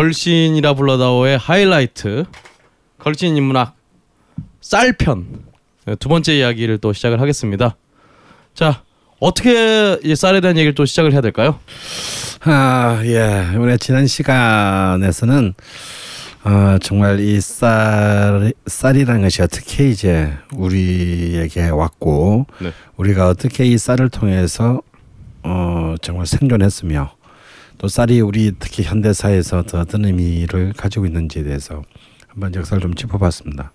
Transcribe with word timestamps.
걸신이라 0.00 0.72
불러다오의 0.72 1.36
하이라이트 1.36 2.24
걸신 2.98 3.36
인문학 3.36 3.76
쌀편 4.62 5.26
네, 5.84 5.94
두 5.96 6.08
번째 6.08 6.38
이야기를 6.38 6.78
또 6.78 6.94
시작을 6.94 7.20
하겠습니다. 7.20 7.76
자 8.54 8.82
어떻게 9.18 9.98
이 10.02 10.16
쌀에 10.16 10.40
대한 10.40 10.56
얘기를 10.56 10.74
또 10.74 10.86
시작을 10.86 11.12
해야 11.12 11.20
될까요? 11.20 11.60
아, 12.44 13.02
예. 13.04 13.54
우리 13.58 13.76
지난 13.76 14.06
시간에서는 14.06 15.52
어, 16.44 16.78
정말 16.80 17.20
이 17.20 17.38
쌀, 17.42 18.54
쌀이라는 18.66 19.20
것이 19.20 19.42
어떻게 19.42 19.90
이제 19.90 20.32
우리에게 20.54 21.68
왔고, 21.68 22.46
네. 22.60 22.72
우리가 22.96 23.28
어떻게 23.28 23.66
이 23.66 23.76
쌀을 23.76 24.08
통해서 24.08 24.80
어, 25.42 25.96
정말 26.00 26.26
생존했으며, 26.26 27.12
또 27.80 27.88
쌀이 27.88 28.20
우리 28.20 28.52
특히 28.58 28.82
현대사에서 28.82 29.62
더 29.62 29.80
어떤 29.80 30.04
의미를 30.04 30.74
가지고 30.76 31.06
있는지에 31.06 31.44
대해서 31.44 31.82
한번 32.28 32.54
역사를 32.54 32.78
좀 32.82 32.92
짚어봤습니다. 32.94 33.72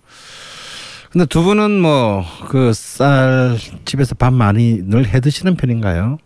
근데 1.10 1.26
두 1.26 1.42
분은 1.42 1.80
뭐 1.80 2.24
그 2.48 2.70
쌀 2.72 3.58
집에서 3.84 4.14
밥 4.14 4.32
많이 4.32 4.80
늘 4.84 5.04
해 5.06 5.18
드시는 5.18 5.56
편인가요? 5.56 6.18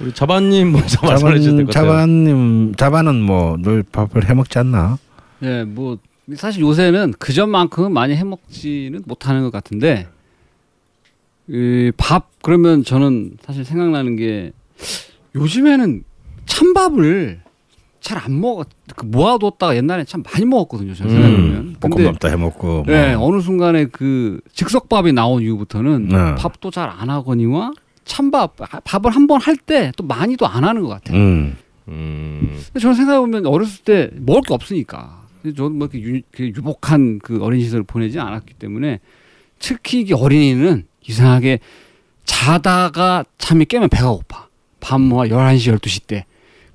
우리 0.00 0.12
자반님 0.12 0.70
먼저 0.70 1.04
말씀해 1.04 1.40
주실 1.40 1.64
것 1.66 1.72
같아요. 1.72 1.86
자반님 1.90 2.74
자반은 2.76 3.20
뭐 3.22 3.56
늘 3.58 3.82
밥을 3.82 4.28
해 4.30 4.34
먹지 4.34 4.56
않나? 4.60 4.98
예, 5.42 5.64
뭐 5.64 5.98
사실 6.36 6.60
요새는 6.62 7.14
그 7.18 7.32
전만큼은 7.32 7.90
많이 7.92 8.14
해 8.14 8.22
먹지는 8.22 9.02
못하는 9.06 9.42
것 9.42 9.50
같은데 9.50 10.06
이 11.48 11.90
밥 11.96 12.28
그러면 12.42 12.84
저는 12.84 13.38
사실 13.44 13.64
생각나는 13.64 14.14
게 14.14 14.52
요즘에는 15.34 16.04
찬밥을 16.48 17.40
잘 18.00 18.16
안 18.18 18.40
먹어 18.40 18.64
그 18.96 19.04
모아뒀다가 19.06 19.76
옛날에 19.76 20.04
참 20.04 20.22
많이 20.32 20.44
먹었거든요. 20.46 20.94
저는 20.94 21.14
음, 21.14 21.76
볶음밥도 21.80 22.28
해 22.30 22.36
먹고. 22.36 22.66
뭐. 22.66 22.84
네, 22.86 23.14
어느 23.14 23.40
순간에 23.40 23.86
그 23.86 24.40
즉석밥이 24.54 25.12
나온 25.12 25.42
이후부터는 25.42 26.08
네. 26.08 26.34
밥도 26.36 26.70
잘 26.70 26.88
안 26.88 27.10
하거니와 27.10 27.72
찬밥 28.04 28.56
밥을 28.84 29.10
한 29.10 29.26
번 29.26 29.40
할 29.40 29.56
때 29.56 29.92
또 29.96 30.04
많이도 30.04 30.46
안 30.46 30.64
하는 30.64 30.82
것 30.82 30.88
같아요. 30.88 31.18
음. 31.18 31.56
음, 31.88 32.60
근데 32.66 32.80
저는 32.80 32.94
생각해 32.96 33.18
보면 33.18 33.46
어렸을 33.46 33.82
때 33.84 34.10
먹을 34.14 34.42
게 34.42 34.54
없으니까. 34.54 35.22
저는 35.56 35.78
뭐 35.78 35.88
이렇게 35.92 36.00
유, 36.08 36.20
그 36.30 36.44
유복한 36.46 37.18
그 37.18 37.42
어린 37.42 37.60
시절을 37.62 37.84
보내지 37.84 38.18
않았기 38.20 38.54
때문에 38.54 39.00
특히 39.58 40.00
이게 40.00 40.14
어린이는 40.14 40.86
이상하게 41.06 41.58
자다가 42.24 43.24
잠이 43.38 43.64
깨면 43.64 43.88
배가 43.88 44.10
고파. 44.10 44.48
밤뭐 44.80 45.22
11시, 45.24 45.74
12시 45.78 46.06
때. 46.06 46.24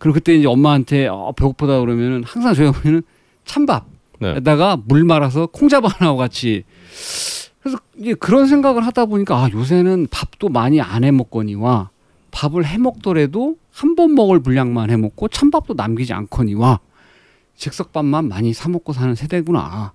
그리고 0.04 0.16
그때 0.16 0.36
이제 0.36 0.46
엄마한테 0.48 1.08
어, 1.08 1.32
배고프다 1.34 1.80
그러면은 1.80 2.23
항상 2.26 2.54
저희가 2.54 2.73
보면은 2.73 3.04
찬밥에다가 3.46 4.76
네. 4.76 4.82
물 4.86 5.06
말아서 5.06 5.46
콩잡 5.46 5.86
하나와 5.86 6.18
같이 6.18 6.66
그래서 7.62 7.78
이제 7.98 8.14
그런 8.16 8.48
생각을 8.48 8.86
하다 8.86 9.06
보니까 9.06 9.38
아, 9.38 9.50
요새는 9.50 10.08
밥도 10.12 10.50
많이 10.50 10.81
안 10.81 11.06
해 11.06 11.12
먹거니와 11.12 11.90
밥을 12.31 12.66
해 12.66 12.78
먹더라도 12.80 13.56
한 13.72 13.96
번 13.96 14.13
먹을 14.13 14.42
분량만 14.42 14.90
해 14.90 14.97
먹고 14.97 15.30
찬밥도 15.30 15.75
남기지 15.75 16.12
않거니와 16.12 16.81
즉석밥만 17.56 18.28
많이 18.28 18.52
사 18.53 18.68
먹고 18.68 18.92
사는 18.92 19.16
세대구나. 19.16 19.94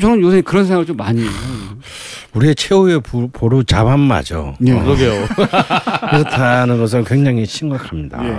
저는 0.00 0.20
요새 0.22 0.40
그런 0.40 0.64
생각을 0.64 0.86
좀 0.86 0.96
많이 0.96 1.20
해요. 1.22 1.30
우리의 2.34 2.54
최후의 2.54 3.00
부- 3.00 3.28
보루 3.28 3.64
자반마죠. 3.64 4.54
예. 4.66 4.72
어, 4.72 4.82
그러게요. 4.84 5.26
그렇다는 6.10 6.78
것은 6.78 7.04
굉장히 7.04 7.44
심각합니다. 7.44 8.24
예. 8.24 8.30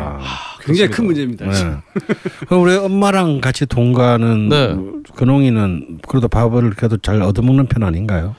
아, 0.61 0.65
굉장히 0.65 0.89
그렇습니다. 0.89 0.95
큰 0.95 1.05
문제입니다. 1.05 1.45
네. 1.45 1.77
그럼 2.47 2.61
우리 2.63 2.75
엄마랑 2.75 3.41
같이 3.41 3.65
동거하는 3.65 4.49
네. 4.49 4.75
근홍이는 5.15 5.99
그래도 6.07 6.27
밥을 6.27 6.71
그래도 6.71 6.97
잘 6.97 7.21
얻어먹는 7.21 7.67
편 7.67 7.83
아닌가요? 7.83 8.35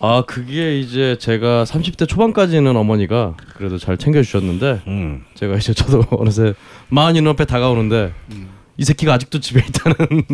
아 0.00 0.22
그게 0.26 0.80
이제 0.80 1.16
제가 1.18 1.64
30대 1.64 2.06
초반까지는 2.08 2.76
어머니가 2.76 3.36
그래도 3.56 3.78
잘 3.78 3.96
챙겨주셨는데 3.96 4.82
음. 4.86 5.24
제가 5.34 5.56
이제 5.56 5.72
저도 5.72 6.04
어느새 6.18 6.54
마흔이 6.88 7.20
눈앞에 7.20 7.44
다가오는데 7.44 8.12
이 8.76 8.84
새끼가 8.84 9.14
아직도 9.14 9.38
집에 9.40 9.60
있다는 9.66 10.24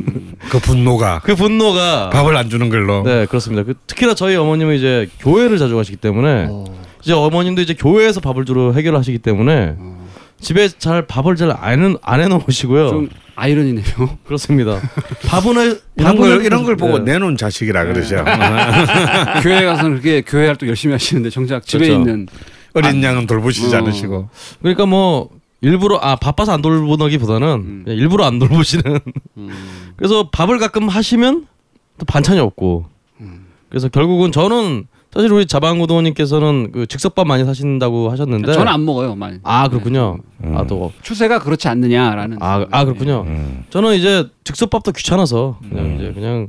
그 0.50 0.58
분노가 0.58 1.20
그 1.22 1.34
분노가 1.34 2.10
밥을 2.10 2.36
안 2.36 2.48
주는 2.48 2.68
걸로. 2.70 3.02
네 3.02 3.26
그렇습니다. 3.26 3.62
그, 3.62 3.74
특히나 3.86 4.14
저희 4.14 4.34
어머님은 4.36 4.76
이제 4.76 5.08
교회를 5.20 5.58
자주 5.58 5.76
가시기 5.76 5.98
때문에 5.98 6.46
어. 6.48 6.64
이제 7.02 7.12
어머님도 7.12 7.60
이제 7.60 7.74
교회에서 7.74 8.20
밥을 8.20 8.46
주로 8.46 8.74
해결하시기 8.74 9.18
때문에 9.18 9.76
어. 9.78 9.99
집에 10.40 10.68
잘 10.68 11.06
밥을 11.06 11.36
잘안안 11.36 11.98
해놓으시고요. 12.08 12.88
좀 12.88 13.08
아이러니네요. 13.36 13.84
그렇습니다. 14.24 14.80
밥은 15.26 15.56
해- 15.58 15.76
이런 15.96 16.16
걸 16.16 16.40
해- 16.40 16.44
이런 16.46 16.64
걸 16.64 16.76
보고 16.76 16.98
네. 16.98 17.12
내놓은 17.12 17.36
자식이라 17.36 17.84
그러죠. 17.84 18.24
교회 19.42 19.64
가서는 19.64 19.92
그렇게 19.92 20.22
교회 20.22 20.46
활동 20.46 20.68
열심히 20.68 20.92
하시는데 20.92 21.30
정작 21.30 21.64
집에 21.64 21.86
그렇죠. 21.86 22.00
있는 22.00 22.26
어린 22.74 23.02
양은 23.02 23.26
돌보시지 23.26 23.74
어. 23.74 23.78
않으시고. 23.78 24.28
그러니까 24.60 24.86
뭐 24.86 25.28
일부러 25.60 25.98
아 26.00 26.16
바빠서 26.16 26.52
안 26.52 26.62
돌보기보다는 26.62 27.48
음. 27.48 27.84
일부러 27.86 28.24
안 28.24 28.38
돌보시는. 28.38 29.00
음. 29.38 29.50
그래서 29.96 30.28
밥을 30.30 30.58
가끔 30.58 30.88
하시면 30.88 31.46
또 31.98 32.06
반찬이 32.06 32.38
없고. 32.40 32.86
음. 33.20 33.46
그래서 33.68 33.88
결국은 33.88 34.32
저는 34.32 34.86
사실 35.12 35.32
우리 35.32 35.44
자방구도원님께서는 35.46 36.70
그 36.72 36.86
즉석밥 36.86 37.26
많이 37.26 37.44
사신다고 37.44 38.10
하셨는데. 38.10 38.52
저는 38.52 38.68
안 38.72 38.84
먹어요, 38.84 39.16
많이. 39.16 39.38
아 39.42 39.68
그렇군요. 39.68 40.18
음. 40.44 40.56
아 40.56 40.64
또. 40.66 40.92
추세가 41.02 41.40
그렇지 41.40 41.66
않느냐라는. 41.68 42.38
아, 42.40 42.64
아 42.70 42.84
그렇군요. 42.84 43.24
음. 43.26 43.64
저는 43.70 43.94
이제 43.96 44.28
즉석밥도 44.44 44.92
귀찮아서 44.92 45.58
그냥 45.68 45.84
음. 45.86 45.96
이제 45.96 46.12
그냥 46.12 46.48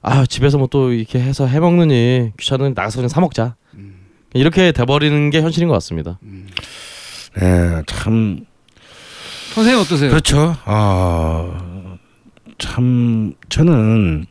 아 0.00 0.24
집에서 0.24 0.56
뭐 0.56 0.68
또 0.70 0.92
이렇게 0.92 1.20
해서 1.20 1.46
해 1.46 1.60
먹느니 1.60 2.32
귀찮으니 2.38 2.72
나가서 2.74 2.96
그냥 2.98 3.08
사 3.08 3.20
먹자. 3.20 3.56
음. 3.74 3.96
이렇게 4.32 4.72
돼버리는 4.72 5.28
게 5.30 5.42
현실인 5.42 5.68
것 5.68 5.74
같습니다. 5.74 6.18
네, 7.38 7.82
참 7.86 8.40
선생님 9.54 9.80
어떠세요? 9.82 10.10
그렇죠. 10.10 10.56
아, 10.64 11.98
참 12.58 13.34
저는 13.50 14.24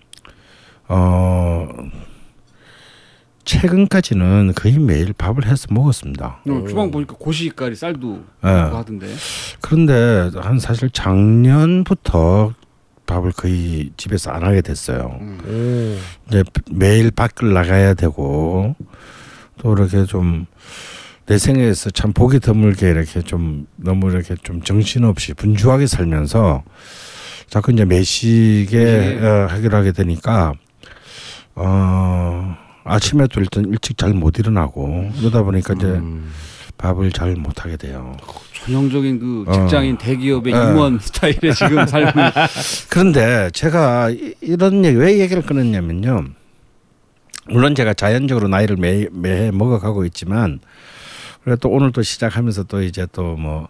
어 0.89 1.67
최근까지는 3.47 4.53
거의 4.55 4.77
매일 4.77 5.13
밥을 5.13 5.47
해서 5.47 5.67
먹었습니다. 5.71 6.41
어, 6.47 6.65
주방 6.67 6.91
보니까 6.91 7.15
고시가리 7.17 7.75
쌀도 7.75 8.23
예. 8.43 8.47
하던데. 8.47 9.07
그런데 9.61 10.29
한 10.35 10.59
사실 10.59 10.89
작년부터 10.89 12.53
밥을 13.05 13.31
거의 13.31 13.91
집에서 13.97 14.31
안 14.31 14.43
하게 14.43 14.61
됐어요. 14.61 15.17
음. 15.21 15.99
이제 16.27 16.43
매일 16.71 17.09
밖을 17.09 17.53
나가야 17.53 17.93
되고 17.93 18.75
또 19.57 19.73
이렇게 19.73 20.05
좀 20.05 20.45
내 21.27 21.37
생에서 21.37 21.89
참 21.89 22.13
보기 22.13 22.39
드물게 22.39 22.89
이렇게 22.89 23.21
좀 23.21 23.67
너무 23.75 24.09
이렇게 24.09 24.35
좀 24.43 24.61
정신없이 24.61 25.33
분주하게 25.33 25.85
살면서 25.85 26.63
자꾸 27.49 27.73
이제 27.73 27.83
매식에 27.83 28.77
네. 28.77 29.25
어, 29.25 29.47
하기로 29.49 29.75
하게 29.75 29.91
되니까 29.91 30.53
어 31.53 32.55
아침에도 32.87 33.39
일단 33.41 33.65
일찍 33.65 33.97
잘 33.97 34.13
못 34.13 34.37
일어나고 34.39 35.11
그러다 35.19 35.43
보니까 35.43 35.73
이제 35.75 35.85
음. 35.87 36.31
밥을 36.77 37.11
잘 37.11 37.35
못 37.35 37.63
하게 37.65 37.75
돼요. 37.77 38.15
전형적인 38.53 39.19
그 39.19 39.43
어. 39.47 39.51
직장인 39.53 39.97
대기업의 39.97 40.53
예. 40.53 40.57
임원 40.57 40.99
스타일의 41.01 41.53
지금 41.55 41.85
삶을. 41.87 42.13
그런데 42.89 43.49
제가 43.53 44.09
이- 44.11 44.33
이런 44.41 44.83
얘기 44.85 44.97
왜 44.97 45.19
얘기를 45.19 45.41
끊었냐면요. 45.43 46.25
물론 47.49 47.75
제가 47.75 47.93
자연적으로 47.93 48.47
나이를 48.47 48.75
매, 48.75 49.07
매해 49.11 49.51
먹어가고 49.51 50.05
있지만 50.05 50.59
그래 51.43 51.55
또 51.61 51.69
오늘 51.69 51.91
또 51.93 52.01
시작하면서 52.03 52.63
또 52.63 52.81
이제 52.83 53.07
또뭐 53.11 53.69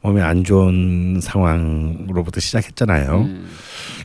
몸에 0.00 0.22
안 0.22 0.44
좋은 0.44 1.20
상황으로부터 1.22 2.40
시작했잖아요. 2.40 3.20
음. 3.22 3.48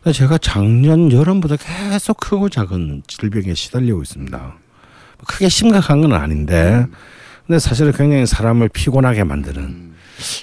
근데 0.01 0.11
제가 0.11 0.37
작년 0.37 1.11
여름부터 1.11 1.57
계속 1.57 2.17
크고 2.17 2.49
작은 2.49 3.03
질병에 3.07 3.53
시달리고 3.53 4.01
있습니다. 4.01 4.37
뭐 4.37 4.55
크게 5.27 5.49
심각한 5.49 6.01
건 6.01 6.13
아닌데 6.13 6.85
근데 7.45 7.59
사실은 7.59 7.91
굉장히 7.91 8.25
사람을 8.25 8.69
피곤하게 8.69 9.23
만드는 9.23 9.61
음. 9.61 9.95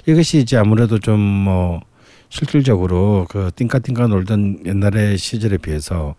이것이 0.06 0.38
이제 0.38 0.56
아무래도 0.56 0.98
좀 0.98 1.18
뭐 1.18 1.80
실질적으로 2.30 3.26
그 3.28 3.50
띵까띵까 3.56 4.06
놀던 4.06 4.60
옛날의 4.64 5.18
시절에 5.18 5.58
비해서 5.58 6.14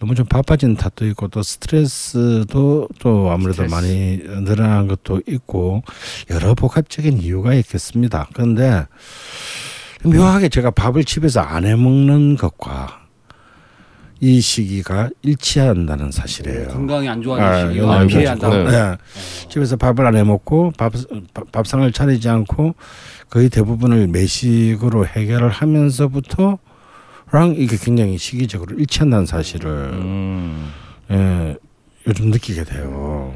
너무 0.00 0.14
좀 0.14 0.26
바빠진 0.26 0.76
탓도 0.76 1.06
있고 1.06 1.28
또 1.28 1.42
스트레스도 1.42 2.88
또 2.98 3.30
아무래도 3.30 3.62
스트레스. 3.64 3.74
많이 3.74 4.16
늘어난 4.44 4.88
것도 4.88 5.22
있고 5.28 5.82
여러 6.30 6.54
복합적인 6.54 7.22
이유가 7.22 7.54
있겠습니다. 7.54 8.28
그런데 8.34 8.86
묘하게 10.04 10.48
제가 10.48 10.72
밥을 10.72 11.04
집에서 11.04 11.40
안 11.40 11.64
해 11.64 11.74
먹는 11.76 12.36
것과 12.36 13.05
이 14.20 14.40
시기가 14.40 15.10
일치한다는 15.22 16.10
사실이에요. 16.10 16.68
건강이 16.68 17.08
안 17.08 17.22
시기가 17.68 17.94
아이고, 17.98 18.06
비례한다. 18.08 18.48
네. 18.48 18.64
네. 18.64 18.96
집에서 19.50 19.76
밥을 19.76 20.06
안 20.06 20.16
해 20.16 20.22
먹고 20.24 20.72
밥, 20.78 20.92
밥- 21.34 21.52
밥상을 21.52 21.90
차리지 21.92 22.28
않고 22.28 22.74
거의 23.28 23.50
대부분을 23.50 24.06
매식으로 24.08 25.06
해결을 25.06 25.50
하면서부터 25.50 26.58
이게 27.56 27.76
굉장히 27.76 28.16
시기적으로 28.16 28.76
일치한다는 28.78 29.26
사실을 29.26 29.70
음. 29.92 30.72
예, 31.10 31.56
요즘 32.06 32.30
느끼게 32.30 32.64
돼요. 32.64 33.34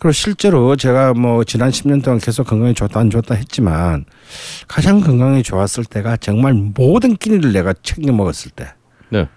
그리고 0.00 0.12
실제로 0.12 0.74
제가 0.76 1.12
뭐 1.12 1.44
지난 1.44 1.70
10년 1.70 2.02
동안 2.02 2.18
계속 2.18 2.46
건강이 2.46 2.72
좋다 2.74 2.98
안 2.98 3.10
좋다 3.10 3.34
했지만 3.34 4.06
가장 4.66 5.00
건강이 5.02 5.42
좋았을 5.42 5.84
때가 5.84 6.16
정말 6.16 6.54
모든 6.54 7.16
끼니를 7.16 7.52
내가 7.52 7.74
챙겨 7.82 8.10
먹었을 8.10 8.50
때. 8.50 8.72
네. 9.10 9.28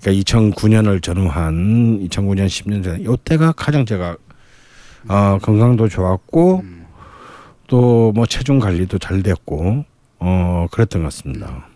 그러니까 0.00 0.22
2009년을 0.24 1.02
전후한 1.02 2.00
2009년 2.08 2.46
10년 2.46 2.82
전에 2.84 3.04
요때가 3.04 3.52
가장 3.52 3.84
제가 3.86 4.16
어, 5.08 5.38
건강도 5.42 5.88
좋았고 5.88 6.64
또뭐 7.68 8.26
체중 8.26 8.58
관리도 8.58 8.98
잘 8.98 9.22
됐고 9.22 9.84
어 10.18 10.66
그랬던 10.70 11.02
것 11.02 11.06
같습니다. 11.06 11.66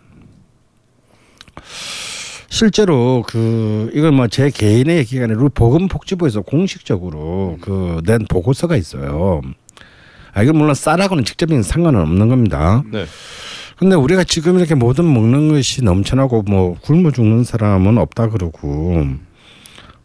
실제로 2.49 3.23
그 3.27 3.89
이건 3.93 4.15
뭐 4.15 4.27
제 4.27 4.49
개인의 4.49 4.97
얘기가 4.99 5.25
아니라 5.25 5.47
보건복지부에서 5.53 6.41
공식적으로 6.41 7.57
그 7.61 8.01
낸 8.05 8.25
보고서가 8.29 8.75
있어요. 8.77 9.41
아 10.33 10.43
이건 10.43 10.57
물론 10.57 10.75
쌀하고는 10.75 11.25
직접적인 11.25 11.63
상관은 11.63 12.01
없는 12.01 12.27
겁니다. 12.29 12.83
네. 12.91 13.05
근데 13.77 13.95
우리가 13.95 14.23
지금 14.23 14.57
이렇게 14.57 14.73
모든 14.73 15.11
먹는 15.13 15.49
것이 15.49 15.83
넘쳐나고 15.83 16.41
뭐 16.43 16.75
굶어 16.81 17.11
죽는 17.11 17.43
사람은 17.43 17.99
없다 17.99 18.29
그러고 18.29 19.05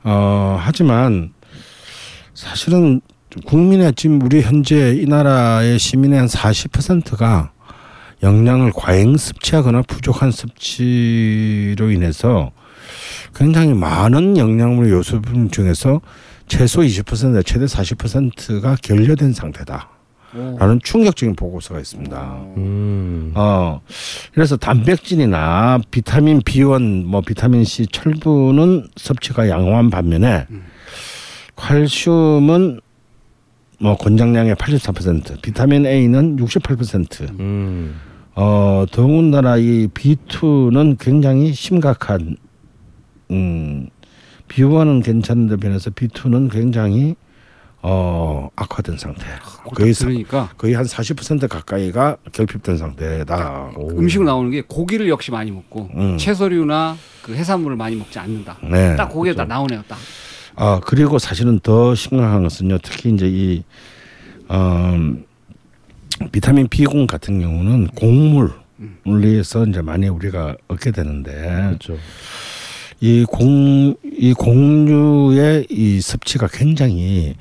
어 0.04 0.58
하지만 0.60 1.32
사실은 2.34 3.00
국민의 3.46 3.94
지금 3.94 4.20
우리 4.20 4.42
현재 4.42 4.94
이 4.94 5.06
나라의 5.06 5.78
시민의 5.78 6.18
한 6.18 6.28
40%가 6.28 7.52
영양을 8.22 8.72
과잉 8.74 9.16
섭취하거나 9.16 9.82
부족한 9.82 10.30
섭취로 10.30 11.90
인해서 11.90 12.52
굉장히 13.34 13.72
많은 13.72 14.36
영양물 14.36 14.90
요소분 14.90 15.50
중에서 15.50 16.02
최소 16.46 16.82
20% 16.82 17.44
최대 17.46 17.64
40%가 17.64 18.76
결여된 18.82 19.32
상태다. 19.32 19.91
라는 20.32 20.80
충격적인 20.82 21.36
보고서가 21.36 21.80
있습니다. 21.80 22.44
음. 22.56 23.32
어, 23.34 23.80
그래서 24.32 24.56
단백질이나 24.56 25.80
비타민 25.90 26.40
B1, 26.40 27.04
뭐 27.04 27.20
비타민 27.20 27.64
C, 27.64 27.86
철분은 27.86 28.88
섭취가 28.96 29.48
양호한 29.48 29.90
반면에 29.90 30.46
칼슘은 31.56 32.80
뭐 33.80 33.96
권장량의 33.96 34.54
84%, 34.54 35.42
비타민 35.42 35.84
A는 35.84 36.36
68%. 36.36 37.38
음. 37.38 38.00
어, 38.34 38.86
더군다나 38.90 39.58
이 39.58 39.88
B2는 39.88 40.96
굉장히 40.98 41.52
심각한 41.52 42.36
음, 43.30 43.88
B1은 44.48 45.04
괜찮은데 45.04 45.56
변해서 45.56 45.90
B2는 45.90 46.50
굉장히 46.50 47.16
어, 47.84 48.48
악화된 48.54 48.96
상태. 48.96 49.24
거의 49.74 49.92
사- 49.92 50.06
그러니까 50.06 50.48
거의 50.56 50.74
한 50.74 50.84
40% 50.84 51.48
가까이가 51.48 52.16
결핍된 52.32 52.76
상태다. 52.78 53.72
음식으로 53.76 54.26
나오는 54.26 54.50
게 54.52 54.62
고기를 54.62 55.08
역시 55.08 55.30
많이 55.32 55.50
먹고 55.50 55.90
음. 55.96 56.16
채소류나 56.16 56.96
그 57.22 57.34
해산물을 57.34 57.76
많이 57.76 57.96
먹지 57.96 58.18
않는다. 58.20 58.58
네. 58.70 58.94
딱 58.96 59.08
고기에 59.08 59.34
다 59.34 59.44
나오네요. 59.44 59.82
딱. 59.88 59.98
아 60.54 60.80
그리고 60.84 61.18
사실은 61.18 61.58
더 61.60 61.94
심각한 61.94 62.42
것은요. 62.44 62.78
특히 62.82 63.10
이제 63.12 63.26
이 63.28 63.64
어, 64.48 64.94
비타민 66.30 66.68
B 66.68 66.84
공 66.84 67.06
같은 67.08 67.40
경우는 67.40 67.88
곡물에서 69.04 69.66
이제 69.66 69.82
많이 69.82 70.08
우리가 70.08 70.56
얻게 70.68 70.90
되는데 70.92 71.32
그렇죠. 71.32 71.96
이 73.00 73.24
공이 73.28 74.34
곡류의 74.38 75.66
이 75.70 76.00
섭취가 76.00 76.46
굉장히 76.52 77.34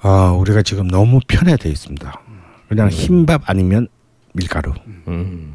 아 0.00 0.32
우리가 0.32 0.62
지금 0.62 0.88
너무 0.88 1.20
편해돼 1.26 1.68
있습니다. 1.70 2.20
그냥 2.68 2.88
흰밥 2.88 3.42
아니면 3.46 3.88
밀가루. 4.34 4.72
음. 5.08 5.54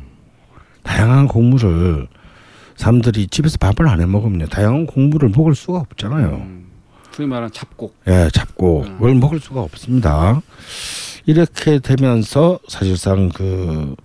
다양한 0.84 1.28
곡물을 1.28 2.08
사람들이 2.76 3.28
집에서 3.28 3.58
밥을 3.58 3.88
안 3.88 4.02
해 4.02 4.06
먹으면 4.06 4.50
다양한 4.50 4.86
곡물을 4.88 5.30
먹을 5.30 5.56
수가 5.56 5.80
없잖아요. 5.80 6.28
음, 6.30 6.66
소위 7.12 7.28
말하는 7.28 7.52
잡곡. 7.54 7.96
예, 8.08 8.28
잡고 8.34 8.82
그걸 8.82 9.16
먹을 9.16 9.40
수가 9.40 9.62
없습니다. 9.62 10.42
이렇게 11.26 11.80
되면서 11.80 12.60
사실상 12.68 13.30
그 13.30 13.96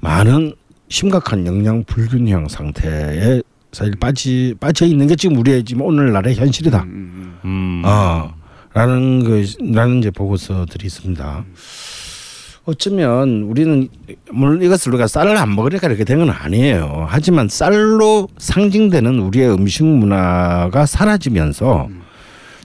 많은 0.00 0.52
심각한 0.88 1.46
영양 1.46 1.84
불균형 1.84 2.48
상태에 2.48 3.40
사실 3.72 3.94
빠지 3.96 4.54
빠져 4.60 4.84
있는 4.86 5.06
게 5.06 5.14
지금 5.16 5.36
우리의 5.38 5.64
지금 5.64 5.82
오늘날의 5.82 6.34
현실이다. 6.34 6.82
음, 6.82 6.88
음, 6.88 7.38
음. 7.44 7.82
아, 7.84 8.34
라는 8.74 9.24
그 9.24 9.44
라는 9.60 9.98
이제 9.98 10.10
보고서들이 10.10 10.86
있습니다. 10.86 11.44
어쩌면 12.64 13.42
우리는 13.44 13.88
물론 14.30 14.60
이것을 14.62 14.92
우리가 14.92 15.06
쌀을 15.06 15.36
안 15.38 15.54
먹으니까 15.54 15.86
이렇게 15.86 16.04
된 16.04 16.18
건 16.18 16.28
아니에요. 16.30 17.06
하지만 17.08 17.48
쌀로 17.48 18.28
상징되는 18.36 19.18
우리의 19.20 19.50
음식 19.54 19.84
문화가 19.84 20.84
사라지면서 20.84 21.88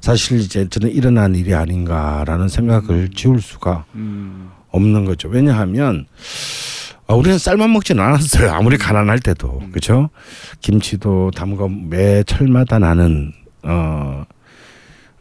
사실 0.02 0.40
이제 0.40 0.68
저는 0.70 0.92
일어난 0.92 1.36
일이 1.36 1.54
아닌가라는 1.54 2.50
생각을 2.50 3.10
지울 3.16 3.42
수가 3.42 3.86
음. 3.96 4.50
없는 4.72 5.06
거죠. 5.06 5.30
왜냐하면 5.30 6.06
아, 7.08 7.14
우리는 7.14 7.38
쌀만 7.38 7.72
먹지는 7.72 8.04
않았어요. 8.04 8.52
아무리 8.52 8.78
가난할 8.78 9.20
때도 9.20 9.62
그렇죠. 9.70 10.10
김치도 10.62 11.32
담가 11.36 11.68
매 11.70 12.24
철마다 12.24 12.80
나는 12.80 13.32
어, 13.62 14.26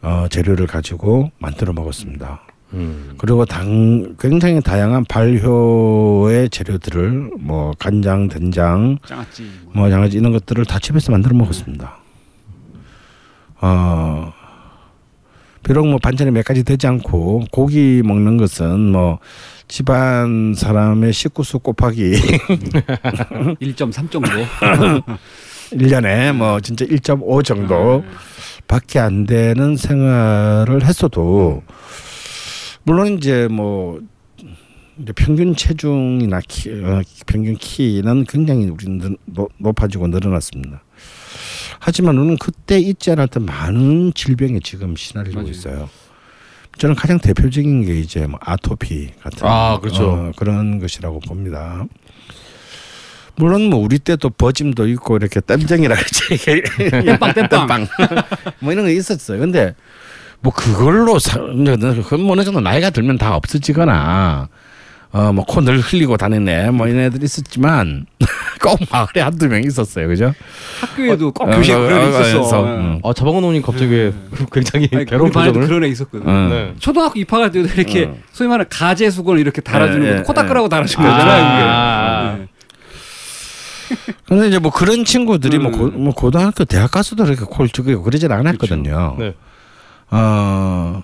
어, 0.03 0.27
재료를 0.29 0.67
가지고 0.67 1.31
만들어 1.39 1.73
먹었습니다. 1.73 2.41
음. 2.73 3.13
그리고 3.17 3.45
당 3.45 4.15
굉장히 4.19 4.59
다양한 4.61 5.05
발효의 5.05 6.49
재료들을 6.49 7.31
뭐 7.39 7.73
간장, 7.79 8.27
된장, 8.27 8.97
장아찌. 9.05 9.43
뭐. 9.63 9.73
뭐 9.75 9.91
양아지 9.91 10.17
이런 10.17 10.31
것들을 10.33 10.65
다 10.65 10.77
집에서 10.79 11.11
만들어 11.11 11.35
먹었습니다. 11.35 11.97
어 13.61 14.33
비록 15.63 15.87
뭐 15.87 15.97
반찬이 15.99 16.31
몇 16.31 16.43
가지 16.43 16.63
되지 16.63 16.87
않고 16.87 17.45
고기 17.51 18.01
먹는 18.03 18.35
것은 18.35 18.91
뭐 18.91 19.19
집안 19.69 20.53
사람의 20.53 21.13
식구수 21.13 21.59
곱하기 21.59 22.11
1.3 23.61 24.11
정도. 24.11 24.29
1년에 25.71 26.33
뭐 26.33 26.59
진짜 26.59 26.85
1.5 26.85 27.43
정도 27.43 28.03
밖에 28.67 28.99
안 28.99 29.25
되는 29.25 29.75
생활을 29.75 30.85
했어도 30.85 31.63
물론 32.83 33.17
이제 33.17 33.47
뭐 33.49 34.01
평균 35.15 35.55
체중이나 35.55 36.41
키, 36.47 36.69
어, 36.71 37.01
평균 37.25 37.55
키는 37.55 38.25
굉장히 38.25 38.69
우리는 38.69 39.17
높아지고 39.57 40.07
늘어났습니다. 40.07 40.83
하지만 41.79 42.17
우리는 42.17 42.37
그때 42.37 42.79
있지 42.79 43.11
않았던 43.11 43.45
많은 43.45 44.13
질병에 44.13 44.59
지금 44.63 44.95
시달리고 44.95 45.37
맞아요. 45.37 45.49
있어요. 45.49 45.89
저는 46.77 46.95
가장 46.95 47.19
대표적인 47.19 47.85
게 47.85 47.99
이제 47.99 48.25
뭐 48.25 48.39
아토피 48.41 49.11
같은 49.21 49.47
아, 49.47 49.79
그렇죠. 49.79 50.09
어, 50.09 50.31
그런 50.35 50.79
것이라고 50.79 51.19
봅니다. 51.19 51.85
물론 53.35 53.69
뭐 53.69 53.79
우리 53.79 53.99
때도 53.99 54.29
버짐도 54.29 54.87
있고 54.89 55.17
이렇게 55.17 55.39
땜쟁이라 55.41 55.95
그러지 55.95 56.37
땜빵 57.17 57.33
땜빵. 57.33 57.87
뭐 58.59 58.71
이런 58.71 58.85
거 58.85 58.91
있었어요. 58.91 59.39
근데 59.39 59.75
뭐 60.41 60.53
그걸로 60.53 61.19
사, 61.19 61.39
그건 61.39 62.21
뭐 62.21 62.33
어느 62.33 62.43
정도 62.43 62.59
나이가 62.59 62.89
들면 62.89 63.17
다 63.17 63.35
없어지거나 63.35 64.49
어뭐코 65.13 65.61
늘 65.61 65.79
흘리고 65.79 66.17
다니네 66.17 66.71
뭐 66.71 66.87
이런 66.87 67.01
애들 67.01 67.23
있었지만 67.23 68.07
꼭 68.61 68.79
마을에 68.91 69.21
한두 69.21 69.47
명 69.47 69.63
있었어요. 69.63 70.07
그죠? 70.07 70.33
학교에도 70.81 71.31
꼭 71.31 71.47
어, 71.47 71.55
교실에 71.55 71.75
어, 71.75 71.81
그런 71.81 72.01
애 72.01 72.03
어, 72.03 72.21
있었어. 72.21 72.67
예. 72.67 72.71
음. 72.71 72.99
아 73.03 73.13
자방은 73.13 73.61
갑자기 73.61 74.11
굉장히 74.51 74.89
아니, 74.91 75.05
괴로운 75.05 75.31
표정을. 75.31 75.67
그런 75.67 75.83
애 75.83 75.87
있었거든. 75.87 76.27
어. 76.27 76.49
네. 76.49 76.73
초등학교 76.79 77.19
입학할 77.19 77.51
때도 77.51 77.69
이렇게 77.75 78.05
어. 78.05 78.15
소위 78.31 78.47
말하는 78.47 78.65
가재 78.69 79.09
수건 79.11 79.37
이렇게 79.39 79.61
달아주는 79.61 80.03
예, 80.03 80.09
것도 80.09 80.19
예, 80.19 80.23
코 80.23 80.33
닦으라고 80.33 80.67
달아준 80.67 81.05
아. 81.05 81.11
거잖아요. 81.11 81.43
아. 81.45 82.37
그게. 83.95 84.17
근데 84.25 84.47
이제 84.47 84.59
뭐 84.59 84.71
그런 84.71 85.05
친구들이 85.05 85.59
뭐, 85.59 85.71
음. 85.71 85.77
고, 85.77 85.87
뭐 85.97 86.13
고등학교 86.13 86.65
대학 86.65 86.91
가서도 86.91 87.25
이렇게 87.25 87.45
콜 87.45 87.69
죽이고 87.69 88.03
그러진 88.03 88.31
않았거든요. 88.31 89.15
네. 89.19 89.35
어 90.11 91.03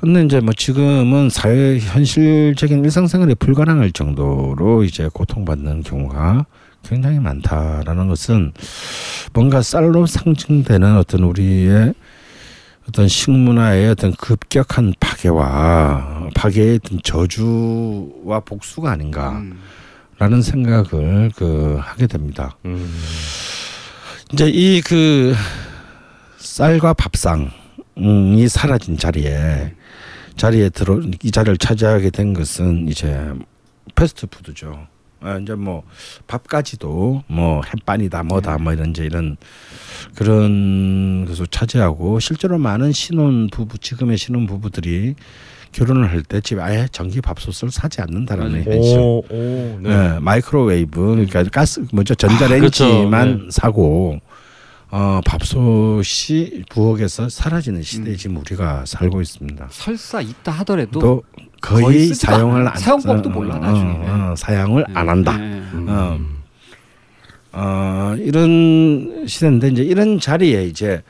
근데 0.00 0.24
이제 0.24 0.40
뭐 0.40 0.52
지금은 0.52 1.28
사회 1.28 1.78
현실적인 1.78 2.84
일상생활이 2.84 3.34
불가능할 3.34 3.90
정도로 3.92 4.84
이제 4.84 5.08
고통받는 5.12 5.82
경우가 5.82 6.46
굉장히 6.84 7.18
많다라는 7.18 8.06
것은 8.08 8.52
뭔가 9.32 9.60
쌀로 9.60 10.06
상징되는 10.06 10.96
어떤 10.96 11.24
우리의 11.24 11.94
어떤 12.88 13.08
식문화의 13.08 13.90
어떤 13.90 14.12
급격한 14.12 14.94
파괴와 14.98 16.28
파괴의 16.34 16.76
어떤 16.82 17.00
저주와 17.02 18.40
복수가 18.40 18.90
아닌가라는 18.90 19.56
라는 20.18 20.42
생각을 20.42 21.30
그 21.36 21.76
하게 21.80 22.06
됩니다. 22.06 22.56
음. 22.64 22.92
이제 24.32 24.48
이 24.48 24.82
그 24.84 25.34
쌀과 26.38 26.94
밥상이 26.94 28.48
사라진 28.48 28.96
자리에 28.96 29.74
자리에 30.36 30.68
들어 30.70 31.00
이 31.22 31.30
자리를 31.30 31.56
차지하게 31.58 32.10
된 32.10 32.34
것은 32.34 32.88
이제 32.88 33.32
패스트푸드죠. 33.94 34.86
아, 35.20 35.36
이제 35.38 35.54
뭐 35.54 35.82
밥까지도 36.28 37.24
뭐 37.26 37.62
햇반이다 37.64 38.22
뭐다 38.22 38.58
뭐 38.58 38.72
이런 38.72 38.90
이제 38.90 39.04
이런 39.04 39.36
그런 40.14 41.24
것을 41.26 41.46
차지하고 41.48 42.20
실제로 42.20 42.58
많은 42.58 42.92
신혼 42.92 43.48
부부 43.50 43.78
지금의 43.78 44.16
신혼 44.16 44.46
부부들이 44.46 45.16
결혼을 45.72 46.10
할 46.10 46.22
때 46.22 46.40
집에 46.40 46.60
아예 46.60 46.86
전기 46.90 47.20
밥솥을 47.20 47.70
사지 47.70 48.00
않는다라는. 48.00 48.64
현실. 48.64 48.98
오, 48.98 49.18
오, 49.30 49.78
네. 49.82 49.88
네, 50.12 50.18
마이크로웨이브 50.20 51.00
그러니까 51.00 51.44
가스 51.44 51.80
아, 51.80 52.14
전자레인지만 52.14 53.38
그렇죠. 53.38 53.50
사고 53.50 54.18
어 54.90 55.20
밥솥이 55.26 56.64
부엌에서 56.70 57.28
사라지는 57.28 57.82
시대에 57.82 58.16
지금 58.16 58.38
우리가 58.38 58.84
살고 58.86 59.20
있습니다. 59.20 59.68
설사 59.70 60.20
있다 60.20 60.50
하더라도 60.52 60.98
또 60.98 61.22
거의, 61.60 61.84
거의 61.84 62.06
사용을. 62.14 62.66
안 62.66 62.76
사용법도 62.76 63.28
어, 63.28 63.32
몰라, 63.32 63.56
어, 63.56 63.58
나중에. 63.58 63.90
어, 64.08 64.30
어, 64.32 64.34
사용을 64.36 64.84
안 64.94 65.08
한다. 65.08 65.36
네. 65.36 65.44
음. 65.74 65.86
어, 65.88 66.18
어, 67.52 68.16
이런 68.18 69.24
시대인데 69.26 69.68
이제 69.68 69.82
이런 69.82 70.18
자리에 70.20 70.64
이제 70.66 71.02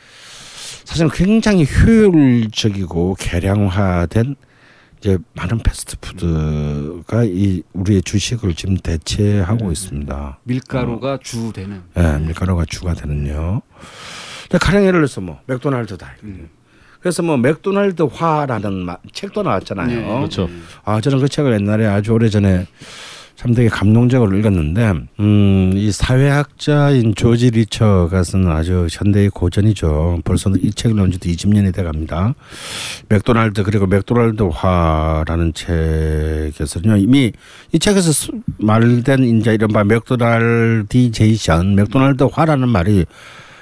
사실 0.84 1.08
굉장히 1.10 1.64
효율적이고 1.66 3.16
개량화된 3.20 4.36
이제 5.00 5.16
많은 5.34 5.58
패스트푸드가 5.58 7.24
이 7.24 7.62
우리의 7.72 8.02
주식을 8.02 8.54
지금 8.54 8.76
대체하고 8.76 9.70
있습니다. 9.70 10.38
밀가루가 10.44 11.18
주 11.22 11.52
되는. 11.52 11.82
예, 11.96 12.18
밀가루가 12.18 12.64
주가 12.66 12.94
되는요. 12.94 13.62
근데 14.42 14.58
가령 14.58 14.82
예를 14.86 15.00
들어서 15.00 15.20
뭐 15.20 15.40
맥도날드다. 15.46 16.14
음. 16.24 16.48
그래서 17.00 17.22
뭐 17.22 17.36
맥도날드화라는 17.36 18.72
마- 18.84 18.96
책도 19.12 19.42
나왔잖아요. 19.44 19.86
네. 19.86 20.02
그렇죠. 20.04 20.48
아 20.84 21.00
저는 21.00 21.20
그 21.20 21.28
책을 21.28 21.52
옛날에 21.52 21.86
아주 21.86 22.12
오래 22.12 22.28
전에 22.28 22.66
참 23.38 23.54
되게 23.54 23.68
감동적으로 23.68 24.37
읽었는데, 24.37 24.95
음, 25.21 25.71
이 25.76 25.92
사회학자인 25.92 27.14
조지 27.14 27.50
리처가 27.50 28.25
쓴 28.25 28.49
아주 28.49 28.88
현대의 28.90 29.30
고전이죠. 29.30 30.23
벌써 30.25 30.50
이 30.61 30.73
책을 30.73 30.97
나온 30.97 31.12
지도 31.12 31.28
20년이 31.28 31.73
돼 31.73 31.85
갑니다. 31.85 32.35
맥도날드, 33.09 33.62
그리고 33.62 33.87
맥도날드화라는 33.87 35.52
책에서는요, 35.54 36.97
이미 36.97 37.30
이 37.73 37.78
책에서 37.78 38.11
수- 38.11 38.33
말된 38.59 39.23
이제 39.38 39.54
이른바 39.54 39.85
McDonaldization, 39.84 41.76
맥도날드화라는 41.76 42.68
말이 42.68 43.04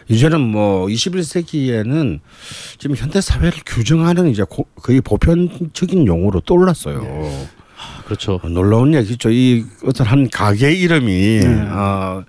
이제는 0.08 0.40
뭐 0.40 0.86
21세기에는 0.86 2.20
지금 2.78 2.96
현대 2.96 3.20
사회를 3.20 3.52
규정하는 3.66 4.30
이제 4.30 4.42
고- 4.48 4.66
거의 4.76 5.02
보편적인 5.02 6.06
용어로 6.06 6.40
떠올랐어요. 6.46 7.02
그렇죠. 8.06 8.38
어, 8.42 8.48
놀라운 8.48 8.94
얘기죠. 8.94 9.30
이 9.30 9.64
어떤 9.84 10.06
한 10.06 10.30
가게 10.30 10.72
이름이 10.72 11.40
어, 11.72 12.22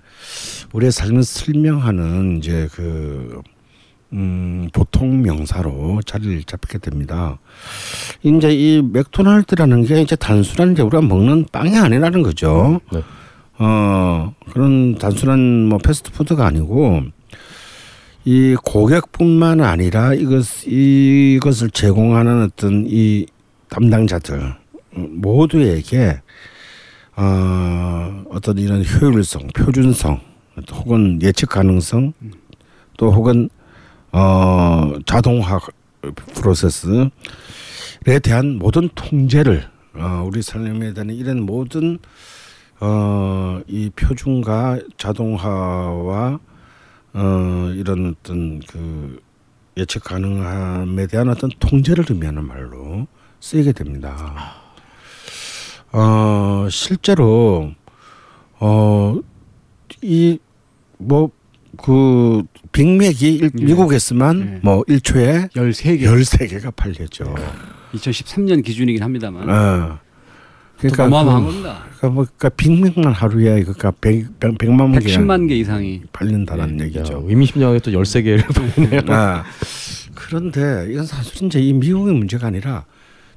우리의 0.72 0.90
삶을 0.90 1.22
설명하는 1.22 2.38
이제 2.38 2.68
그 2.72 3.40
음, 4.12 4.68
보통 4.72 5.22
명사로 5.22 6.00
자리를 6.04 6.42
잡게 6.44 6.78
됩니다. 6.78 7.38
이제 8.24 8.52
이 8.52 8.82
맥도날드라는 8.82 9.84
게 9.84 10.02
이제 10.02 10.16
단순한 10.16 10.72
이제 10.72 10.82
우리가 10.82 11.00
먹는 11.00 11.46
빵이 11.52 11.78
아니라는 11.78 12.24
거죠. 12.24 12.80
네. 12.92 13.02
어, 13.58 14.34
그런 14.50 14.98
단순한 14.98 15.66
뭐 15.66 15.78
패스트푸드가 15.78 16.44
아니고 16.44 17.02
이 18.24 18.56
고객뿐만 18.64 19.60
아니라 19.60 20.12
이것 20.14 20.66
이것을 20.66 21.70
제공하는 21.70 22.44
어떤 22.44 22.84
이 22.88 23.26
담당자들 23.68 24.54
모두에게 24.94 26.20
어, 27.16 28.24
어떤 28.30 28.58
이런 28.58 28.84
효율성, 28.84 29.48
표준성, 29.48 30.20
혹은 30.72 31.20
예측 31.22 31.50
가능성, 31.50 32.12
또 32.96 33.12
혹은 33.12 33.48
어, 34.12 34.92
자동화 35.06 35.58
프로세스에 36.34 37.10
대한 38.22 38.56
모든 38.58 38.88
통제를 38.94 39.68
어, 39.94 40.24
우리 40.26 40.42
삶에 40.42 40.94
대한 40.94 41.10
이런 41.10 41.42
모든 41.42 41.98
어, 42.80 43.60
이 43.66 43.90
표준과 43.96 44.80
자동화와 44.96 46.38
어, 47.14 47.72
이런 47.74 48.14
어떤 48.20 48.60
그 48.60 49.20
예측 49.76 50.04
가능함에 50.04 51.06
대한 51.08 51.28
어떤 51.28 51.50
통제를 51.58 52.04
의미하는 52.08 52.46
말로 52.46 53.06
쓰이게 53.40 53.72
됩니다. 53.72 54.67
어, 55.92 56.68
실제로 56.70 57.72
어, 58.60 59.16
이 60.02 60.38
뭐 61.00 61.30
그 61.80 62.42
빅맥이 62.72 63.34
일- 63.34 63.50
네. 63.54 63.64
미국에서만 63.66 64.38
네. 64.40 64.60
뭐 64.64 64.82
1초에 64.84 65.48
13개. 65.52 66.00
13개가 66.02 66.74
팔렸죠. 66.74 67.32
2013년 67.94 68.64
기준이긴 68.64 69.00
합니다만. 69.02 69.48
어. 69.48 69.98
그러니까 70.78 71.04
어마어마한 71.04 71.42
그, 71.42 71.46
겁니다. 71.50 71.84
그러니까 71.84 72.08
뭐 72.08 72.24
그러니까 72.24 72.48
빅맥만 72.50 73.12
하루에 73.12 73.60
그러니까 73.62 73.92
100, 74.00 74.40
100 74.40 74.70
만 74.72 74.92
개 74.92 74.98
110만 75.06 75.48
개 75.48 75.54
이상이. 75.56 76.02
팔린다는 76.12 76.80
야, 76.80 76.84
얘기죠. 76.86 77.22
의미심장하게 77.28 77.78
또 77.80 77.90
13개를 77.92 78.46
보내네요. 78.74 79.02
아, 79.14 79.44
그런데 80.14 80.88
이건 80.90 81.06
사실 81.06 81.44
이제 81.46 81.60
이 81.60 81.72
미국의 81.74 82.14
문제가 82.14 82.48
아니라 82.48 82.86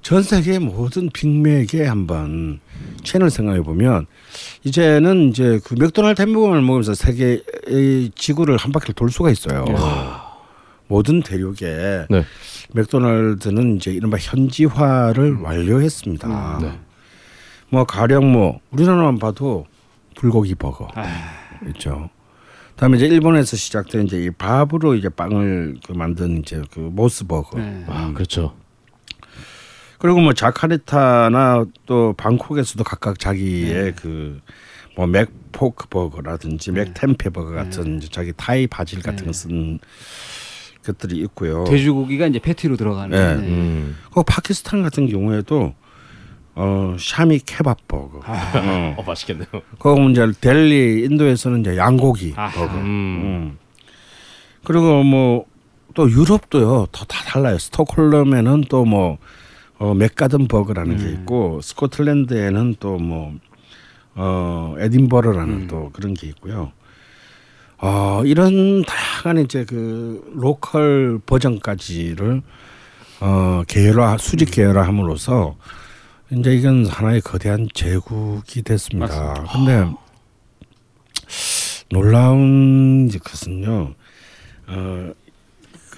전 0.02 0.24
세계 0.24 0.58
모든 0.60 1.10
빅맥에 1.10 1.86
한번 1.88 2.60
채널 3.04 3.30
생각해 3.30 3.62
보면 3.62 4.08
이제는 4.64 5.30
이제 5.30 5.60
그 5.64 5.76
맥도날드 5.78 6.22
햄버거를 6.22 6.62
먹으면서 6.62 6.96
세계의 6.96 8.12
지구를 8.16 8.58
한 8.58 8.72
바퀴를 8.72 8.96
돌 8.96 9.12
수가 9.12 9.30
있어요. 9.30 9.66
모든 10.88 11.22
대륙에 11.22 12.06
네. 12.10 12.26
맥도날드는 12.74 13.78
이제 13.78 13.92
이른바 13.92 14.18
현지화를 14.18 15.38
완료했습니다. 15.38 16.60
네. 16.62 16.80
뭐 17.70 17.86
가령 17.86 18.32
뭐 18.32 18.60
우리나라만 18.72 19.20
봐도 19.20 19.66
불고기 20.16 20.56
버거 20.56 20.90
아, 20.96 21.06
있죠. 21.70 22.10
그다음에 22.72 22.98
이제 22.98 23.06
일본에서 23.06 23.56
시작된 23.56 24.08
이제 24.08 24.24
이 24.24 24.32
밥으로 24.32 24.96
이제 24.96 25.08
빵을 25.08 25.78
그 25.86 25.94
만든 25.94 26.40
이제 26.40 26.62
그 26.72 26.80
모스 26.80 27.26
버거. 27.26 27.60
네. 27.60 27.86
아, 27.88 28.12
그렇죠. 28.14 28.54
그리고 30.02 30.20
뭐 30.20 30.34
자카르타나 30.34 31.66
또 31.86 32.14
방콕에서도 32.14 32.84
각각 32.84 33.20
자기의 33.20 33.94
그뭐 33.96 35.06
맥포크 35.08 35.88
버거라든지 35.90 36.72
맥템페 36.72 37.30
버거 37.30 37.52
같은 37.52 37.98
이제 37.98 38.08
자기 38.10 38.34
타이 38.36 38.66
바질 38.68 39.02
같은 39.02 39.26
거 39.28 39.32
쓴 39.32 39.80
것들이 40.84 41.18
있고요. 41.20 41.64
돼지고기가 41.66 42.26
이제 42.26 42.40
패티로 42.40 42.76
들어가는. 42.76 43.16
네. 43.16 43.36
네. 43.42 43.48
음. 43.48 43.98
그 44.12 44.24
파키스탄 44.24 44.82
같은 44.82 45.08
경우에도 45.08 45.76
어 46.56 46.96
샤미 47.00 47.38
케밥 47.46 47.88
버거. 47.88 48.22
어. 48.26 48.96
어, 48.98 49.04
맛있겠네요. 49.04 49.46
그거 49.78 50.10
이제 50.10 50.26
델리 50.42 51.04
인도에서는 51.06 51.60
이제 51.62 51.78
양고기 51.78 52.34
아하. 52.36 52.50
버거. 52.68 52.74
음. 52.80 52.82
음. 52.84 53.58
그리고 54.64 55.04
뭐 55.04 55.46
또 55.94 56.10
유럽도요 56.10 56.88
더 56.92 57.06
다 57.06 57.24
달라요. 57.26 57.58
스톡홀름에는 57.58 58.62
또뭐 58.70 59.18
어, 59.82 59.96
맥가든 59.96 60.48
버거라는 60.48 60.98
게 60.98 61.10
있고 61.10 61.60
스코틀랜드에는 61.64 62.76
또뭐 62.80 63.34
어, 64.14 64.76
에딘버러라는 64.78 65.66
또 65.66 65.90
그런 65.92 66.14
게 66.14 66.28
있고요. 66.28 66.72
어, 67.80 68.22
이런 68.24 68.84
다양한 68.84 69.44
이제 69.44 69.66
그 69.66 70.24
로컬 70.36 71.20
버전까지를 71.26 72.44
어, 73.22 73.64
계열화 73.68 74.20
수직 74.20 74.52
계열화함으로써 74.52 75.56
이제 76.32 76.54
이건 76.54 76.86
하나의 76.86 77.22
거대한 77.22 77.68
제국이 77.74 78.62
됐습니다. 78.62 79.48
근데 79.52 79.92
놀라운 81.90 83.08
이제 83.10 83.18
것은요. 83.18 83.96
어, 84.68 85.12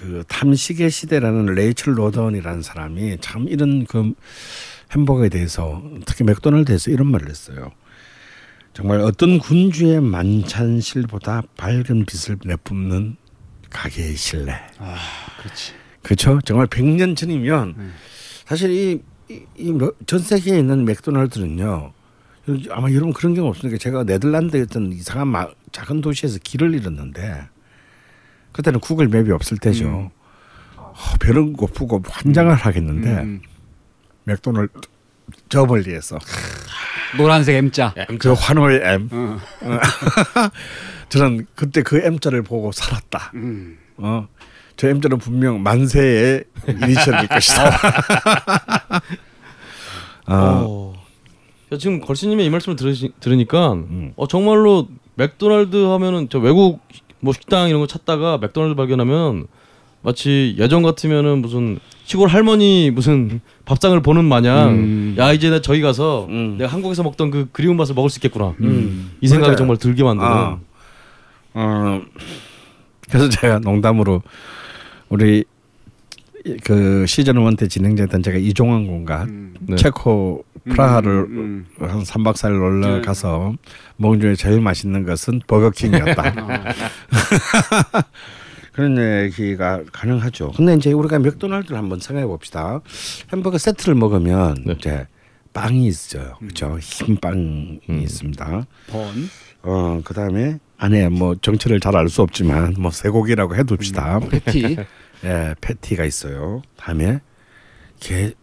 그 0.04 0.22
탐식의 0.28 0.90
시대라는 0.90 1.46
레이첼 1.54 1.96
로던이라는 1.96 2.60
사람이 2.60 3.16
참 3.22 3.48
이런 3.48 3.86
그 3.86 4.12
햄버거에 4.94 5.30
대해서 5.30 5.82
특히 6.04 6.24
맥도날드에서 6.24 6.90
이런 6.90 7.06
말을 7.10 7.30
했어요. 7.30 7.72
정말 8.74 9.00
어떤 9.00 9.38
군주의 9.38 10.00
만찬실보다 10.00 11.42
밝은 11.56 12.04
빛을 12.04 12.38
내뿜는 12.44 13.16
가게의 13.70 14.14
신뢰. 14.16 14.52
아, 14.78 14.96
그렇지. 15.40 15.72
그렇죠. 16.02 16.38
정말 16.44 16.66
100년 16.66 17.16
전이면 17.16 17.74
네. 17.78 17.84
사실 18.44 19.02
이전 19.56 20.18
세계에 20.20 20.58
있는 20.58 20.84
맥도날드는요. 20.84 21.92
아마 22.70 22.90
여러분 22.90 23.14
그런 23.14 23.34
경우 23.34 23.48
없으니까 23.48 23.78
제가 23.78 24.04
네덜란드의 24.04 24.64
어떤 24.64 24.92
이상한 24.92 25.28
마, 25.28 25.48
작은 25.72 26.02
도시에서 26.02 26.40
길을 26.42 26.74
잃었는데 26.74 27.48
그때는 28.54 28.78
구글 28.78 29.08
맵이 29.08 29.32
없을 29.32 29.58
때죠. 29.58 29.86
음. 29.86 30.08
어, 30.76 30.94
배는 31.20 31.54
고프고 31.54 32.02
환장을 32.08 32.54
하겠는데 32.54 33.10
음. 33.10 33.42
맥도날드 34.22 34.72
저 35.48 35.66
멀리에서 35.66 36.18
노란색 37.16 37.56
M자. 37.56 37.92
그 38.20 38.32
환호의 38.32 38.80
M 38.84 39.08
어. 39.12 39.38
저는 41.10 41.46
그때 41.56 41.82
그 41.82 41.98
M자를 41.98 42.42
보고 42.42 42.70
살았다. 42.70 43.32
음. 43.34 43.76
어, 43.96 44.28
저 44.76 44.88
M자는 44.88 45.18
분명 45.18 45.60
만세의 45.64 46.44
이니셜일 46.68 47.26
것이다. 47.34 47.68
어, 50.26 50.30
어. 50.62 50.94
야, 51.72 51.78
지금 51.78 52.00
걸신님의 52.00 52.46
이 52.46 52.50
말씀을 52.50 52.76
들으시, 52.76 53.12
들으니까 53.18 53.72
음. 53.72 54.12
어 54.14 54.28
정말로 54.28 54.86
맥도날드 55.16 55.76
하면은 55.76 56.28
저 56.30 56.38
외국 56.38 56.80
뭐 57.24 57.32
식당 57.32 57.68
이런 57.68 57.80
거 57.80 57.86
찾다가 57.86 58.36
맥도날드 58.38 58.74
발견하면 58.74 59.46
마치 60.02 60.54
예전 60.58 60.82
같으면은 60.82 61.40
무슨 61.40 61.78
시골 62.04 62.28
할머니 62.28 62.90
무슨 62.90 63.40
밥상을 63.64 63.98
보는 64.02 64.26
마냥 64.26 64.68
음. 64.68 65.16
야 65.18 65.32
이제 65.32 65.48
나 65.48 65.62
저기 65.62 65.80
가서 65.80 66.26
음. 66.28 66.56
내가 66.58 66.70
한국에서 66.70 67.02
먹던 67.02 67.30
그 67.30 67.48
그리운 67.50 67.78
맛을 67.78 67.94
먹을 67.94 68.10
수 68.10 68.18
있겠구나 68.18 68.54
음. 68.60 69.12
이 69.22 69.26
생각이 69.26 69.48
맞아요. 69.48 69.56
정말 69.56 69.78
들게 69.78 70.02
만드는 70.04 70.30
어. 70.30 70.60
어, 71.54 72.02
그래서 73.08 73.28
제가 73.30 73.60
농담으로 73.60 74.22
우리 75.08 75.44
그 76.62 77.06
시즌 77.06 77.34
1때 77.34 77.68
진행자였던 77.70 78.22
제가 78.22 78.36
이종환 78.38 78.86
군과 78.86 79.24
음. 79.24 79.54
네. 79.60 79.76
체코 79.76 80.44
프라하를 80.68 81.10
음, 81.10 81.66
한 81.78 82.02
3박 82.02 82.34
4일 82.34 82.58
놀러 82.58 82.96
네. 82.96 83.00
가서 83.02 83.54
먹은 83.96 84.20
중에 84.20 84.34
제일 84.34 84.60
맛있는 84.60 85.04
것은 85.04 85.40
버거킹이었다. 85.46 86.22
아, 86.36 88.02
그런 88.72 88.96
얘기가 89.24 89.82
가능하죠. 89.92 90.52
근데 90.56 90.74
이제 90.74 90.92
우리가 90.92 91.18
맥도날드를 91.18 91.76
한번 91.78 92.00
생각해 92.00 92.26
봅시다. 92.26 92.80
햄버거 93.32 93.56
세트를 93.56 93.94
먹으면 93.94 94.56
네. 94.66 94.74
이제 94.78 95.06
빵이 95.52 95.86
있어요. 95.86 96.34
그렇죠? 96.40 96.76
흰 96.80 97.16
빵이 97.16 97.80
음. 97.88 98.00
있습니다. 98.00 98.66
번. 98.90 99.30
어, 99.62 100.00
그다음에 100.04 100.58
안에 100.76 101.08
뭐 101.08 101.36
정체를 101.40 101.78
잘 101.80 101.94
알 101.96 102.08
수 102.08 102.20
없지만 102.22 102.74
뭐 102.78 102.90
쇠고기라고 102.90 103.54
해 103.56 103.62
둡시다. 103.70 104.18
패티. 104.30 104.76
예, 105.24 105.54
패티가 105.60 106.04
있어요. 106.04 106.62
다음에 106.76 107.20
게 108.00 108.34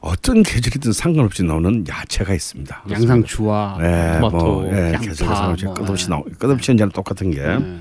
어떤 0.00 0.42
계절이든 0.44 0.92
상관없이 0.92 1.42
나오는 1.42 1.84
야채가 1.88 2.32
있습니다. 2.32 2.84
양상추와 2.90 3.78
예, 3.80 4.18
토마토, 4.20 4.36
뭐 4.38 4.66
예, 4.72 4.92
양파, 4.92 4.98
계절에 5.00 5.14
상관없이 5.34 5.64
뭐, 5.64 5.74
끝없이 5.74 6.04
예. 6.06 6.08
나오 6.10 6.24
끝없이 6.38 6.72
이제는 6.72 6.90
똑같은 6.92 7.30
게 7.32 7.40
네. 7.42 7.80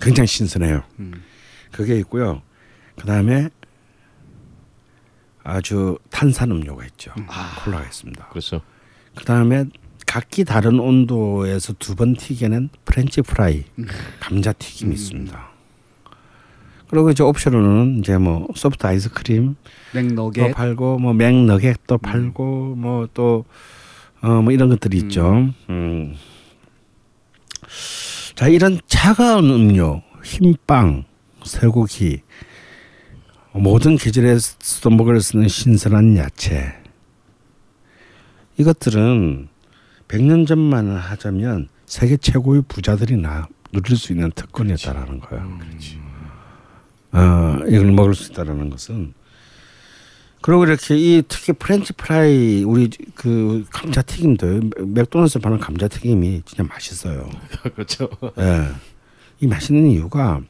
굉장히 0.00 0.26
신선해요. 0.26 0.82
음. 0.98 1.22
그게 1.72 1.96
있고요. 2.00 2.42
그 2.98 3.06
다음에 3.06 3.48
아주 5.42 5.98
탄산 6.10 6.50
음료가 6.50 6.84
있죠. 6.86 7.12
콜라가 7.64 7.84
있습니다. 7.84 8.28
그렇죠 8.28 8.60
그 9.14 9.24
다음에 9.24 9.64
각기 10.06 10.44
다른 10.44 10.78
온도에서 10.80 11.72
두 11.74 11.94
번 11.94 12.14
튀겨낸 12.14 12.68
프렌치 12.84 13.22
프라이, 13.22 13.64
감자 14.18 14.52
튀김이 14.52 14.94
있습니다. 14.94 15.49
그리고 16.90 17.10
이제 17.10 17.22
옵션으로는 17.22 18.00
이제 18.00 18.18
뭐 18.18 18.48
소프트 18.56 18.84
아이스크림 18.84 19.54
또 19.54 19.98
맥너겟. 19.98 20.52
팔고 20.52 20.98
뭐 20.98 21.12
맥너겟도 21.12 21.98
팔고 21.98 22.74
뭐 22.76 23.08
또어뭐 23.14 24.50
이런 24.50 24.68
것들이 24.70 24.98
있죠. 24.98 25.50
음. 25.68 26.16
자 28.34 28.48
이런 28.48 28.80
차가운 28.88 29.50
음료, 29.50 30.02
흰빵, 30.24 31.04
쇠고기, 31.44 32.22
모든 33.52 33.96
계절에서도 33.96 34.90
먹을 34.90 35.20
수 35.20 35.36
있는 35.36 35.48
신선한 35.48 36.16
야채 36.16 36.74
이것들은 38.56 39.48
100년 40.08 40.44
전만 40.46 40.88
하자면 40.88 41.68
세계 41.86 42.16
최고의 42.16 42.62
부자들이나 42.66 43.46
누릴 43.72 43.96
수 43.96 44.12
있는 44.12 44.32
특권이었다라는 44.32 45.20
거예요. 45.20 45.58
어, 47.12 47.58
이걸 47.68 47.92
먹을 47.92 48.14
수 48.14 48.30
있다라는 48.32 48.70
것은 48.70 49.14
그리고 50.42 50.64
이렇게 50.64 50.96
이 50.96 51.22
특히 51.28 51.52
프렌치 51.52 51.92
프라이 51.92 52.64
우리 52.64 52.88
그 53.14 53.64
감자 53.70 54.00
튀김도 54.00 54.60
맥도날드에서 54.86 55.38
파는 55.38 55.58
감자 55.58 55.86
튀김이 55.86 56.42
진짜 56.46 56.62
맛있어요. 56.64 57.28
그렇죠 57.74 58.08
예. 58.38 58.68
이 59.40 59.46
맛있는 59.46 59.90
이유가 59.90 60.40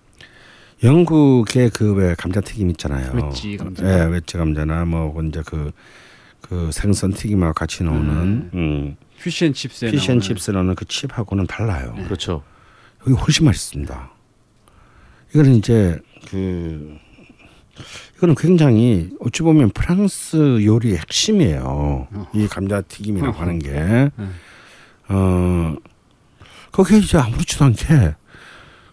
영국의 0.83 1.71
그 1.71 1.93
왜 1.95 2.15
감자 2.15 2.41
튀김 2.41 2.71
있잖아요. 2.71 3.13
웨지 3.15 3.57
감자. 3.57 3.85
예, 3.85 4.05
웨지 4.05 4.37
감자나 4.37 4.85
뭐 4.85 5.21
이제 5.25 5.43
그, 5.45 5.73
그 6.41 6.71
생선 6.73 7.13
튀김하고 7.13 7.53
같이 7.55 7.83
나오는 7.83 8.51
음, 8.55 8.97
피쉬앤칩스에 9.23 9.91
피쉬앤칩스 9.91 10.53
나오는 10.53 10.75
그 10.77 10.85
칩하고는 10.85 11.47
달라요. 11.49 11.95
그렇죠 12.05 12.43
여기 13.03 13.13
훨씬 13.13 13.45
맛있습니다. 13.47 14.11
이거는 15.31 15.55
이제 15.55 15.99
그 16.29 16.97
이거는 18.17 18.35
굉장히 18.35 19.11
어찌 19.21 19.43
보면 19.43 19.71
프랑스 19.71 20.65
요리의 20.65 20.99
핵심이에요. 20.99 22.09
이 22.35 22.47
감자 22.47 22.83
튀김이라고 22.83 23.39
하는 23.39 23.59
게. 23.59 24.11
어, 25.09 25.77
거기에 26.73 26.99
이제 26.99 27.19
아무렇지도 27.19 27.65
않게 27.65 28.15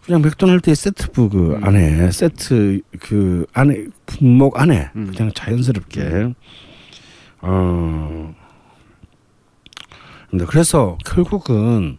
그냥 0.07 0.21
맥도날드의 0.21 0.75
세트부 0.75 1.29
그 1.29 1.59
안에 1.61 2.11
세트 2.11 2.81
그 2.99 3.45
안에 3.53 3.87
품목 4.05 4.57
안에 4.59 4.89
음. 4.95 5.11
그냥 5.13 5.31
자연스럽게 5.35 6.33
어 7.41 8.35
근데 10.29 10.45
그래서 10.45 10.97
결국은 11.05 11.97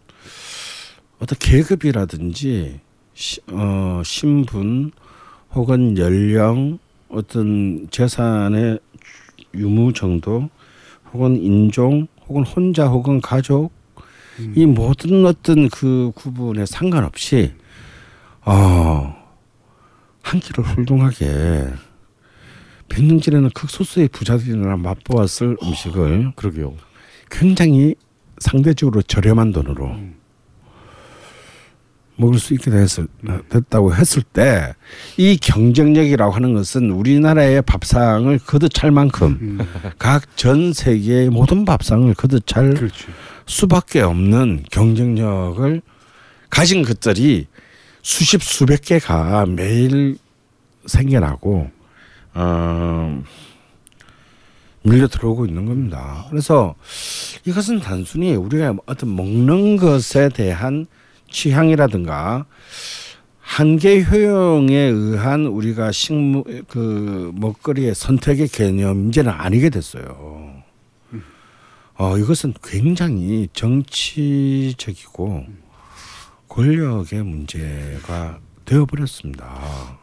어떤 1.19 1.37
계급이라든지 1.37 2.79
시, 3.19 3.41
어, 3.51 4.01
신분 4.05 4.91
혹은 5.53 5.97
연령 5.97 6.79
어떤 7.09 7.89
재산의 7.91 8.79
유무 9.53 9.91
정도 9.91 10.49
혹은 11.11 11.35
인종 11.35 12.07
혹은 12.27 12.43
혼자 12.43 12.87
혹은 12.87 13.19
가족 13.19 13.71
이 14.55 14.65
모든 14.65 15.25
어떤 15.25 15.67
그 15.67 16.13
구분에 16.15 16.65
상관없이 16.65 17.51
어, 18.45 19.13
한 20.21 20.39
끼를 20.39 20.63
훌륭하게 20.63 21.67
백년 22.87 23.19
전에는 23.19 23.49
극소수의 23.49 24.07
부자들이나 24.07 24.77
맛보았을 24.77 25.57
음식을 25.61 26.31
그러게요. 26.37 26.73
굉장히 27.29 27.95
상대적으로 28.37 29.01
저렴한 29.01 29.51
돈으로 29.51 29.97
먹을 32.19 32.37
수 32.37 32.53
있게 32.53 32.69
됐을, 32.69 33.07
됐다고 33.49 33.95
했을 33.95 34.21
때 34.21 34.73
이 35.17 35.37
경쟁력이라고 35.37 36.31
하는 36.31 36.53
것은 36.53 36.91
우리나라의 36.91 37.61
밥상을 37.63 38.39
거듭 38.39 38.73
찰 38.73 38.91
만큼 38.91 39.59
각전 39.97 40.73
세계의 40.73 41.29
모든 41.29 41.65
밥상을 41.65 42.13
거듭 42.13 42.45
찰 42.47 42.73
그렇죠. 42.73 43.11
수밖에 43.45 44.01
없는 44.01 44.63
경쟁력을 44.71 45.81
가진 46.49 46.83
것들이 46.83 47.47
수십 48.01 48.41
수백 48.41 48.81
개가 48.81 49.45
매일 49.45 50.17
생겨나고 50.85 51.69
어, 52.33 53.23
밀려 54.83 55.07
들어오고 55.07 55.45
있는 55.45 55.65
겁니다. 55.65 56.25
그래서 56.29 56.75
이것은 57.45 57.81
단순히 57.81 58.35
우리가 58.35 58.75
어떤 58.85 59.15
먹는 59.15 59.77
것에 59.77 60.29
대한 60.29 60.87
취향이라든가 61.29 62.45
한계 63.39 64.03
효용에 64.03 64.75
의한 64.75 65.45
우리가 65.47 65.91
식물 65.91 66.43
그 66.67 67.31
먹거리의 67.35 67.95
선택의 67.95 68.47
개념 68.47 69.09
이제는 69.09 69.31
아니게 69.31 69.69
됐어요. 69.69 70.53
어 71.97 72.17
이것은 72.17 72.53
굉장히 72.63 73.49
정치적이고 73.53 75.45
권력의 76.47 77.23
문제가 77.23 78.39
되어버렸습니다. 78.65 79.99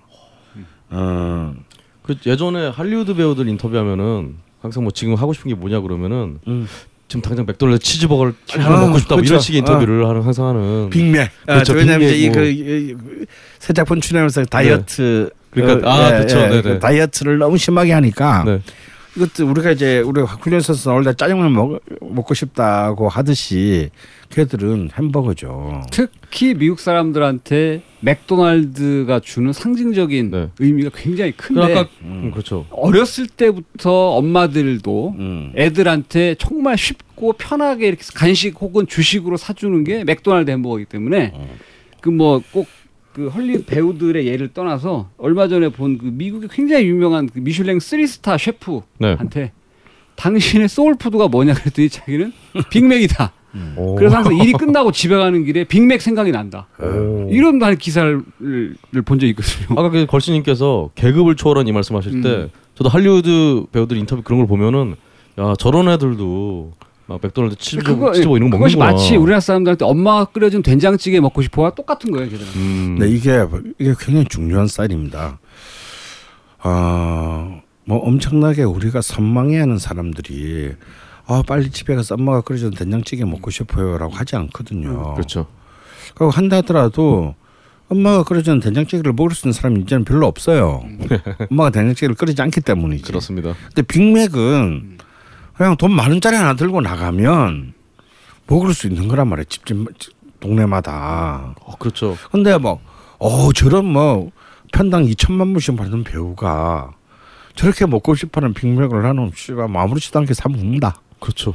어, 0.91 1.55
그 2.03 2.17
예전에 2.27 2.69
할리우드 2.69 3.15
배우들 3.15 3.49
인터뷰하면은 3.49 4.37
항상 4.61 4.85
뭐 4.85 4.93
지금 4.93 5.15
하고 5.15 5.33
싶은 5.33 5.49
게 5.49 5.55
뭐냐 5.55 5.81
그러면은 5.81 6.41
음. 6.47 6.67
지금 7.09 7.23
당장 7.23 7.47
맥도날드 7.47 7.79
치즈버거를 7.83 8.35
빨리 8.49 8.63
하나 8.65 8.77
아, 8.79 8.81
먹고 8.87 8.99
싶다 8.99 9.15
뭐 9.15 9.21
이런 9.21 9.29
그렇죠. 9.29 9.45
식의 9.45 9.59
인터뷰를 9.61 10.09
하는 10.09 10.23
항상 10.23 10.49
하는 10.49 10.91
빅맥. 10.91 11.31
아, 11.47 11.55
그렇죠, 11.55 11.73
왜냐하면 11.75 12.09
빅맥 12.09 12.33
뭐. 12.35 12.43
이그 12.43 13.27
새 13.61 13.73
작품 13.73 14.01
출연하면서 14.01 14.45
다이어트 14.47 15.31
그러니까, 15.51 15.89
어, 15.89 15.93
아, 15.93 16.11
그렇죠. 16.11 16.37
네네. 16.37 16.63
그 16.63 16.79
다이어트를 16.81 17.39
너무 17.39 17.57
심하게 17.59 17.93
하니까 17.93 18.43
네. 18.45 18.61
이것도 19.17 19.49
우리가 19.49 19.71
이제 19.71 20.01
우리 20.01 20.21
훈련소에서 20.21 20.91
나올 20.91 21.05
때 21.05 21.15
짜장면 21.15 21.53
먹, 21.53 21.81
먹고 22.01 22.35
싶다고 22.35 23.09
하듯이 23.09 23.91
걔들은 24.29 24.91
햄버거죠. 24.97 25.83
특히 25.91 26.55
미국 26.55 26.81
사람들한테 26.81 27.83
맥도날드가 28.01 29.21
주는 29.21 29.53
상징적인 29.53 30.31
네. 30.31 30.51
의미가 30.59 30.91
굉장히 30.95 31.33
큰데 31.33 31.63
아까 31.63 31.89
음, 32.03 32.31
그렇죠. 32.31 32.67
어렸을 32.71 33.27
때부터 33.27 34.11
엄마들도 34.17 35.15
음. 35.19 35.53
애들한테 35.57 36.35
정말 36.39 36.77
쉽고 36.77 37.33
편하게 37.35 37.89
이렇게 37.89 38.05
간식 38.15 38.61
혹은 38.61 38.87
주식으로 38.87 39.39
사주는 39.39 39.83
게 39.85 40.05
맥도날드 40.05 40.51
햄버거이기 40.51 40.91
때문에 40.91 41.33
그뭐 42.03 42.43
꼭 42.53 42.67
그 43.17 43.29
헐리우드 43.29 43.65
배우들의 43.65 44.27
예를 44.27 44.53
떠나서 44.53 45.09
얼마 45.17 45.49
전에 45.49 45.71
본 45.71 45.97
그 45.97 46.05
미국의 46.05 46.51
굉장히 46.53 46.85
유명한 46.87 47.27
그 47.33 47.39
미슐랭 47.39 47.79
3스타 47.79 48.37
셰프한테 48.39 49.41
네. 49.41 49.53
당신의 50.17 50.69
소울푸드가 50.69 51.29
뭐냐 51.29 51.55
그랬더니 51.55 51.89
자기는 51.89 52.33
빅맥이다. 52.71 53.33
오. 53.79 53.95
그래서 53.95 54.17
항상 54.17 54.37
일이 54.37 54.53
끝나고 54.59 54.93
집에 54.93 55.17
가는 55.17 55.43
길에 55.47 55.65
빅맥 55.65 56.03
생각이 56.03 56.31
난다. 56.31 56.67
오. 56.79 57.29
이런 57.31 57.59
날 57.59 57.77
기사를 57.77 58.21
본 59.07 59.19
적이 59.19 59.31
있거든요. 59.31 59.79
아까 59.81 59.89
그 59.89 60.05
걸신님께서 60.05 60.91
계급을 60.95 61.37
초월한 61.37 61.67
이 61.69 61.73
말씀하실 61.73 62.21
때 62.21 62.29
음. 62.29 62.51
저도 62.75 62.91
할리우드 62.91 63.65
배우들 63.73 63.97
인터뷰 63.97 64.21
그런 64.23 64.41
걸 64.41 64.47
보면은 64.47 64.95
야 65.39 65.55
저런 65.59 65.89
애들도 65.89 66.75
막 67.07 67.21
맥도날드 67.23 67.57
치즈버거, 67.57 68.13
치즈버거 68.13 68.37
이런 68.37 68.51
거 68.51 68.59
그것이 68.59 68.77
먹는구나. 68.77 68.93
마치 69.01 69.17
우리나라 69.17 69.41
사람들한테 69.41 69.85
엄마가 69.85 70.27
끓여준 70.27 70.63
된장찌개 70.63 71.21
먹고 71.21 71.41
싶어와 71.43 71.71
똑같은 71.71 72.11
거예요, 72.11 72.29
걔들은. 72.29 72.53
음. 72.57 72.97
네, 72.99 73.09
이게 73.09 73.45
이게 73.79 73.95
굉장히 73.99 74.27
중요한 74.29 74.67
쌀입니다. 74.67 75.39
아, 76.59 77.61
뭐 77.85 77.99
엄청나게 77.99 78.65
우리가 78.65 79.01
선망해하는 79.03 79.79
사람들이 79.79 80.73
아 81.27 81.43
빨리 81.47 81.71
집에 81.71 81.95
가서 81.95 82.15
엄마가 82.15 82.41
끓여준 82.41 82.71
된장찌개 82.71 83.25
먹고 83.25 83.51
싶어요라고 83.51 84.13
하지 84.13 84.35
않거든요. 84.37 85.15
그렇죠. 85.15 85.47
그리고 86.15 86.31
한다 86.31 86.57
하더라도 86.57 87.35
엄마가 87.89 88.25
끓여준 88.25 88.59
된장찌개를 88.59 89.13
먹을 89.13 89.33
수 89.33 89.47
있는 89.47 89.53
사람이 89.53 89.81
이제는 89.83 90.05
별로 90.05 90.27
없어요. 90.27 90.83
엄마가 91.51 91.71
된장찌개를 91.71 92.17
끓이지 92.17 92.43
않기 92.43 92.63
때문이지. 92.63 93.05
그렇습니다. 93.05 93.55
근데 93.67 93.83
빅맥은 93.83 94.99
그냥 95.57 95.77
돈만 95.77 96.11
원짜리 96.11 96.37
하나 96.37 96.55
들고 96.55 96.81
나가면 96.81 97.75
먹을 98.47 98.75
수 98.75 98.87
있는 98.87 99.09
거란 99.09 99.29
말이에요. 99.29 99.45
집집 99.45 99.87
동네마다. 100.41 101.55
어, 101.61 101.77
그렇죠. 101.79 102.17
근데 102.31 102.57
뭐, 102.59 102.81
어, 103.19 103.53
저런 103.53 103.87
뭐, 103.87 104.31
편당 104.73 105.05
2천만 105.05 105.53
불씩 105.53 105.77
받는 105.77 106.05
배우가 106.05 106.93
저렇게 107.55 107.87
먹고 107.87 108.15
싶어하는 108.15 108.53
빅맥을 108.53 109.05
하는 109.05 109.33
씨가 109.35 109.69
뭐 109.69 109.83
아무렇지도 109.83 110.19
않게 110.19 110.35
사 110.35 110.49
먹는다. 110.49 111.01
그렇죠. 111.19 111.55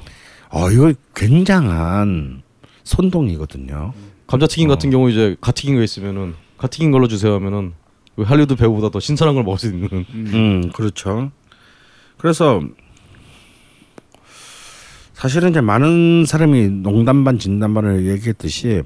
어, 0.49 0.71
이거 0.71 0.91
굉장한 1.15 2.41
선동이거든요. 2.83 3.93
감자튀김 4.25 4.67
같은 4.67 4.89
어. 4.89 4.91
경우 4.91 5.09
이제 5.11 5.35
갓튀긴 5.39 5.75
거 5.75 5.83
있으면은 5.83 6.33
갓튀긴 6.57 6.91
걸로 6.91 7.07
주세요 7.07 7.35
하면은 7.35 7.73
그 8.15 8.23
할리우드 8.23 8.55
배우보다 8.55 8.89
더 8.89 8.99
신선한 8.99 9.35
걸 9.35 9.43
먹을 9.43 9.59
수 9.59 9.67
있는 9.67 10.05
음, 10.09 10.71
그렇죠. 10.73 11.31
그래서 12.17 12.61
사실은 15.21 15.51
이제 15.51 15.61
많은 15.61 16.25
사람이 16.25 16.81
농담 16.81 17.23
반 17.23 17.37
진담 17.37 17.75
반을 17.75 18.07
얘기했듯이 18.07 18.81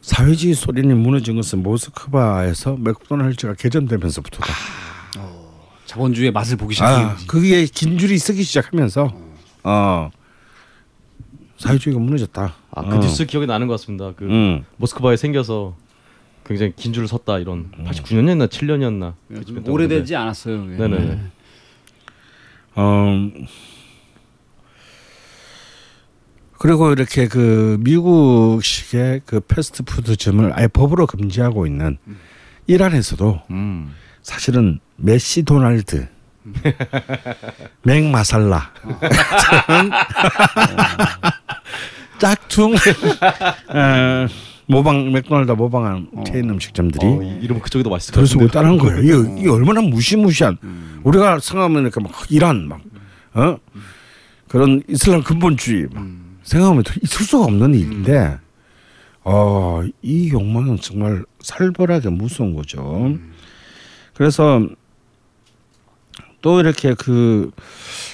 사회주의 0.00 0.54
소련이 0.54 0.92
무너진 0.94 1.36
것은 1.36 1.62
모스크바에서 1.62 2.76
맥도날드가 2.80 3.54
개전되면서부터다. 3.54 4.52
자본주의의 5.84 6.32
맛을 6.32 6.56
보기 6.56 6.74
시작한 6.74 7.04
아. 7.04 7.16
그게 7.28 7.64
긴 7.66 7.96
줄이 7.96 8.18
쓰기 8.18 8.42
시작하면서 8.42 9.14
어 9.62 10.10
사회주의가 11.58 12.00
무너졌다. 12.00 12.54
아, 12.72 12.82
그 12.82 12.96
어. 12.96 12.98
뉴스 12.98 13.24
기억이 13.24 13.46
나는 13.46 13.68
것 13.68 13.74
같습니다. 13.74 14.14
그 14.16 14.24
음. 14.24 14.64
모스크바에 14.78 15.16
생겨서 15.16 15.76
굉장히 16.44 16.72
긴 16.74 16.92
줄을 16.92 17.06
섰다 17.06 17.38
이런 17.38 17.70
89년이었나 17.84 18.48
7년이었나 18.48 19.46
좀 19.46 19.62
오래되지 19.68 20.16
않았어요. 20.16 20.64
그게. 20.64 20.76
네네. 20.76 21.20
어 22.74 23.30
그리고 26.58 26.92
이렇게 26.92 27.28
그 27.28 27.76
미국식의 27.80 29.22
그 29.26 29.40
패스트푸드점을 29.40 30.52
아예 30.54 30.66
법으로 30.68 31.06
금지하고 31.06 31.66
있는 31.66 31.98
이란에서도 32.66 33.42
음. 33.50 33.92
사실은 34.22 34.80
메시 34.96 35.42
도날드, 35.44 36.08
맥마살라, 37.84 38.70
짝퉁 42.18 42.74
어, 42.74 44.26
모방 44.66 45.12
맥도날드 45.12 45.52
모방한 45.52 46.08
체인 46.26 46.50
음식점들이 46.50 47.06
어, 47.06 47.22
이- 47.22 47.38
이름 47.44 47.60
그쪽이 47.60 47.84
더 47.84 47.90
맛있을 47.90 48.14
이상 48.24 48.38
같은데. 48.40 48.44
못따라는 48.44 48.78
거예요. 48.78 49.00
이게, 49.22 49.40
이게 49.40 49.48
얼마나 49.50 49.80
무시무시한 49.82 50.56
우리가 51.04 51.38
생각하면 51.38 51.82
이렇게 51.82 52.00
막 52.00 52.12
이란 52.30 52.66
막 52.68 52.80
어? 53.34 53.58
그런 54.48 54.82
이슬람 54.88 55.22
근본주의 55.22 55.86
막 55.92 56.04
생각하면 56.46 56.82
더 56.82 56.92
있을 57.02 57.26
수가 57.26 57.44
없는 57.44 57.74
일인데 57.74 58.38
어, 59.24 59.82
이 60.02 60.30
욕망은 60.30 60.78
정말 60.80 61.24
살벌하게 61.40 62.08
무서운 62.10 62.54
거죠. 62.54 63.16
그래서 64.14 64.66
또 66.40 66.60
이렇게 66.60 66.94
그 66.94 67.50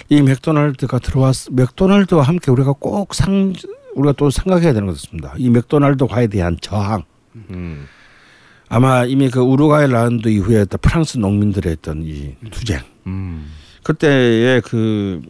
이 0.09 0.21
맥도날드가 0.21 0.99
들어왔 0.99 1.47
맥도날드와 1.53 2.23
함께 2.23 2.51
우리가 2.51 2.73
꼭 2.75 3.15
상 3.15 3.55
우리가 3.95 4.13
또 4.13 4.29
생각해야 4.29 4.75
되는 4.75 4.87
것 4.87 4.95
같습니다. 4.95 5.33
이 5.39 5.49
맥도날드과에 5.49 6.27
대한 6.27 6.59
저항. 6.61 7.05
음. 7.35 7.87
아마 8.69 9.05
이미 9.05 9.31
그 9.31 9.41
우루과이 9.41 9.91
라운드 9.91 10.29
이후에 10.29 10.67
프랑스 10.83 11.17
농민들의 11.19 11.73
했던 11.73 12.03
이 12.03 12.35
투쟁. 12.51 12.81
음. 13.07 13.51
그때의 13.83 14.61
그 14.63 15.21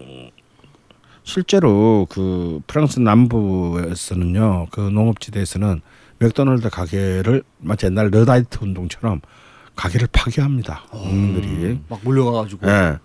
실제로 1.24 2.06
그 2.10 2.60
프랑스 2.66 2.98
남부에서는요 3.00 4.66
그 4.70 4.80
농업지대에서는 4.80 5.80
맥도날드 6.18 6.68
가게를 6.70 7.42
마치 7.58 7.86
옛날 7.86 8.10
러다이트 8.10 8.58
운동처럼 8.60 9.20
가게를 9.76 10.08
파괴합니다 10.12 10.82
농민들이. 10.92 11.80
막 11.88 12.00
몰려가가지고. 12.02 12.68
예. 12.68 12.98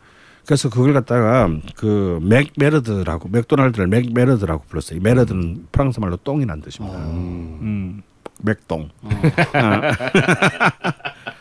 그래서 0.46 0.70
그걸 0.70 0.94
갖다가 0.94 1.50
그 1.76 2.20
McMerde라고 2.24 3.28
맥도날드를 3.30 3.88
McMerde라고 3.88 4.64
불렀어요. 4.70 4.98
이 4.98 5.02
merde는 5.02 5.68
프랑스 5.72 6.00
말로 6.00 6.16
똥이란 6.18 6.62
뜻입니다. 6.62 6.98
음. 7.00 8.02
맥똥. 8.42 8.90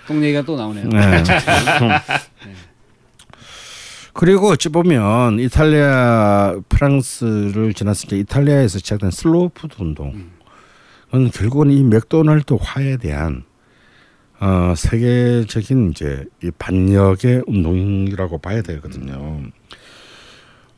똥 0.08 0.24
얘기가 0.24 0.42
또 0.42 0.56
나오네요. 0.56 0.88
네. 0.88 1.22
그리고 4.16 4.48
어찌 4.48 4.70
보면 4.70 5.38
이탈리아 5.40 6.56
프랑스를 6.70 7.74
지나서 7.74 8.06
이제 8.06 8.16
이탈리아에서 8.16 8.78
시작된 8.78 9.10
슬로우 9.10 9.50
푸드 9.50 9.76
운동. 9.78 10.30
은 11.14 11.30
결국은 11.30 11.70
이 11.70 11.82
맥도날드 11.84 12.56
화에 12.58 12.96
대한 12.96 13.44
어, 14.40 14.72
세계적인 14.74 15.90
이제 15.90 16.24
이 16.42 16.50
반역의 16.58 17.44
운동이라고 17.46 18.38
봐야 18.38 18.62
되거든요. 18.62 19.42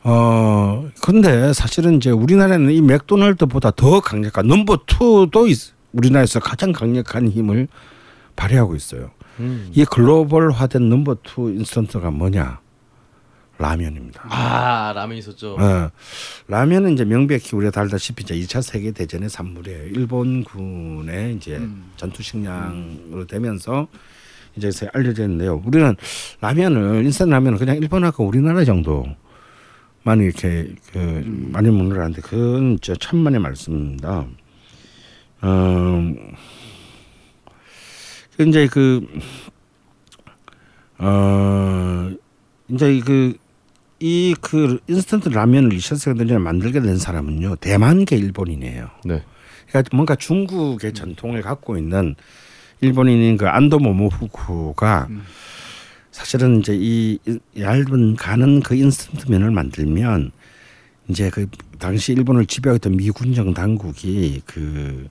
어, 0.03 0.89
근데 1.01 1.53
사실은 1.53 1.95
이제 1.97 2.11
우리나라는 2.11 2.73
이 2.73 2.81
맥도날드보다 2.81 3.71
더 3.71 4.01
강력한 4.01 4.49
number 4.49 4.81
two도 4.87 5.47
있, 5.47 5.75
우리나라에서 5.93 6.41
가장 6.41 6.73
강력한 6.73 7.29
힘을 7.29 7.69
발휘하고 8.35 8.75
있어요. 8.75 9.13
음. 9.39 9.71
이 9.73 9.85
글로벌화된 9.85 10.89
number 10.89 11.19
two 11.23 11.51
인스턴트가 11.51 12.11
뭐냐? 12.11 12.61
라면입니다. 13.59 14.23
아 14.31 14.93
라면 14.95 15.19
있었죠. 15.19 15.57
어, 15.59 15.91
라면은 16.47 16.93
이제 16.95 17.05
명백히 17.05 17.57
우리가 17.57 17.71
다 17.73 17.81
알다시피 17.81 18.23
이제 18.23 18.35
2차 18.37 18.63
세계 18.63 18.93
대전의 18.93 19.29
산물이에요. 19.29 19.87
일본군의 19.89 21.35
이제 21.37 21.61
전투 21.97 22.23
식량으로 22.23 23.27
되면서 23.27 23.89
이제 24.57 24.71
세- 24.71 24.89
알려져 24.93 25.25
있는데요. 25.25 25.61
우리는 25.65 25.97
라면을 26.41 27.05
인스턴트 27.05 27.31
라면을 27.33 27.59
그냥 27.59 27.77
일본하고 27.77 28.25
우리나라 28.27 28.65
정도만 28.65 29.17
이렇게 30.21 30.75
그 30.93 31.23
많이 31.53 31.69
먹느라는데 31.71 32.23
그건 32.23 32.79
저 32.81 32.95
천만의 32.95 33.41
말씀입니다. 33.41 34.25
어, 35.43 36.15
그 38.37 38.43
이제 38.45 38.67
그 38.69 39.05
어, 40.99 42.11
이제 42.69 43.01
그 43.05 43.37
이 44.01 44.35
그 44.41 44.79
인스턴트 44.87 45.29
라면을 45.31 45.71
2차 45.77 45.97
세계 45.99 46.19
대전에 46.19 46.39
만들게 46.39 46.81
된 46.81 46.97
사람은요 46.99 47.57
대만계 47.57 48.17
일본인이에요. 48.17 48.89
네. 49.05 49.23
그러니까 49.69 49.97
뭔가 49.97 50.15
중국의 50.15 50.95
전통을 50.95 51.43
갖고 51.43 51.77
있는 51.77 52.15
일본인인 52.81 53.37
그 53.37 53.49
안도 53.49 53.79
모모후쿠가 53.81 55.09
사실은 56.13 56.61
이제 56.61 56.77
이 56.79 57.19
이- 57.27 57.39
얇은 57.61 58.17
가는 58.17 58.61
그 58.61 58.75
인스턴트 58.77 59.31
면을 59.31 59.51
만들면 59.51 60.31
이제 61.09 61.31
그 61.31 61.47
당시 61.79 62.13
일본을 62.13 62.47
지배하던 62.47 62.97
미군정 62.97 63.55
당국이 63.55 64.43
그 64.47 65.09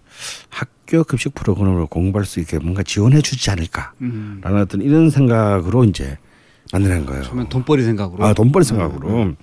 학교 0.49 1.03
급식 1.03 1.33
프로그램을 1.33 1.87
공부할 1.87 2.25
수 2.25 2.39
있게 2.39 2.59
뭔가 2.59 2.83
지원해 2.83 3.21
주지 3.21 3.49
않을까라는 3.51 3.93
음. 4.01 4.41
어떤 4.43 4.81
이런 4.81 5.09
생각으로 5.09 5.83
이제 5.85 6.17
만드는 6.71 7.05
거예요. 7.05 7.23
처음엔 7.23 7.49
돈벌이 7.49 7.83
생각으로. 7.83 8.25
아, 8.25 8.33
돈벌이 8.33 8.65
생각으로. 8.65 9.33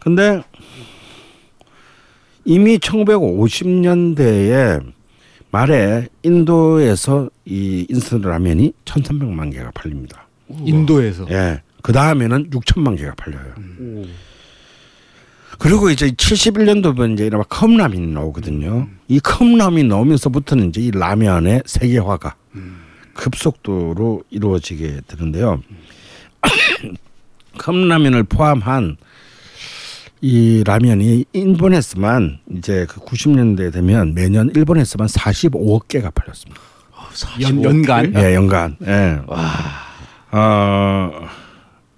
근데 0.00 0.42
이미 2.44 2.78
1950년대에 2.78 4.84
말에 5.50 6.08
인도에서 6.22 7.30
이 7.44 7.86
인스턴트 7.88 8.26
라면이 8.26 8.72
1,300만 8.84 9.52
개가 9.52 9.70
팔립니다. 9.72 10.28
인도에서. 10.48 11.26
예. 11.30 11.62
그 11.82 11.92
다음에는 11.92 12.50
6천만 12.50 12.98
개가 12.98 13.14
팔려요. 13.14 13.54
그리고 15.58 15.90
이제 15.90 16.10
71년도면 16.10 17.14
이제 17.14 17.26
이른바 17.26 17.44
컵라면이 17.48 18.08
나오거든요. 18.08 18.88
이 19.06 19.20
컵라면이 19.20 19.88
나오면서부터는 19.88 20.70
이제 20.70 20.80
이 20.80 20.90
라면의 20.90 21.62
세계화가 21.66 22.34
급속도로 23.14 24.24
이루어지게 24.30 25.02
되는데요. 25.06 25.62
컵라면을 27.58 28.24
포함한 28.24 28.96
이 30.20 30.62
라면이 30.64 31.26
일본에서만 31.32 32.38
이제 32.56 32.86
그 32.88 33.00
90년대 33.00 33.72
되면 33.72 34.14
매년 34.14 34.50
일본에서만 34.54 35.06
45억 35.06 35.88
개가 35.88 36.10
팔렸습니다. 36.10 36.60
연, 37.42 37.62
연간. 37.62 38.12
예, 38.16 38.34
연간. 38.34 38.76
예. 38.86 39.20
어, 40.32 41.10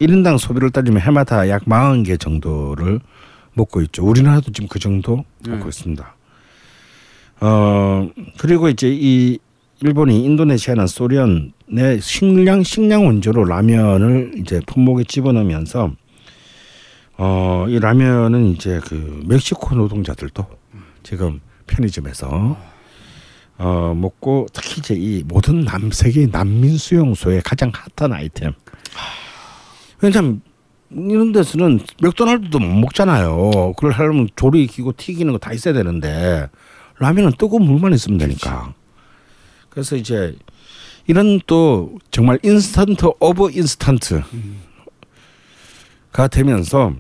1인당 0.01 0.39
소비를 0.39 0.71
따지면 0.71 1.01
해마다 1.03 1.49
약 1.49 1.65
40개 1.65 2.19
정도를 2.19 3.01
먹고 3.55 3.81
있죠. 3.83 4.05
우리나라도 4.05 4.53
지금 4.53 4.69
그 4.69 4.79
정도 4.79 5.25
먹고 5.47 5.63
네. 5.63 5.69
있습니다. 5.69 6.15
어, 7.41 8.11
그리고 8.39 8.69
이제 8.69 8.89
이 8.91 9.39
일본이 9.81 10.25
인도네시아나 10.25 10.87
소련 10.87 11.53
의 11.68 12.00
식량 12.00 12.62
식량 12.62 13.07
원조로 13.07 13.44
라면을 13.44 14.35
이제 14.37 14.61
품목에 14.66 15.05
집어넣으면서 15.05 15.90
어, 17.18 17.66
이 17.68 17.79
라면은 17.81 18.52
이제 18.52 18.81
그 18.85 19.22
멕시코 19.26 19.74
노동자들도 19.74 20.46
지금 21.02 21.40
편의점에서 21.66 22.57
어, 23.59 23.94
먹고 23.96 24.46
특히 24.52 24.79
이제 24.79 24.94
이 24.94 25.24
모든 25.26 25.62
남 25.64 25.90
세계 25.90 26.26
난민 26.26 26.76
수용소의 26.76 27.42
가장 27.42 27.72
핫한 27.96 28.12
아이템. 28.12 28.52
왜냐면 30.02 30.42
이런 30.90 31.33
데서는 31.33 31.81
맥도날드도 32.00 32.59
못 32.61 32.68
먹잖아요. 32.81 33.72
그걸 33.76 33.90
하려면 33.92 34.29
조리 34.37 34.66
기구 34.69 34.92
튀기는 34.92 35.33
거 35.33 35.38
다 35.38 35.52
있어야 35.52 35.74
되는데 35.74 36.48
라면은 36.98 37.33
뜨거운 37.38 37.62
물만 37.64 37.92
있으면 37.94 38.18
되니까. 38.18 38.72
그래서 39.70 39.96
이제 39.96 40.37
이런 41.07 41.40
또 41.47 41.99
정말 42.11 42.38
instant 42.42 43.07
of 43.21 43.51
instant가 43.53 44.27
되면서 46.31 46.92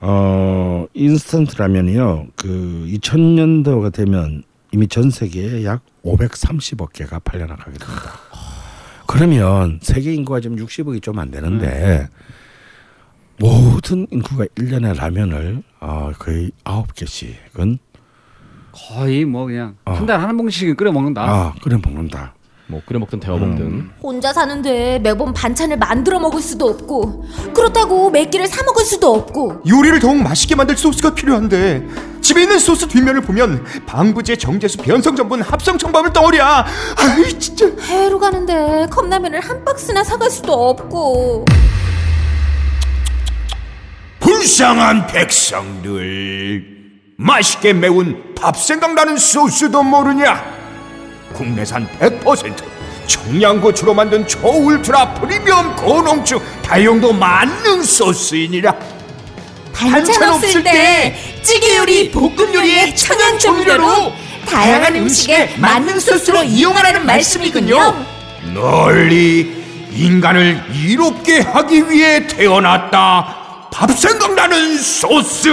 어 0.00 0.86
인스턴트 0.94 1.56
라면이요 1.58 2.28
그 2.36 2.86
2000년도가 2.88 3.92
되면 3.92 4.42
이미 4.72 4.88
전 4.88 5.10
세계에 5.10 5.64
약 5.64 5.82
530억 6.04 6.92
개가 6.92 7.18
팔려나가게 7.20 7.72
됩니다. 7.78 8.12
그러면 9.06 9.78
세계 9.82 10.14
인구가 10.14 10.40
지금 10.40 10.56
60억이 10.56 11.02
좀 11.02 11.18
안 11.18 11.30
되는데 11.30 12.08
모든 13.38 14.06
인구가 14.10 14.46
1년에 14.54 14.96
라면을 14.96 15.62
어, 15.80 16.12
거의 16.18 16.50
9개씩은 16.64 17.78
거의 18.72 19.24
뭐 19.26 19.44
그냥 19.46 19.76
어. 19.84 19.92
한 19.92 20.06
달에 20.06 20.22
한 20.22 20.36
봉씩은 20.36 20.76
끓여 20.76 20.90
먹는다. 20.92 21.22
아, 21.22 21.54
끓여 21.62 21.78
먹는다. 21.78 22.34
뭐 22.72 22.80
끓여 22.86 22.98
먹든 22.98 23.20
데워 23.20 23.38
먹든. 23.38 23.90
혼자 24.02 24.32
사는데 24.32 24.98
매번 25.00 25.34
반찬을 25.34 25.76
만들어 25.76 26.18
먹을 26.18 26.40
수도 26.40 26.68
없고 26.68 27.26
그렇다고 27.52 28.08
몇 28.10 28.30
끼를 28.30 28.46
사 28.46 28.62
먹을 28.64 28.82
수도 28.82 29.14
없고. 29.14 29.60
요리를 29.68 29.98
더욱 30.00 30.16
맛있게 30.16 30.54
만들 30.54 30.74
소스가 30.74 31.14
필요한데 31.14 31.86
집에 32.22 32.40
있는 32.42 32.58
소스 32.58 32.88
뒷면을 32.88 33.20
보면 33.20 33.62
방부제 33.84 34.36
정제수 34.36 34.78
변성 34.78 35.14
전분 35.14 35.42
합성 35.42 35.76
첨가물 35.76 36.14
덩어리야. 36.14 36.64
아이 36.96 37.38
진짜. 37.38 37.66
해외로 37.82 38.18
가는데 38.18 38.86
컵라면을 38.90 39.40
한 39.40 39.62
박스나 39.66 40.02
사갈 40.02 40.30
수도 40.30 40.54
없고. 40.70 41.44
불쌍한 44.18 45.08
백성들 45.08 46.64
맛있게 47.18 47.74
매운 47.74 48.34
밥 48.34 48.56
생각나는 48.56 49.18
소스도 49.18 49.82
모르냐 49.82 50.51
국내산 51.32 51.88
100% 51.98 52.62
청양고추로 53.06 53.94
만든 53.94 54.26
초울트라 54.26 55.14
프리미엄 55.14 55.74
고농축 55.76 56.42
다용도 56.62 57.12
만능 57.12 57.82
소스이니라 57.82 58.74
반찬 59.72 60.28
없을 60.30 60.62
때 60.62 61.16
찌개 61.42 61.76
요리, 61.76 62.10
볶음 62.10 62.54
요리에 62.54 62.94
천연 62.94 63.38
조미료로 63.38 64.12
다양한 64.48 64.94
음식에 64.96 65.54
만능 65.58 65.98
소스로 65.98 66.42
이용하라는 66.42 67.04
말씀이군요. 67.06 68.04
널리 68.54 69.62
인간을 69.92 70.62
이롭게 70.74 71.40
하기 71.40 71.90
위해 71.90 72.26
태어났다 72.26 73.68
밥 73.72 73.90
생각나는 73.90 74.78
소스 74.78 75.50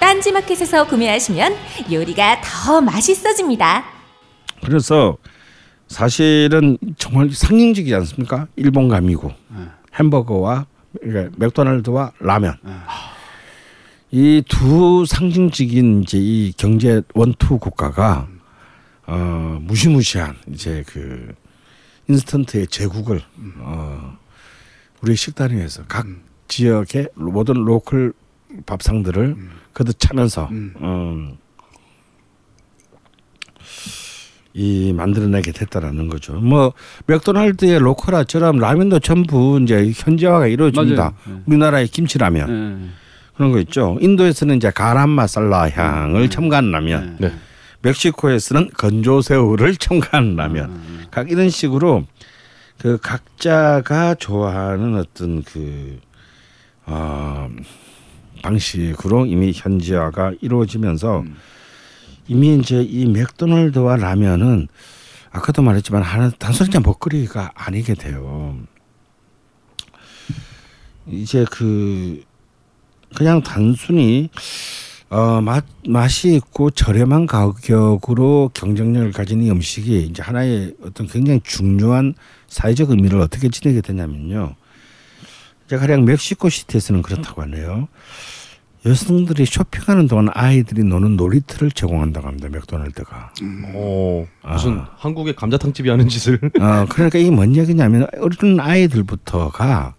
딴지마켓에서 0.00 0.84
구매하시면 0.84 1.56
요리가 1.90 2.40
더 2.42 2.80
맛있어집니다. 2.80 3.97
그래서 4.64 5.16
사실은 5.88 6.76
정말 6.98 7.30
상징적이지 7.30 7.94
않습니까? 7.94 8.46
일본과 8.56 8.88
미국 8.88 9.32
햄버거와 9.98 10.66
그러니까 11.00 11.34
맥도날드와 11.38 12.12
라면. 12.20 12.56
이 14.10 14.41
두 14.41 15.04
상징적인 15.06 16.02
이제 16.02 16.18
이 16.18 16.52
경제 16.56 17.02
one 17.14 17.36
two 17.36 17.58
국가가 17.58 18.26
어 19.06 19.58
무시무시한 19.62 20.34
이제 20.50 20.82
그 20.86 21.34
인스턴트의 22.08 22.68
제국을 22.68 23.20
어 23.58 24.16
우리 25.02 25.14
식단 25.14 25.50
위에서 25.50 25.84
각 25.88 26.06
지역의 26.48 27.10
모든 27.14 27.54
local 27.64 28.14
밥상들을 28.64 29.36
거듭 29.74 29.98
차면서 29.98 30.48
어, 30.76 31.36
이 34.58 34.92
만들어내게 34.92 35.52
됐다라는 35.52 36.08
거죠. 36.08 36.32
뭐 36.32 36.72
맥도날드의 37.06 37.78
로컬화처럼 37.78 38.58
라면도 38.58 38.98
전부 38.98 39.60
이제 39.62 39.92
현지화가 39.94 40.48
이루어집니다. 40.48 41.02
맞아요. 41.02 41.14
네. 41.26 41.42
우리나라의 41.46 41.86
김치라면 41.86 42.48
예. 42.50 42.88
그런 43.36 43.52
거 43.52 43.60
있죠. 43.60 43.96
인도에서는 44.00 44.56
이제 44.56 44.72
가람 44.72 45.10
마살라 45.10 45.70
향을 45.70 46.28
첨가한 46.28 46.72
라면, 46.72 47.18
네. 47.20 47.32
멕시코에서는 47.82 48.70
건조새우를 48.76 49.76
첨가한 49.76 50.34
라면, 50.34 51.06
각 51.12 51.30
이런 51.30 51.48
식으로 51.48 52.04
그 52.78 52.98
각자가 53.00 54.16
좋아하는 54.16 54.96
어떤 54.96 55.44
그 55.44 56.00
어, 56.84 57.48
방식으로 58.42 59.26
이미 59.26 59.52
현지화가 59.54 60.32
이루어지면서 60.40 61.22
이미 62.28 62.56
이제 62.56 62.82
이 62.82 63.06
맥도날드와 63.06 63.96
라면은 63.96 64.68
아까도 65.30 65.62
말했지만 65.62 66.02
하나 66.02 66.30
단순히 66.38 66.70
그냥 66.70 66.82
먹거리가 66.84 67.52
아니게 67.54 67.94
돼요. 67.94 68.56
이제 71.06 71.44
그 71.50 72.22
그냥 73.14 73.42
단순히 73.42 74.30
어, 75.10 75.40
맛 75.40 75.64
맛이 75.86 76.34
있고 76.34 76.70
저렴한 76.70 77.26
가격으로 77.26 78.50
경쟁력을 78.52 79.10
가진 79.12 79.42
이 79.42 79.50
음식이 79.50 80.02
이제 80.02 80.22
하나의 80.22 80.74
어떤 80.84 81.06
굉장히 81.06 81.40
중요한 81.42 82.14
사회적 82.48 82.90
의미를 82.90 83.20
어떻게 83.20 83.48
지니게 83.48 83.80
되냐면요. 83.80 84.54
이제 85.64 85.76
가령 85.78 86.04
멕시코 86.04 86.50
시티에서는 86.50 87.00
그렇다고 87.00 87.40
하네요. 87.42 87.88
여성들이 88.86 89.44
쇼핑하는 89.44 90.06
동안 90.06 90.28
아이들이 90.32 90.84
노는 90.84 91.16
놀이터를 91.16 91.70
제공한다고 91.72 92.28
합니다. 92.28 92.48
맥도날드가. 92.48 93.32
어 93.74 94.26
무슨 94.52 94.78
아. 94.78 94.90
한국의 94.96 95.34
감자탕 95.34 95.72
집이 95.72 95.88
하는 95.88 96.08
짓을. 96.08 96.38
어, 96.60 96.86
그러니까 96.88 97.18
이게 97.18 97.30
뭔 97.30 97.56
얘기냐면 97.56 98.06
어린 98.20 98.60
아이들부터가 98.60 99.94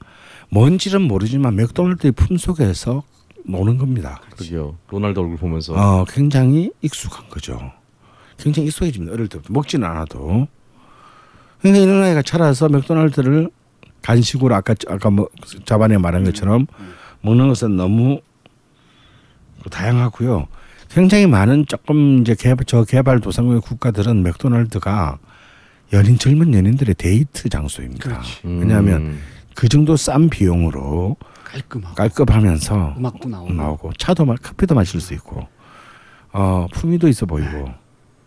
뭔지는 0.50 1.02
모르지만 1.02 1.56
맥도날드의 1.56 2.14
품속에서 2.14 3.04
노는 3.46 3.78
겁니다. 3.78 4.22
그러게요. 4.32 4.78
로날드 4.90 5.20
얼굴 5.20 5.38
보면서. 5.38 5.74
어, 5.74 6.06
굉장히 6.08 6.72
익숙한 6.82 7.30
거죠. 7.30 7.60
굉장히 8.38 8.68
익숙해집니다. 8.68 9.14
어릴 9.14 9.28
때부터 9.28 9.52
먹지는 9.54 9.88
않아도. 9.90 10.48
그러니까 11.62 11.84
이런 11.84 12.02
아이가 12.02 12.22
자라서 12.22 12.70
맥도날드를 12.70 13.50
간식으로 14.02 14.56
아까 14.56 14.74
아까 14.88 15.10
뭐 15.10 15.28
자반에 15.66 15.98
말한 15.98 16.24
것처럼 16.24 16.68
먹는 17.22 17.50
것은 17.50 17.76
너무 17.76 18.22
다양하고요. 19.70 20.48
굉장히 20.90 21.28
많은 21.28 21.66
조금 21.68 22.22
이제 22.22 22.36
개발 22.38 22.66
저 22.66 22.84
개발 22.84 23.20
도상국의 23.20 23.62
국가들은 23.62 24.24
맥도날드가 24.24 25.20
연인 25.94 26.18
젊은 26.18 26.54
연인들의 26.54 26.96
데이트 26.96 27.50
장소입니다. 27.50 28.22
음. 28.46 28.60
왜냐하면 28.60 29.18
그 29.56 29.68
정도 29.68 29.96
싼 29.96 30.30
비용으로 30.30 31.18
깔끔하고 31.44 31.96
깔끔하면서 31.96 32.96
음악도 32.98 33.30
나오고. 33.30 33.54
나오고 33.54 33.94
차도 33.98 34.26
마, 34.26 34.36
커피도 34.36 34.76
마실 34.76 35.02
수 35.02 35.14
있고 35.16 35.48
어 36.32 36.68
품위도 36.74 37.08
있어 37.08 37.26
보이고 37.26 37.70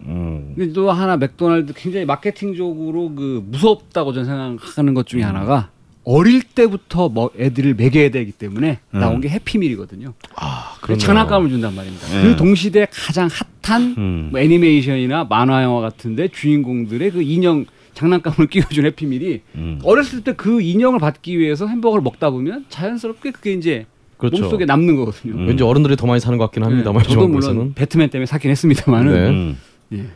음. 0.00 0.54
근데 0.56 0.72
또 0.72 0.90
하나 0.90 1.16
맥도날드 1.16 1.72
굉장히 1.74 2.04
마케팅적으로 2.04 3.14
그 3.14 3.44
무섭다고 3.46 4.12
저는 4.12 4.26
생각하는 4.26 4.94
것 4.94 5.06
중에 5.06 5.22
하나가 5.22 5.70
어릴 6.04 6.42
때부터 6.42 7.08
뭐 7.08 7.30
애들을 7.38 7.74
먹여야 7.74 8.10
되기 8.10 8.32
때문에 8.32 8.78
음. 8.94 9.00
나온 9.00 9.20
게 9.20 9.28
해피밀이거든요. 9.28 10.14
아, 10.36 10.74
그. 10.80 10.98
장난감을 10.98 11.48
준단 11.50 11.74
말입니다. 11.74 12.06
네. 12.08 12.22
그 12.22 12.36
동시대 12.36 12.88
가장 12.90 13.28
핫한 13.62 13.94
음. 13.98 14.28
뭐 14.32 14.40
애니메이션이나 14.40 15.24
만화 15.24 15.62
영화 15.62 15.80
같은데 15.80 16.28
주인공들의 16.28 17.10
그 17.12 17.22
인형 17.22 17.66
장난감을 17.94 18.48
끼워준 18.50 18.86
해피밀이 18.86 19.40
음. 19.54 19.78
어렸을 19.84 20.22
때 20.24 20.32
그 20.32 20.60
인형을 20.60 20.98
받기 20.98 21.38
위해서 21.38 21.66
햄버거를 21.68 22.02
먹다 22.02 22.30
보면 22.30 22.64
자연스럽게 22.68 23.30
그게 23.30 23.52
이제 23.52 23.86
그렇죠. 24.16 24.40
몸속에 24.42 24.64
남는 24.64 24.96
거거든요. 24.96 25.34
음. 25.34 25.46
왠지 25.46 25.62
어른들이 25.62 25.94
더 25.96 26.06
많이 26.06 26.18
사는 26.20 26.36
것 26.38 26.44
같긴 26.46 26.64
합니다만 26.64 27.02
네, 27.02 27.08
저도 27.08 27.28
물론 27.28 27.42
한국에서는. 27.42 27.74
배트맨 27.74 28.10
때문에 28.10 28.26
사긴 28.26 28.50
했습니다만은 28.50 29.12
네. 29.12 29.28
음. 29.28 29.58
예. 29.92 30.06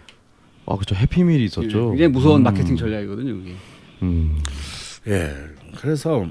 아 0.66 0.74
그렇죠. 0.74 0.94
해피밀이 0.96 1.44
있었죠. 1.44 1.90
굉장히 1.90 2.08
무서운 2.08 2.40
음. 2.40 2.42
마케팅 2.44 2.76
전략이거든요. 2.76 3.34
그게. 3.36 3.52
음. 4.02 4.38
예. 5.08 5.32
그래서 5.80 6.26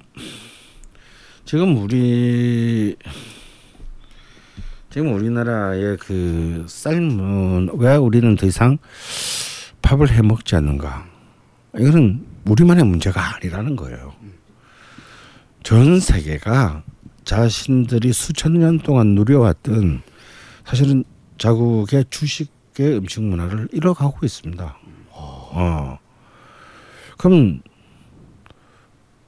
지금 1.46 1.78
우리 1.78 2.96
지금 4.90 5.14
우리나라의 5.14 5.98
그 5.98 6.66
삶은 6.68 7.70
왜 7.74 7.96
우리는 7.96 8.36
더 8.36 8.46
이상 8.46 8.78
밥을 9.82 10.12
해 10.12 10.22
먹지 10.22 10.56
않는가? 10.56 11.06
이거는 11.78 12.26
우리만의 12.46 12.86
문제가 12.86 13.36
아니라는 13.36 13.76
거예요. 13.76 14.14
전 15.64 16.00
세계가 16.00 16.84
자신들이 17.26 18.14
수천 18.14 18.60
년 18.60 18.80
동안 18.80 19.16
누려왔던 19.16 20.02
사실은 20.64 21.04
자국의 21.38 22.06
주식의 22.10 22.98
음식 22.98 23.22
문화를 23.22 23.68
잃어가고 23.72 24.26
있습니다. 24.26 24.78
어. 25.12 26.00
그럼 27.18 27.62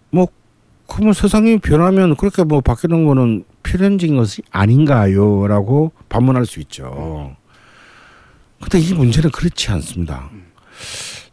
뭐 0.10 0.28
그러면 0.88 1.14
세상이 1.14 1.60
변하면 1.60 2.16
그렇게 2.16 2.44
뭐 2.44 2.62
바뀌는 2.62 3.06
거는 3.06 3.44
필연적인 3.64 4.16
것이 4.16 4.42
아닌가요라고 4.52 5.92
반문할 6.10 6.46
수 6.46 6.60
있죠. 6.62 7.36
근데 8.62 8.80
이 8.80 8.94
문제는 8.94 9.30
그렇지 9.32 9.70
않습니다. 9.72 10.30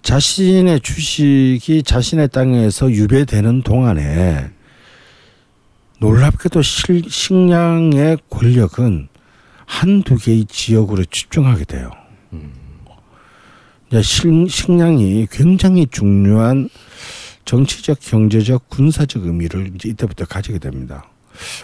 자신의 0.02 0.80
주식이 0.80 1.82
자신의 1.84 2.28
땅에서 2.28 2.90
유배되는 2.90 3.62
동안에 3.62 4.50
놀랍게도 6.00 6.60
실, 6.60 7.04
식량의 7.08 8.18
권력은 8.28 9.08
한두 9.64 10.16
개의 10.16 10.44
지역으로 10.44 11.04
집중하게 11.06 11.64
돼요. 11.64 11.90
이제 13.88 14.02
식, 14.02 14.28
식량이 14.50 15.28
굉장히 15.30 15.86
중요한 15.86 16.68
정치적, 17.44 17.98
경제적, 18.00 18.68
군사적 18.68 19.24
의미를 19.24 19.72
이제 19.74 19.88
이때부터 19.90 20.24
가지게 20.24 20.58
됩니다. 20.58 21.10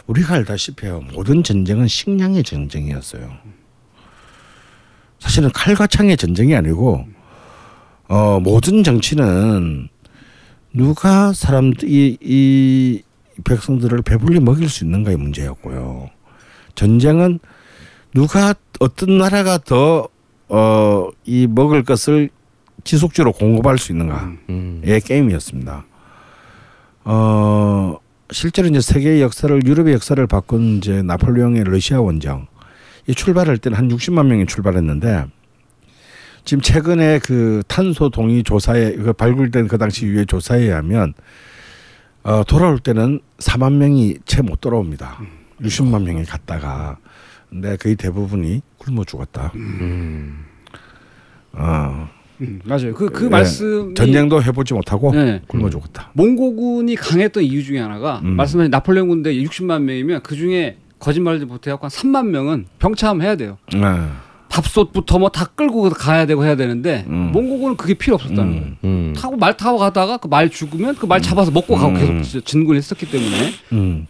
우리가 0.06 0.34
알다시피요 0.34 1.02
모든 1.14 1.42
전쟁은 1.42 1.88
식량의 1.88 2.42
전쟁이었어요. 2.42 3.32
사실은 5.18 5.50
칼과 5.52 5.86
창의 5.86 6.16
전쟁이 6.16 6.54
아니고 6.54 7.06
어 8.08 8.40
모든 8.40 8.82
정치는 8.82 9.88
누가 10.72 11.32
사람들 11.32 11.88
이, 11.88 12.16
이 12.20 13.02
백성들을 13.44 14.02
배불리 14.02 14.40
먹일 14.40 14.68
수 14.68 14.84
있는가의 14.84 15.16
문제였고요. 15.16 16.10
전쟁은 16.74 17.38
누가 18.12 18.54
어떤 18.80 19.18
나라가 19.18 19.58
더 19.58 20.08
어 20.52 21.12
이 21.24 21.46
먹을 21.48 21.84
것을 21.84 22.28
지속적으로 22.90 23.30
공급할 23.30 23.78
수 23.78 23.92
있는가. 23.92 24.32
음. 24.48 24.82
의 24.82 25.00
게임이었습니다. 25.00 25.84
어 27.04 27.96
실제로 28.32 28.66
이제 28.66 28.80
세계의 28.80 29.22
역사를 29.22 29.64
유럽의 29.64 29.94
역사를 29.94 30.26
바꾼 30.26 30.78
이제 30.78 31.00
나폴레옹의 31.00 31.62
러시아 31.64 32.00
원정 32.00 32.48
이 33.06 33.14
출발할 33.14 33.58
때는 33.58 33.78
한 33.78 33.88
60만 33.88 34.26
명이 34.26 34.46
출발했는데 34.46 35.26
지금 36.44 36.60
최근에 36.60 37.20
그 37.20 37.62
탄소 37.68 38.10
동의 38.10 38.42
조사에 38.42 38.96
그 38.96 39.12
발굴된 39.12 39.68
그 39.68 39.78
당시 39.78 40.06
유해 40.06 40.24
조사에 40.24 40.62
의하면 40.62 41.14
어 42.24 42.42
돌아올 42.42 42.80
때는 42.80 43.20
4만 43.38 43.74
명이 43.74 44.18
채 44.24 44.42
못 44.42 44.60
돌아옵니다. 44.60 45.20
60만 45.60 46.02
명이 46.02 46.24
갔다가 46.24 46.96
근데 47.48 47.76
거의 47.76 47.94
대부분이 47.94 48.62
굶어 48.78 49.04
죽었다. 49.04 49.52
음. 49.54 50.44
어 51.52 52.08
음, 52.40 52.60
맞아요. 52.64 52.94
그그 52.94 53.26
예, 53.26 53.28
말씀이 53.28 53.94
전쟁도 53.94 54.42
해보지 54.42 54.74
못하고 54.74 55.12
네. 55.14 55.40
굶어 55.46 55.68
죽었다. 55.70 56.10
몽고군이 56.14 56.94
강했던 56.96 57.42
이유 57.44 57.62
중에 57.62 57.78
하나가 57.80 58.20
음. 58.24 58.30
말씀하신 58.36 58.70
나폴레옹 58.70 59.08
군대 59.08 59.34
60만 59.34 59.82
명이면 59.82 60.22
그 60.22 60.36
중에 60.36 60.76
거짓말을 60.98 61.44
못해갖고 61.46 61.86
한 61.86 61.90
3만 61.90 62.26
명은 62.28 62.66
병참해야 62.78 63.36
돼요. 63.36 63.58
네. 63.72 63.80
밥솥부터 64.48 65.18
뭐 65.20 65.28
다 65.28 65.44
끌고 65.46 65.88
가야 65.90 66.26
되고 66.26 66.44
해야 66.44 66.56
되는데 66.56 67.04
음. 67.08 67.30
몽고군은 67.32 67.76
그게 67.76 67.94
필요 67.94 68.16
없었다는 68.16 68.50
거예요. 68.60 68.74
음. 68.84 69.12
타고 69.16 69.36
말 69.36 69.56
타고 69.56 69.78
가다가 69.78 70.16
그 70.16 70.26
말 70.28 70.48
죽으면 70.50 70.96
그 70.96 71.06
말 71.06 71.22
잡아서 71.22 71.50
먹고 71.52 71.76
가고 71.76 71.92
음. 71.94 72.18
계속 72.18 72.44
진군했었기 72.44 73.10
때문에 73.10 73.52
음. 73.72 74.06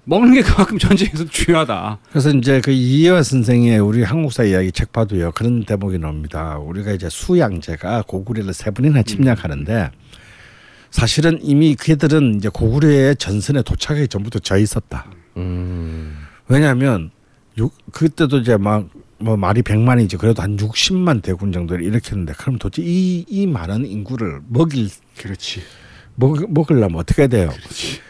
예. 0.00 0.10
먹는 0.10 0.34
게 0.34 0.42
그만큼 0.42 0.78
전쟁에서 0.78 1.24
중요하다. 1.26 1.98
그래서 2.10 2.30
이제 2.30 2.60
그 2.60 2.70
이해화 2.70 3.22
선생의 3.22 3.78
우리 3.78 4.02
한국사 4.02 4.44
이야기 4.44 4.72
책 4.72 4.92
봐도요 4.92 5.32
그런 5.32 5.64
대목이 5.64 5.98
나옵니다. 5.98 6.58
우리가 6.58 6.92
이제 6.92 7.08
수양제가 7.08 8.04
고구려를 8.06 8.52
세 8.52 8.70
번이나 8.70 9.02
침략하는데 9.02 9.90
사실은 10.90 11.38
이미 11.42 11.74
그들은 11.74 12.36
이제 12.36 12.48
고구려의 12.48 13.16
전선에 13.16 13.62
도착하기 13.62 14.08
전부터 14.08 14.40
져 14.40 14.58
있었다. 14.58 15.06
음. 15.36 16.16
왜냐하면 16.48 17.10
육, 17.56 17.72
그때도 17.92 18.38
이제 18.38 18.56
막 18.56 18.88
뭐 19.20 19.36
말이 19.36 19.62
100만이지 19.62 20.18
그래도 20.18 20.42
한 20.42 20.56
60만 20.56 21.22
대군 21.22 21.52
정도를 21.52 21.84
일으켰는데 21.84 22.32
그럼 22.38 22.58
도대체 22.58 22.82
이, 22.84 23.24
이 23.28 23.46
많은 23.46 23.86
인구를 23.86 24.40
먹일 24.48 24.88
그렇지. 25.18 25.60
먹, 26.20 26.52
먹으려면 26.52 26.96
어떻게 26.96 27.22
해야 27.22 27.28
돼요? 27.28 27.50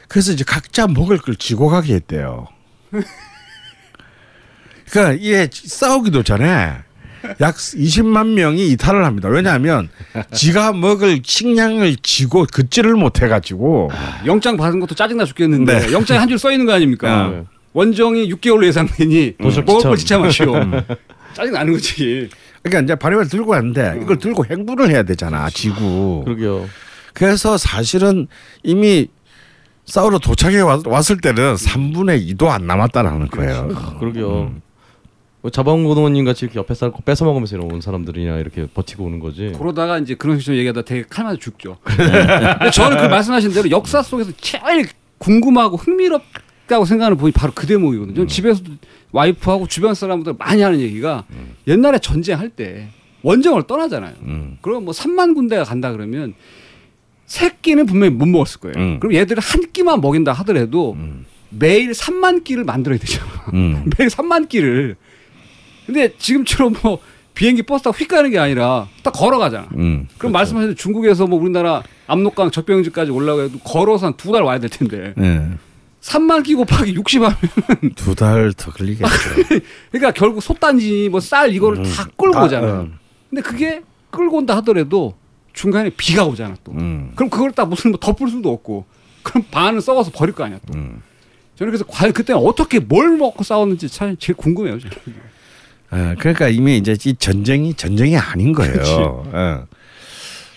그래서 0.09 0.33
이제 0.33 0.45
각자 0.47 0.87
먹을 0.87 1.17
걸 1.19 1.37
쥐고 1.37 1.69
가게 1.69 1.95
했대요. 1.95 2.49
그러니까 4.91 5.15
이게 5.21 5.49
싸우기도 5.53 6.23
전에 6.25 6.75
약 7.41 7.55
20만 7.57 8.29
명이 8.35 8.69
이탈을 8.71 9.05
합니다. 9.05 9.29
왜냐하면 9.29 9.89
지가 10.33 10.73
먹을 10.73 11.21
식량을 11.23 11.97
쥐고 12.03 12.47
긋지를 12.53 12.95
못해가지고 12.95 13.91
영장 14.27 14.57
받은 14.57 14.81
것도 14.81 14.95
짜증나 14.95 15.25
죽겠는데 15.27 15.79
네. 15.87 15.93
영장에 15.93 16.19
한 16.19 16.29
줄 16.29 16.39
써 16.39 16.51
있는 16.51 16.67
거 16.67 16.73
아닙니까? 16.73 17.29
네. 17.29 17.45
원정이 17.73 18.33
6개월로 18.35 18.65
예상되니 18.67 19.35
도시락 19.41 19.67
먹을 19.67 19.83
걸 19.91 19.97
지참. 19.97 20.29
지참하시오. 20.29 20.83
짜증 21.35 21.53
나는 21.53 21.73
거지. 21.75 22.29
그러니까 22.63 22.81
이제 22.83 22.95
발효를 22.97 23.29
들고 23.29 23.53
왔는데 23.53 24.01
이걸 24.03 24.19
들고 24.19 24.45
행군을 24.47 24.91
해야 24.91 25.03
되잖아 25.05 25.49
지구. 25.51 26.23
그러게요. 26.25 26.69
그래서 27.15 27.57
사실은 27.57 28.27
이미 28.63 29.09
싸우러 29.85 30.19
도착해 30.19 30.61
왔, 30.61 30.87
왔을 30.87 31.21
때는 31.21 31.55
3분의 31.55 32.37
2도 32.37 32.49
안 32.49 32.67
남았다라는 32.67 33.29
거예요. 33.29 33.71
아, 33.75 33.99
그러게요. 33.99 34.43
음. 34.43 34.63
뭐 35.43 35.51
자방고등원님 35.51 36.25
같이 36.27 36.45
이렇게 36.45 36.59
옆에 36.59 36.75
살 36.75 36.93
뺏어 37.05 37.25
먹으면서 37.25 37.59
온 37.59 37.81
사람들이나 37.81 38.39
이렇게 38.39 38.67
버티고 38.67 39.05
오는 39.05 39.21
거지. 39.21 39.53
그러다가 39.59 39.99
이제 39.99 40.15
그런 40.15 40.39
식으로 40.39 40.59
얘기하다 40.59 40.83
되게 40.83 41.05
칼 41.09 41.25
맞아 41.25 41.39
죽죠. 41.39 41.79
근데 41.85 42.71
저는 42.73 42.99
그 42.99 43.07
말씀하신 43.07 43.53
대로 43.53 43.71
역사 43.71 44.03
속에서 44.03 44.33
제일 44.39 44.87
궁금하고 45.19 45.77
흥미롭다고 45.79 46.85
생각하는 46.85 47.17
부분이 47.17 47.33
바로 47.33 47.53
그 47.55 47.67
대목이거든요. 47.67 48.15
저는 48.15 48.29
집에서도 48.29 48.71
와이프하고 49.13 49.67
주변 49.67 49.95
사람들 49.95 50.35
많이 50.39 50.61
하는 50.63 50.79
얘기가 50.79 51.25
옛날에 51.67 51.99
전쟁할 51.99 52.51
때 52.51 52.89
원정을 53.23 53.63
떠나잖아요. 53.65 54.15
음. 54.23 54.59
그럼 54.61 54.85
뭐 54.85 54.93
3만 54.93 55.35
군대가 55.35 55.65
간다 55.65 55.91
그러면 55.93 56.35
세 57.31 57.49
끼는 57.63 57.87
분명히 57.87 58.13
못 58.13 58.27
먹었을 58.27 58.59
거예요. 58.59 58.75
음. 58.77 58.99
그럼 58.99 59.15
얘들을 59.15 59.41
한 59.41 59.63
끼만 59.73 60.01
먹인다 60.01 60.33
하더라도 60.33 60.95
음. 60.95 61.25
매일 61.51 61.93
3만 61.93 62.43
끼를 62.43 62.65
만들어야 62.65 62.99
되잖아. 62.99 63.31
음. 63.55 63.89
매일 63.97 64.11
3만 64.11 64.49
끼를. 64.49 64.97
근데 65.87 66.13
지금처럼 66.19 66.75
뭐 66.83 66.99
비행기 67.35 67.63
버스 67.63 67.85
타고 67.85 67.97
휙 67.97 68.09
가는 68.09 68.29
게 68.31 68.39
아니라 68.41 68.89
딱 69.05 69.13
걸어가잖아. 69.13 69.69
음. 69.77 70.09
그럼 70.19 70.33
말씀하신 70.33 70.75
중국에서 70.75 71.29
뭐 71.29 71.41
우리나라 71.41 71.85
압록강 72.09 72.51
적병지까지 72.51 73.13
올라가도 73.13 73.61
걸어서 73.61 74.07
한 74.07 74.15
두 74.17 74.33
달 74.33 74.43
와야 74.43 74.59
될 74.59 74.69
텐데 74.69 75.15
예. 75.17 75.49
3만 76.01 76.43
끼 76.43 76.55
곱하기 76.57 76.95
60 76.95 77.23
하면 77.23 77.37
두 77.95 78.17
달 78.17 78.53
더 78.55 78.73
걸리겠죠. 78.73 79.09
그러니까 79.93 80.11
결국 80.13 80.43
솥단지 80.43 81.09
뭐 81.11 81.21
쌀 81.21 81.55
이거를 81.55 81.85
다 81.85 82.09
끌고 82.17 82.37
아, 82.39 82.45
오잖아요. 82.47 82.81
음. 82.91 82.99
근데 83.31 83.41
그게 83.43 83.83
끌고 84.11 84.39
온다 84.39 84.57
하더라도 84.57 85.15
중간에 85.53 85.91
비가 85.91 86.25
오잖아 86.25 86.55
또. 86.65 86.73
음. 86.73 87.13
그럼 87.15 87.31
그걸 87.31 87.53
딱 87.53 87.69
무슨 87.69 87.91
뭐 87.91 88.01
덮을 88.01 88.29
수도 88.29 88.51
없고 88.53 88.85
그럼 89.23 89.45
반은 89.51 89.81
썩어서 89.81 90.11
버릴 90.11 90.35
거 90.35 90.45
아니야 90.45 90.59
또. 90.67 90.79
음. 90.79 91.03
저는 91.57 91.71
그래서 91.73 91.85
과연 91.87 92.13
그때 92.13 92.33
어떻게 92.33 92.79
뭘 92.79 93.17
먹고 93.17 93.45
싸웠는지 93.45 93.89
참 93.89 94.17
제일 94.19 94.37
궁금해요. 94.37 94.79
저는. 94.79 94.97
예, 95.93 96.15
그러니까 96.19 96.49
이미 96.49 96.79
이제 96.79 96.97
이 97.05 97.15
전쟁이 97.15 97.75
전쟁이 97.75 98.17
아닌 98.17 98.53
거예요. 98.53 99.25
예. 99.27 99.59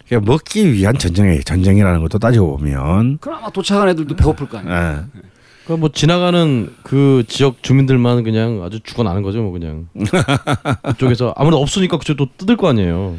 그러니까 0.08 0.32
먹기 0.32 0.72
위한 0.74 0.98
전쟁이 0.98 1.44
전쟁이라는 1.44 2.02
것도 2.02 2.20
따지고 2.20 2.58
보면 2.58 3.18
그나마 3.18 3.50
도착한 3.50 3.90
애들도 3.90 4.16
배고플 4.16 4.48
거 4.48 4.60
아니야. 4.60 5.08
예. 5.16 5.20
그러니까 5.66 5.80
뭐 5.80 5.90
지나가는 5.94 6.74
그 6.84 7.24
지역 7.28 7.64
주민들만 7.64 8.24
그냥 8.24 8.62
아주 8.64 8.80
죽어나는 8.82 9.24
거죠, 9.24 9.42
뭐 9.42 9.52
그냥. 9.52 9.88
그쪽에서 10.84 11.34
아무래도 11.38 11.62
없으니까 11.62 11.98
그쪽 11.98 12.18
또 12.18 12.28
뜯을 12.38 12.58
거 12.58 12.68
아니에요. 12.70 13.18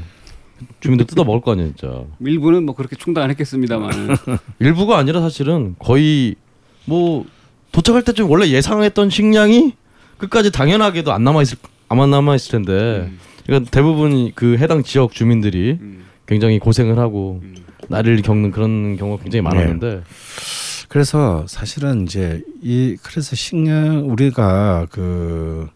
주민들 0.81 1.07
뜯어 1.07 1.25
먹을 1.25 1.41
거 1.41 1.53
아니에요, 1.53 1.73
진짜. 1.75 2.05
일부는 2.21 2.65
뭐 2.65 2.75
그렇게 2.75 2.97
충당을 2.97 3.31
했겠습니다만 3.31 3.91
일부가 4.61 4.99
아니라 4.99 5.21
사실은 5.21 5.75
거의 5.79 6.37
뭐 6.85 7.25
도착할 7.73 8.03
때쯤 8.03 8.31
원래 8.31 8.49
예상했던 8.49 9.11
식량이 9.11 9.75
끝까지 10.19 10.53
당연하게도 10.53 11.13
안 11.13 11.25
남아 11.25 11.43
있을 11.43 11.59
안 11.89 12.11
남아 12.11 12.37
있을 12.37 12.53
텐데. 12.53 13.11
그러니까 13.47 13.71
대부분 13.71 14.33
그 14.35 14.57
해당 14.57 14.83
지역 14.83 15.13
주민들이 15.13 15.79
음. 15.81 16.05
굉장히 16.27 16.59
고생을 16.59 16.99
하고 16.99 17.43
나를 17.89 18.23
겪는 18.23 18.51
그런 18.51 18.97
경우가 18.97 19.23
굉장히 19.23 19.43
많았는데 19.43 20.03
그래서 20.89 21.45
사실은 21.47 22.05
이제 22.05 22.43
이 22.63 22.97
그래서 23.03 23.37
식량 23.37 24.11
우리가 24.11 24.87
그 24.91 25.69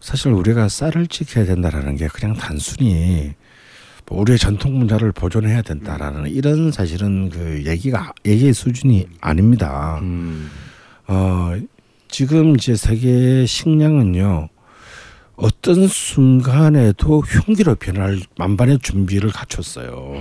사실 0.00 0.32
우리가 0.32 0.68
쌀을 0.68 1.06
지켜야 1.06 1.44
된다라는 1.44 1.96
게 1.96 2.08
그냥 2.08 2.34
단순히 2.34 3.34
뭐 3.34 3.45
우리의 4.10 4.38
전통 4.38 4.78
문화를 4.78 5.12
보존해야 5.12 5.62
된다라는 5.62 6.30
이런 6.30 6.70
사실은 6.70 7.28
그 7.28 7.64
얘기가 7.66 8.12
얘기의 8.24 8.52
수준이 8.52 9.06
아닙니다. 9.20 9.98
음. 10.00 10.50
어 11.08 11.54
지금 12.08 12.56
이제 12.56 12.76
세계의 12.76 13.46
식량은요 13.46 14.48
어떤 15.36 15.86
순간에도 15.86 17.20
흉기로 17.20 17.74
변할 17.74 18.20
만반의 18.38 18.78
준비를 18.80 19.30
갖췄어요. 19.30 20.14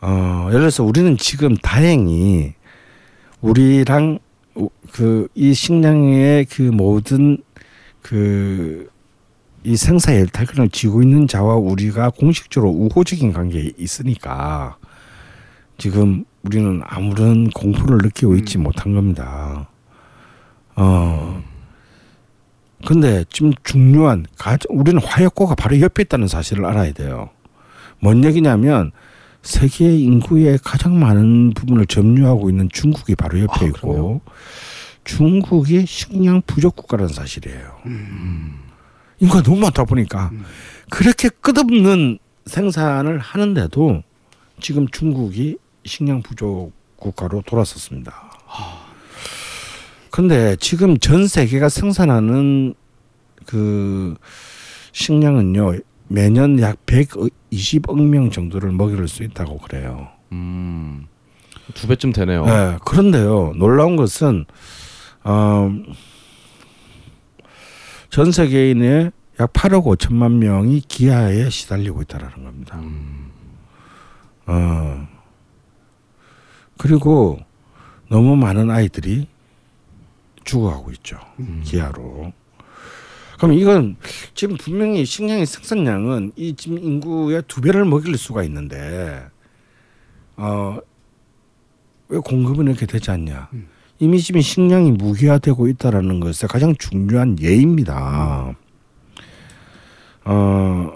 어 0.00 0.44
예를 0.48 0.60
들어서 0.60 0.84
우리는 0.84 1.16
지금 1.16 1.56
다행히 1.56 2.54
우리랑 3.40 4.18
그 4.92 5.28
이 5.34 5.52
식량의 5.54 6.46
그 6.46 6.62
모든 6.62 7.38
그 8.00 8.88
이 9.66 9.76
생사 9.76 10.12
일탈권을 10.12 10.68
쥐고 10.68 11.02
있는 11.02 11.26
자와 11.26 11.56
우리가 11.56 12.10
공식적으로 12.10 12.70
우호적인 12.70 13.32
관계에 13.32 13.72
있으니까 13.76 14.76
지금 15.76 16.24
우리는 16.44 16.80
아무런 16.84 17.50
공포를 17.50 17.98
느끼고 18.04 18.36
있지 18.36 18.58
못한 18.58 18.94
겁니다. 18.94 19.68
어. 20.76 21.42
근데 22.86 23.24
지금 23.28 23.52
중요한 23.64 24.24
가장 24.38 24.68
우리는 24.70 25.02
화약고가 25.02 25.56
바로 25.56 25.80
옆에 25.80 26.04
있다는 26.04 26.28
사실을 26.28 26.64
알아야 26.64 26.92
돼요. 26.92 27.30
뭔 27.98 28.22
얘기냐면 28.22 28.92
세계 29.42 29.98
인구의 29.98 30.60
가장 30.62 31.00
많은 31.00 31.54
부분을 31.54 31.86
점유하고 31.86 32.50
있는 32.50 32.68
중국이 32.72 33.16
바로 33.16 33.40
옆에 33.40 33.64
아, 33.64 33.68
있고. 33.68 34.20
중국이 35.02 35.86
식량 35.86 36.40
부족 36.46 36.76
국가라는 36.76 37.12
사실이에요. 37.12 37.78
인구가 39.20 39.42
너무 39.42 39.60
많다 39.60 39.84
보니까 39.84 40.30
그렇게 40.90 41.28
끝없는 41.28 42.18
생산을 42.46 43.18
하는데도 43.18 44.02
지금 44.60 44.86
중국이 44.88 45.56
식량 45.84 46.22
부족 46.22 46.72
국가로 46.96 47.42
돌아섰습니다. 47.46 48.30
근데 50.10 50.56
지금 50.56 50.96
전 50.98 51.26
세계가 51.26 51.68
생산하는 51.68 52.74
그 53.44 54.14
식량은요 54.92 55.74
매년 56.08 56.58
약 56.60 56.84
120억 56.86 58.00
명 58.00 58.30
정도를 58.30 58.72
먹일 58.72 59.06
수 59.08 59.22
있다고 59.22 59.58
그래요. 59.58 60.08
음. 60.32 61.06
두 61.74 61.86
배쯤 61.88 62.12
되네요. 62.12 62.44
네, 62.46 62.78
그런데요 62.84 63.52
놀라운 63.56 63.96
것은 63.96 64.46
어, 65.24 65.70
전 68.10 68.32
세계인의 68.32 69.12
약 69.40 69.52
8억 69.52 69.84
5천만 69.84 70.32
명이 70.36 70.80
기아에 70.80 71.50
시달리고 71.50 72.02
있다라는 72.02 72.44
겁니다. 72.44 72.80
어, 74.46 75.08
그리고 76.78 77.38
너무 78.08 78.36
많은 78.36 78.70
아이들이 78.70 79.28
죽어가고 80.44 80.92
있죠. 80.92 81.18
기아로. 81.64 82.32
그럼 83.38 83.52
이건 83.52 83.96
지금 84.34 84.56
분명히 84.56 85.04
식량의 85.04 85.44
생산량은 85.44 86.32
이 86.36 86.54
지금 86.54 86.78
인구의 86.78 87.42
두 87.46 87.60
배를 87.60 87.84
먹일 87.84 88.16
수가 88.16 88.42
있는데 88.44 89.26
어, 90.36 90.78
왜 92.08 92.18
공급은 92.18 92.66
이렇게 92.68 92.86
되지 92.86 93.10
않냐? 93.10 93.50
이미 93.98 94.20
지금 94.20 94.40
식량이 94.40 94.92
무기화되고 94.92 95.68
있다라는 95.68 96.20
것의 96.20 96.48
가장 96.48 96.74
중요한 96.76 97.38
예입니다. 97.40 98.54
어, 100.24 100.92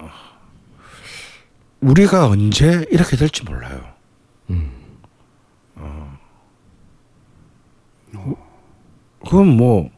우리가 1.81 2.29
언제 2.29 2.85
이렇게 2.91 3.17
될지 3.17 3.43
몰라요. 3.45 3.81
어. 5.77 6.19
그건 9.25 9.47
뭐 9.57 9.91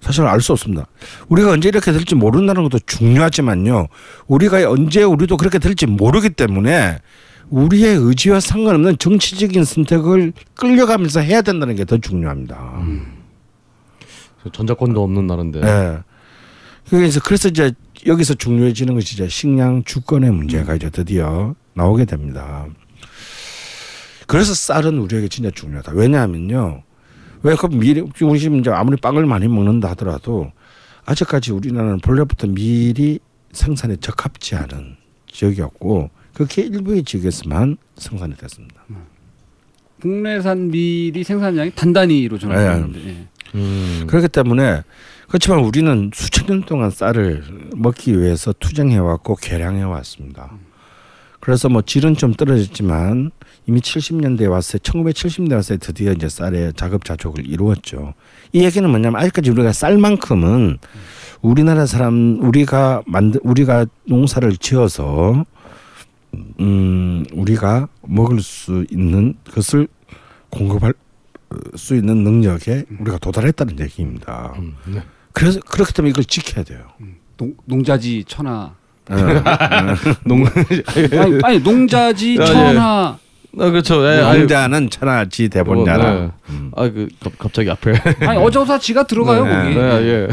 사실 0.00 0.24
알 0.24 0.40
수 0.40 0.52
없습니다. 0.52 0.86
우리가 1.28 1.50
언제 1.52 1.68
이렇게 1.68 1.92
될지 1.92 2.16
모른다는 2.16 2.64
것도 2.64 2.80
중요하지만요. 2.86 3.86
우리가 4.26 4.68
언제 4.68 5.04
우리도 5.04 5.36
그렇게 5.36 5.60
될지 5.60 5.86
모르기 5.86 6.30
때문에 6.30 6.98
우리의 7.56 7.96
의지와 7.96 8.40
상관없는 8.40 8.96
정치적인 8.96 9.64
선택을 9.64 10.32
끌려가면서 10.54 11.20
해야 11.20 11.42
된다는 11.42 11.76
게 11.76 11.84
더 11.84 11.98
중요합니다. 11.98 12.82
전자권도 14.52 15.02
없는 15.02 15.26
나라인데. 15.26 15.60
예. 15.62 15.98
그래서 16.88 17.20
그래서 17.22 17.48
이제 17.48 17.72
여기서 18.06 18.34
중요해지는 18.34 18.94
것이 18.94 19.14
이제 19.14 19.28
식량 19.28 19.84
주권의 19.84 20.30
문제가 20.30 20.74
이제 20.74 20.88
드디어 20.88 21.54
나오게 21.74 22.06
됩니다. 22.06 22.66
그래서 24.26 24.54
쌀은 24.54 24.98
우리에게 24.98 25.28
진짜 25.28 25.50
중요하다. 25.50 25.92
왜냐하면요. 25.92 26.82
왜그 27.42 27.66
미리 27.66 28.00
우리 28.22 28.40
지금 28.40 28.60
이제 28.60 28.70
아무리 28.70 28.96
빵을 28.96 29.26
많이 29.26 29.46
먹는다 29.46 29.90
하더라도 29.90 30.50
아직까지 31.04 31.52
우리나라는 31.52 32.00
본래부터 32.00 32.46
미리 32.46 33.18
생산에 33.52 33.96
적합지 33.96 34.54
않은 34.54 34.96
지역이었고 35.30 36.10
그렇게 36.34 36.62
일부의 36.62 37.04
지역에서만 37.04 37.76
생산이 37.96 38.36
됐습니다. 38.36 38.82
국내산 40.00 40.70
밀이 40.70 41.22
생산량이 41.22 41.72
단단히로 41.74 42.38
저는 42.38 42.92
네. 42.92 43.08
예. 43.08 43.28
음. 43.54 44.04
그렇기 44.08 44.28
때문에 44.28 44.82
그렇지만 45.28 45.60
우리는 45.60 46.10
수천 46.12 46.46
년 46.46 46.62
동안 46.62 46.90
쌀을 46.90 47.44
먹기 47.76 48.20
위해서 48.20 48.52
투쟁해 48.52 48.98
왔고 48.98 49.36
개량해 49.36 49.82
왔습니다. 49.82 50.50
그래서 51.40 51.68
뭐 51.68 51.82
질은 51.82 52.16
좀 52.16 52.34
떨어졌지만 52.34 53.30
이미 53.66 53.80
70년대에 53.80 54.50
왔을 54.50 54.78
때 54.78 54.90
1970년대 54.90 55.54
왔을 55.54 55.78
때 55.78 55.86
드디어 55.86 56.12
이제 56.12 56.28
쌀의 56.28 56.74
자급자족을 56.74 57.48
이루었죠. 57.48 58.14
이 58.52 58.62
얘기는 58.64 58.88
뭐냐면 58.88 59.20
아직까지 59.20 59.50
우리가 59.50 59.72
쌀만큼은 59.72 60.78
우리나라 61.40 61.86
사람 61.86 62.38
우리가 62.40 63.02
만든 63.06 63.40
우리가 63.42 63.86
농사를 64.06 64.56
지어서 64.58 65.44
음 66.60 67.24
우리가 67.32 67.88
먹을 68.02 68.40
수 68.40 68.84
있는 68.90 69.34
것을 69.52 69.88
공급할 70.50 70.94
수 71.76 71.94
있는 71.94 72.24
능력에 72.24 72.84
우리가 73.00 73.18
도달했다는 73.18 73.78
얘기입니다. 73.80 74.54
음, 74.58 74.74
네. 74.86 75.02
그래서 75.32 75.60
그렇기 75.60 75.92
때문에 75.92 76.10
이걸 76.10 76.24
지켜야 76.24 76.64
돼요. 76.64 76.80
농, 77.36 77.54
농자지 77.66 78.24
천하 78.26 78.74
농 80.24 80.44
아니, 81.18 81.38
아니 81.42 81.58
농자지 81.60 82.36
아, 82.40 82.42
예. 82.42 82.46
천하 82.46 83.18
아 83.58 83.70
그렇죠. 83.70 84.02
예, 84.06 84.20
농자는 84.38 84.88
천하지 84.88 85.48
대본자라. 85.50 86.10
어, 86.10 86.20
네. 86.22 86.30
아, 86.74 86.88
그 86.88 87.08
갑- 87.20 87.38
갑자기 87.38 87.70
앞에. 87.70 87.92
아니 88.26 88.38
어저사 88.42 88.78
지가 88.78 89.02
들어가요 89.06 89.44
네. 89.44 89.74
거기 89.74 89.74
네, 89.74 89.82
예. 90.06 90.28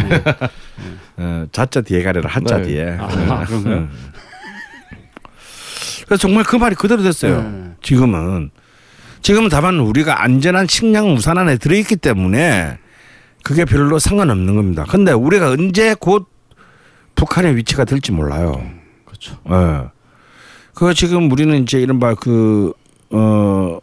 어, 1.18 1.45
자자 1.52 1.82
뒤에 1.82 2.02
가려라 2.04 2.30
한자 2.30 2.58
네. 2.60 2.68
뒤에. 2.68 2.97
아, 2.97 3.43
그런가요? 3.45 3.89
그래서 6.10 6.22
정말 6.22 6.43
그 6.43 6.55
말이 6.55 6.74
그대로 6.76 7.03
됐어요. 7.03 7.43
네. 7.43 7.72
지금은 7.84 8.49
지금은 9.22 9.49
다만 9.49 9.80
우리가 9.80 10.24
안전한 10.24 10.66
식량 10.68 11.14
우산 11.14 11.38
안에 11.38 11.57
들어있기 11.57 11.97
때문에 11.97 12.80
그게 13.43 13.64
별로 13.64 13.99
상관없는 13.99 14.55
겁니다. 14.55 14.86
근데 14.89 15.12
우리가 15.12 15.51
언제 15.51 15.93
곧 15.93 16.28
북한의 17.14 17.55
위치가 17.57 17.86
될지 17.86 18.12
몰라요. 18.12 18.60
그렇죠. 19.05 19.38
예. 19.51 19.89
그 20.74 20.93
지금 20.95 21.32
우리는 21.32 21.62
이제 21.62 21.80
이른바 21.80 22.16
그, 22.16 22.74
어, 23.12 23.78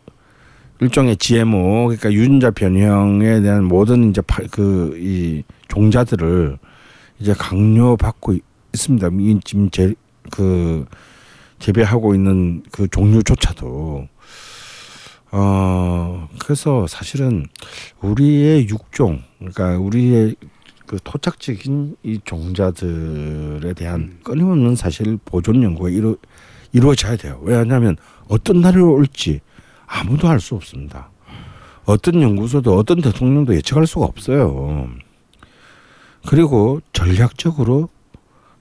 일종의 0.80 1.16
GMO, 1.18 1.84
그러니까 1.86 2.12
유전자 2.12 2.50
변형에 2.50 3.40
대한 3.42 3.64
모든 3.64 4.10
이제 4.10 4.20
그 4.50 4.96
이 4.98 5.44
종자들을 5.68 6.58
이제 7.20 7.34
강요받고 7.38 8.32
있- 8.32 8.42
있습니다. 8.74 9.08
이 9.20 9.40
지금 9.44 9.70
제, 9.70 9.94
그 10.30 10.84
재배하고 11.58 12.14
있는 12.14 12.62
그 12.70 12.88
종류조차도 12.88 14.08
어 15.32 16.28
그래서 16.38 16.86
사실은 16.86 17.46
우리의 18.00 18.68
육종 18.68 19.22
그러니까 19.38 19.76
우리의 19.78 20.36
그 20.86 20.98
토착적인 21.02 21.96
이 22.04 22.20
종자들에 22.24 23.74
대한 23.74 24.18
끊임없는 24.22 24.76
사실 24.76 25.18
보존 25.24 25.62
연구가 25.62 25.90
이루, 25.90 26.16
이루어져야 26.72 27.16
돼요. 27.16 27.40
왜냐하면 27.42 27.96
어떤 28.28 28.60
날이 28.60 28.78
올지 28.80 29.40
아무도 29.86 30.28
알 30.28 30.38
수 30.40 30.54
없습니다. 30.54 31.10
어떤 31.86 32.22
연구소도 32.22 32.76
어떤 32.76 33.00
대통령도 33.00 33.54
예측할 33.56 33.86
수가 33.86 34.06
없어요. 34.06 34.88
그리고 36.26 36.80
전략적으로 36.92 37.88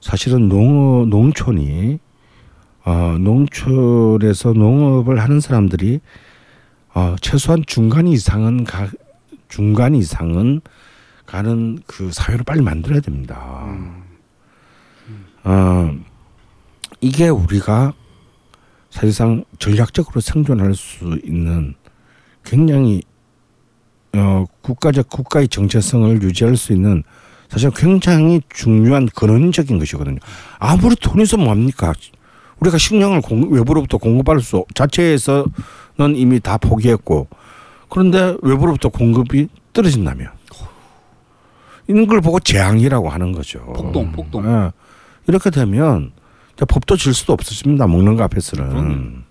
사실은 0.01 0.49
농 0.49 1.09
농촌이 1.09 1.99
어, 2.85 3.17
농촌에서 3.19 4.53
농업을 4.53 5.19
하는 5.19 5.39
사람들이 5.39 5.99
어, 6.93 7.15
최소한 7.19 7.63
중간 7.65 8.07
이상은 8.07 8.63
가, 8.63 8.87
중간 9.49 9.95
이상은 9.95 10.61
가는 11.25 11.79
그 11.87 12.11
사회를 12.11 12.45
빨리 12.45 12.61
만들어야 12.61 13.01
됩니다. 13.01 13.65
어, 15.43 15.95
이게 17.01 17.27
우리가 17.27 17.93
사실상 18.91 19.43
전략적으로 19.59 20.21
생존할 20.21 20.75
수 20.75 21.19
있는 21.23 21.73
굉장히 22.43 23.01
어, 24.13 24.45
국가적 24.61 25.09
국가의 25.09 25.47
정체성을 25.47 26.21
유지할 26.21 26.55
수 26.55 26.71
있는 26.71 27.03
사실 27.49 27.69
굉장히 27.71 28.41
중요한 28.49 29.07
근원적인 29.07 29.79
것이거든요. 29.79 30.19
아무리 30.59 30.95
돈이 30.95 31.23
있으면 31.23 31.45
뭐합니까? 31.45 31.93
우리가 32.59 32.77
식량을 32.77 33.21
공, 33.21 33.51
외부로부터 33.51 33.97
공급할 33.97 34.39
수 34.41 34.65
자체에서는 34.73 36.15
이미 36.15 36.39
다 36.39 36.57
포기했고 36.57 37.27
그런데 37.89 38.35
외부로부터 38.41 38.89
공급이 38.89 39.47
떨어진다면 39.73 40.29
이런 41.87 42.07
걸 42.07 42.21
보고 42.21 42.39
재앙이라고 42.39 43.09
하는 43.09 43.31
거죠. 43.31 43.59
폭동, 43.73 44.11
폭동. 44.11 44.45
예. 44.45 44.71
이렇게 45.27 45.49
되면 45.49 46.11
법도 46.55 46.97
질 46.97 47.13
수도 47.13 47.33
없어집니다. 47.33 47.85
먹는 47.87 48.15
거 48.15 48.23
앞에서는. 48.23 49.23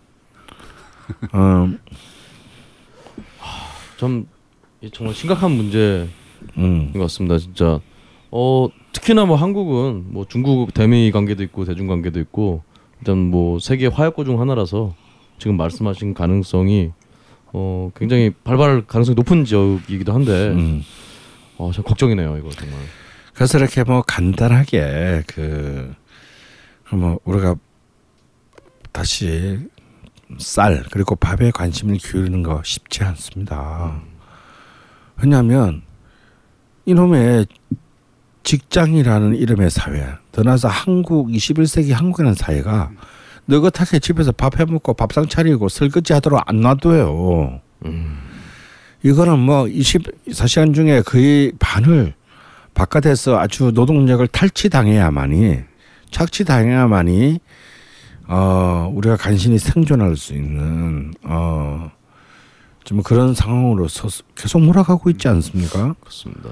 어, 1.33 1.71
좀 3.97 4.27
정말 4.93 5.15
심각한 5.15 5.51
문제인 5.53 6.11
음, 6.59 6.93
것 6.93 7.01
같습니다. 7.01 7.39
진짜. 7.39 7.81
어 8.31 8.69
특히나 8.93 9.25
뭐 9.25 9.37
한국은 9.37 10.07
뭐 10.09 10.27
중국 10.29 10.75
대미 10.75 11.11
관계도 11.11 11.43
있고 11.45 11.65
대중 11.65 11.87
관계도 11.87 12.21
있고 12.21 12.63
일단 13.05 13.19
뭐 13.19 13.59
세계 13.59 13.87
화약고 13.87 14.25
중 14.25 14.41
하나라서 14.41 14.95
지금 15.39 15.59
말씀하신 15.59 16.15
가능성이 16.15 16.93
어 17.53 17.91
굉장히 17.95 18.31
발발 18.31 18.87
가능성이 18.87 19.15
높은 19.15 19.45
지역이기도 19.45 20.15
한데 20.15 20.49
음. 20.53 20.83
어, 21.59 21.71
참 21.71 21.85
걱정이네요 21.85 22.39
이거 22.39 22.49
정말. 22.49 22.79
그래서 23.35 23.59
이렇게 23.59 23.85
뭐 23.85 24.01
간단하게 24.01 25.25
그, 25.27 25.95
그뭐 26.85 27.19
우리가 27.25 27.57
다시 28.91 29.59
쌀 30.39 30.83
그리고 30.91 31.15
밥에 31.15 31.51
관심을 31.51 31.99
기울이는 31.99 32.43
거 32.43 32.63
쉽지 32.65 33.05
않습니다. 33.05 34.01
왜냐하면 35.21 35.83
이놈의 36.87 37.49
직장이라는 38.45 39.37
이름의 39.37 39.71
사회, 39.71 40.07
더 40.31 40.43
나아서 40.43 40.69
한국 40.69 41.29
21세기 41.29 41.93
한국이라는 41.93 42.35
사회가 42.35 42.91
느긋하게 43.47 43.99
집에서 43.99 44.33
밥 44.33 44.59
해먹고 44.61 44.95
밥상 44.95 45.27
차리고 45.27 45.69
설거지 45.69 46.13
하도록 46.13 46.41
안 46.47 46.61
놔둬요. 46.61 47.61
이거는 49.03 49.39
뭐 49.39 49.65
24시간 49.65 50.75
중에 50.75 51.03
거의 51.03 51.53
반을 51.59 52.15
바깥에서 52.73 53.39
아주 53.39 53.71
노동력을 53.75 54.27
탈취당해야만이 54.29 55.59
착취당해야만이 56.11 57.39
어 58.27 58.91
우리가 58.95 59.17
간신히 59.17 59.59
생존할 59.59 60.17
수 60.17 60.33
있는 60.33 61.13
어 61.23 61.91
지금 62.85 63.03
그런 63.03 63.35
상황으로 63.35 63.89
서 63.89 64.09
계속 64.35 64.61
몰아가고 64.61 65.11
있지 65.11 65.29
않습니까? 65.29 65.95
그렇습니다. 66.01 66.51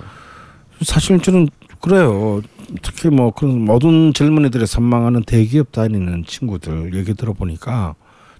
사실 0.83 1.21
저는 1.21 1.49
그래요. 1.83 2.41
특히 2.81 3.11
뭐 3.11 3.33
그런 3.33 3.65
모든 3.65 4.15
젊은이들의 4.15 4.67
선망하는 4.67 5.25
대기업 5.25 5.73
다니는 5.73 6.25
친구들 6.25 6.95
얘기 6.95 7.13
들어보니까 7.15 7.95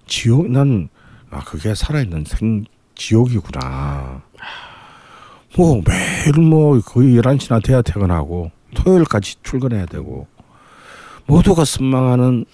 지옥 0.07 0.49
난 0.49 0.89
아 1.33 1.43
그게 1.43 1.73
살아있는 1.73 2.25
생 2.27 2.63
지옥이구나. 2.93 4.21
뭐 5.57 5.81
매일 5.85 6.39
뭐 6.39 6.79
거의 6.79 7.15
11시나 7.19 7.63
돼야 7.63 7.81
퇴근하고 7.81 8.51
토요일까지 8.75 9.37
출근해야 9.41 9.87
되고 9.87 10.27
모두가 11.25 11.65
선망하는 11.65 12.45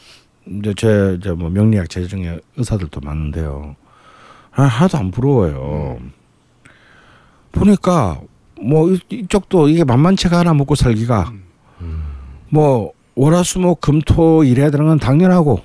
이제 0.48 0.74
제 0.78 1.18
이제 1.20 1.32
뭐 1.32 1.50
명리학 1.50 1.90
재정의 1.90 2.40
의사들도 2.56 3.02
많은데요. 3.02 3.76
아, 4.52 4.64
하나도 4.64 4.98
안 4.98 5.12
부러워요. 5.12 6.00
보니까 7.52 8.22
뭐 8.62 8.90
이- 8.92 9.00
이쪽도 9.10 9.70
이게 9.70 9.84
만만치가 9.84 10.40
않아 10.40 10.54
먹고 10.54 10.76
살기가 10.76 11.32
뭐 12.50 12.92
월화수목 13.16 13.82
금토 13.82 14.44
일해야 14.44 14.70
되는 14.72 14.86
건 14.88 15.00
당연하고 15.00 15.62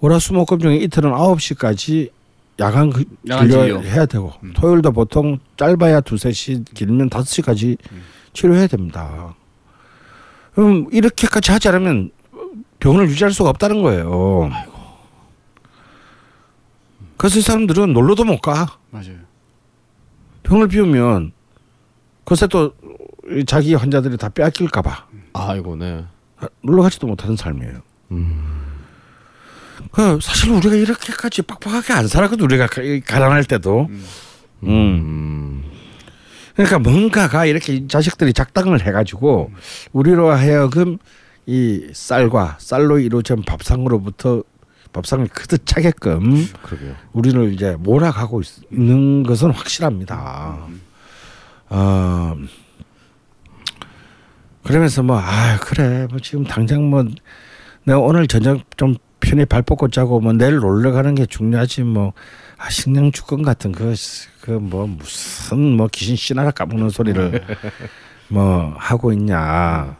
월화수목금 0.00 0.58
중에 0.58 0.76
이틀은 0.76 1.10
9시까지 1.12 2.10
야간 2.60 2.90
그 2.90 3.04
진료. 3.24 3.82
해야 3.82 4.06
되고 4.06 4.32
토요일도 4.54 4.92
보통 4.92 5.38
짧아야 5.56 6.00
두세 6.00 6.32
시 6.32 6.64
길면 6.74 7.08
다섯 7.10 7.26
시까지 7.28 7.76
치료해야 8.32 8.66
됩니다. 8.66 9.34
그럼 10.54 10.86
이렇게까지 10.92 11.52
하지 11.52 11.68
않으면 11.68 12.10
병원을 12.80 13.08
유지할 13.08 13.32
수가 13.32 13.50
없다는 13.50 13.82
거예요. 13.82 14.50
그래서 17.16 17.38
이 17.38 17.42
사람들은 17.42 17.92
놀러도 17.92 18.24
못 18.24 18.40
가. 18.40 18.78
맞아요. 18.90 19.16
병을 20.44 20.68
비우면 20.68 21.32
글쎄 22.28 22.46
또 22.48 22.74
자기 23.46 23.72
환자들이 23.74 24.18
다 24.18 24.28
빼앗길까봐 24.28 25.06
아이고 25.32 25.76
네. 25.76 26.04
놀러 26.62 26.82
가지도 26.82 27.06
못하는 27.06 27.36
삶이에요. 27.36 27.80
그 29.92 30.18
사실 30.20 30.50
우리가 30.50 30.74
이렇게까지 30.74 31.42
빡빡하게 31.42 31.92
안 31.94 32.06
살았거든 32.06 32.44
우리가 32.44 32.66
가- 32.66 32.82
가난할 33.06 33.44
때도. 33.44 33.86
음. 33.88 34.04
음. 34.64 35.64
그러니까 36.54 36.78
뭔가가 36.80 37.46
이렇게 37.46 37.86
자식들이 37.86 38.32
작당을 38.32 38.84
해가지고 38.84 39.52
우리로 39.92 40.30
하여금 40.30 40.98
이 41.46 41.88
쌀과 41.94 42.56
쌀로 42.60 42.98
이루어진 42.98 43.42
밥상으로부터 43.42 44.42
밥상을 44.92 45.26
그득 45.28 45.64
차게끔 45.64 46.46
그러게요. 46.62 46.94
우리를 47.12 47.52
이제 47.54 47.76
몰아가고 47.78 48.40
있, 48.40 48.46
는 48.70 49.22
것은 49.22 49.50
확실합니다. 49.52 50.58
어, 51.70 52.34
그러면서 54.64 55.02
뭐, 55.02 55.18
아, 55.18 55.58
그래. 55.60 56.06
뭐 56.10 56.18
지금 56.20 56.44
당장 56.44 56.88
뭐, 56.90 57.04
내가 57.84 57.98
오늘 57.98 58.26
저녁 58.26 58.76
좀 58.76 58.96
편히 59.20 59.44
발 59.44 59.62
뻗고 59.62 59.88
자고 59.88 60.20
뭐 60.20 60.32
내일 60.32 60.56
놀러 60.56 60.92
가는 60.92 61.14
게 61.14 61.26
중요하지 61.26 61.82
뭐, 61.84 62.12
아, 62.58 62.68
식량 62.70 63.12
주권 63.12 63.42
같은 63.42 63.72
그, 63.72 63.94
그 64.40 64.52
뭐 64.58 64.86
무슨 64.86 65.76
뭐 65.76 65.88
귀신 65.92 66.16
씨나라 66.16 66.50
까먹는 66.50 66.90
소리를 66.90 67.42
뭐 68.28 68.74
하고 68.78 69.12
있냐. 69.12 69.96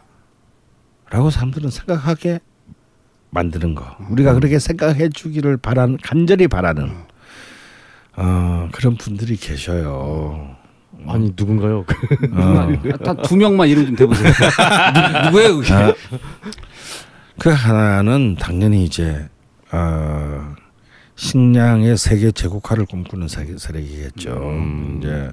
라고 1.11 1.29
사람들은 1.31 1.69
생각하게 1.71 2.39
만드는 3.31 3.73
거. 3.75 3.95
우리가 4.11 4.33
그렇게 4.33 4.59
생각해 4.59 5.09
주기를 5.09 5.57
바라는 5.57 5.97
간절히 6.03 6.47
바라는 6.47 6.91
어, 8.15 8.69
그런 8.71 8.95
분들이 8.95 9.35
계셔요. 9.35 10.55
아니 11.07 11.33
누군가요? 11.35 11.85
어, 12.33 12.97
다두 13.03 13.35
명만 13.35 13.67
이름 13.67 13.85
좀 13.87 13.95
대보세요. 13.95 14.31
누, 14.31 15.25
누구예요 15.25 15.57
그게? 15.57 15.73
아, 15.73 15.93
그 17.37 17.49
하나는 17.49 18.35
당연히 18.35 18.83
이제 18.83 19.27
어, 19.71 20.55
식량의 21.15 21.97
세계 21.97 22.31
제국화를 22.31 22.85
꿈꾸는 22.85 23.27
세계 23.27 23.57
세력이겠죠. 23.57 24.31
음. 24.31 24.99
이제 24.99 25.31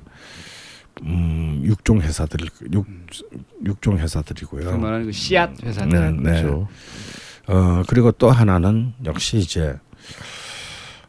음, 1.03 1.62
육종 1.64 2.01
회사들 2.01 2.41
육 2.73 2.87
육종 3.64 3.99
회사들이고요. 3.99 4.71
그 4.71 4.77
말하는 4.77 5.07
그 5.07 5.12
씨앗 5.12 5.62
회사들. 5.62 5.89
네, 5.89 6.11
네. 6.11 6.43
그렇죠. 6.43 6.69
어 7.49 7.83
그리고 7.87 8.11
또 8.12 8.31
하나는 8.31 8.95
역시 9.05 9.37
이제 9.37 9.77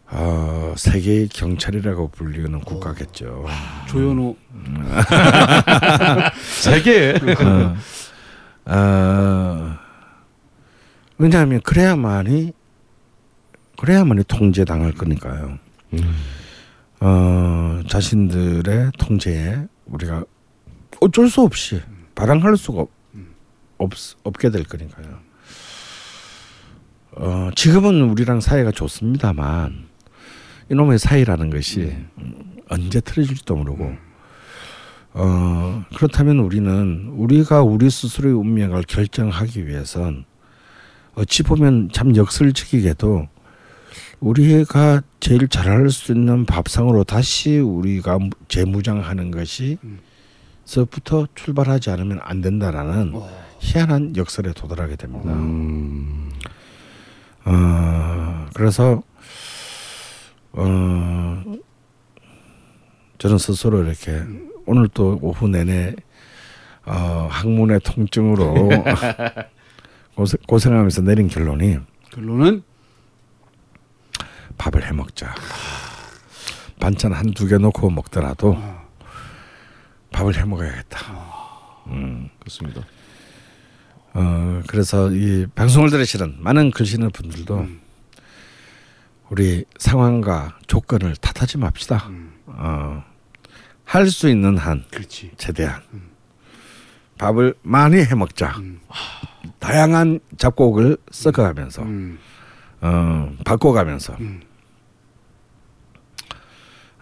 어, 0.10 0.74
세계의 0.78 1.28
경찰이라고 1.30 2.10
불리는 2.10 2.60
국가겠죠. 2.62 3.46
조현호 3.88 4.38
세계. 6.62 7.14
어, 7.14 7.76
어, 8.74 9.78
왜냐하면 11.18 11.62
그래야만이 11.62 12.54
그래야만이 13.78 14.24
통제당할 14.24 14.94
거니까요. 14.94 15.60
어, 17.00 17.82
자신들의 17.88 18.92
통제에 18.98 19.68
우리가 19.86 20.24
어쩔 21.02 21.30
수 21.30 21.42
없이 21.42 21.82
발항할 22.16 22.58
수가 22.58 22.82
없, 22.82 22.90
없 23.78 23.92
없게 24.24 24.50
될 24.50 24.64
거니까요. 24.64 25.20
어, 27.12 27.50
지금은 27.56 28.02
우리랑 28.10 28.42
사이가 28.42 28.72
좋습니다만 28.72 29.87
이놈의 30.70 31.00
사이라는 31.00 31.50
것이 31.50 31.96
음, 32.18 32.58
언제 32.70 33.00
틀어질지도 33.00 33.56
모르고. 33.56 33.92
어, 35.14 35.84
그렇다면 35.96 36.40
우리는 36.40 37.10
우리가 37.16 37.64
우리 37.64 37.90
스스로의 37.90 38.36
운명을 38.36 38.84
결정하기 38.84 39.66
위해선 39.68 40.26
어찌 41.16 41.42
보면 41.42 41.90
참 41.92 42.16
역설적이게도 42.16 43.28
우리가 44.20 45.02
제일 45.20 45.48
잘할 45.48 45.90
수 45.90 46.12
있는 46.12 46.46
밥상으로 46.46 47.04
다시 47.04 47.58
우리가 47.58 48.20
무- 48.20 48.30
재무장하는 48.48 49.32
것이 49.32 49.78
서부터 50.66 51.28
출발하지 51.34 51.90
않으면 51.92 52.20
안 52.22 52.42
된다라는 52.42 53.14
희한한 53.60 54.16
역설에 54.18 54.52
도달하게 54.54 54.98
됩니다. 54.98 55.32
음. 55.34 56.30
어, 57.46 58.46
그래서 58.54 59.02
어, 60.60 61.44
저는 63.20 63.38
스스로 63.38 63.84
이렇게 63.84 64.24
오늘 64.66 64.88
또 64.90 65.18
오후 65.22 65.48
내내 65.48 65.96
어, 66.86 67.28
학문의 67.30 67.80
통증으로 67.82 68.70
고생, 70.16 70.40
고생하면서 70.48 71.02
내린 71.04 71.28
결론이 71.28 71.78
결론은 72.12 72.64
밥을 74.58 74.86
해 74.88 74.92
먹자. 74.92 75.36
반찬 76.80 77.12
한 77.14 77.34
두 77.34 77.48
개 77.48 77.58
놓고 77.58 77.90
먹더라도 77.92 78.58
밥을 80.12 80.36
해 80.38 80.44
먹어야겠다. 80.46 81.00
음. 81.88 82.30
그렇습니다. 82.40 82.82
어 84.14 84.62
그래서 84.68 85.12
이 85.12 85.46
방송을 85.54 85.92
들으시는 85.92 86.38
많은 86.40 86.72
글쓰는 86.72 87.12
분들도 87.12 87.68
우리 89.30 89.66
상황과 89.78 90.58
조건을 90.68 91.16
탓하지 91.18 91.58
맙시다. 91.58 92.10
어할 93.86 94.08
수 94.08 94.30
있는 94.30 94.58
한 94.58 94.86
그렇지. 94.92 95.32
최대한 95.38 95.82
밥을 97.18 97.56
많이 97.62 97.98
해 97.98 98.16
먹자. 98.16 98.56
다양한 99.60 100.20
잡곡을 100.38 100.98
섞어가면서 101.12 101.84
음. 101.84 102.20
어 102.82 103.34
바꿔가면서 103.44 104.16
음. 104.20 104.42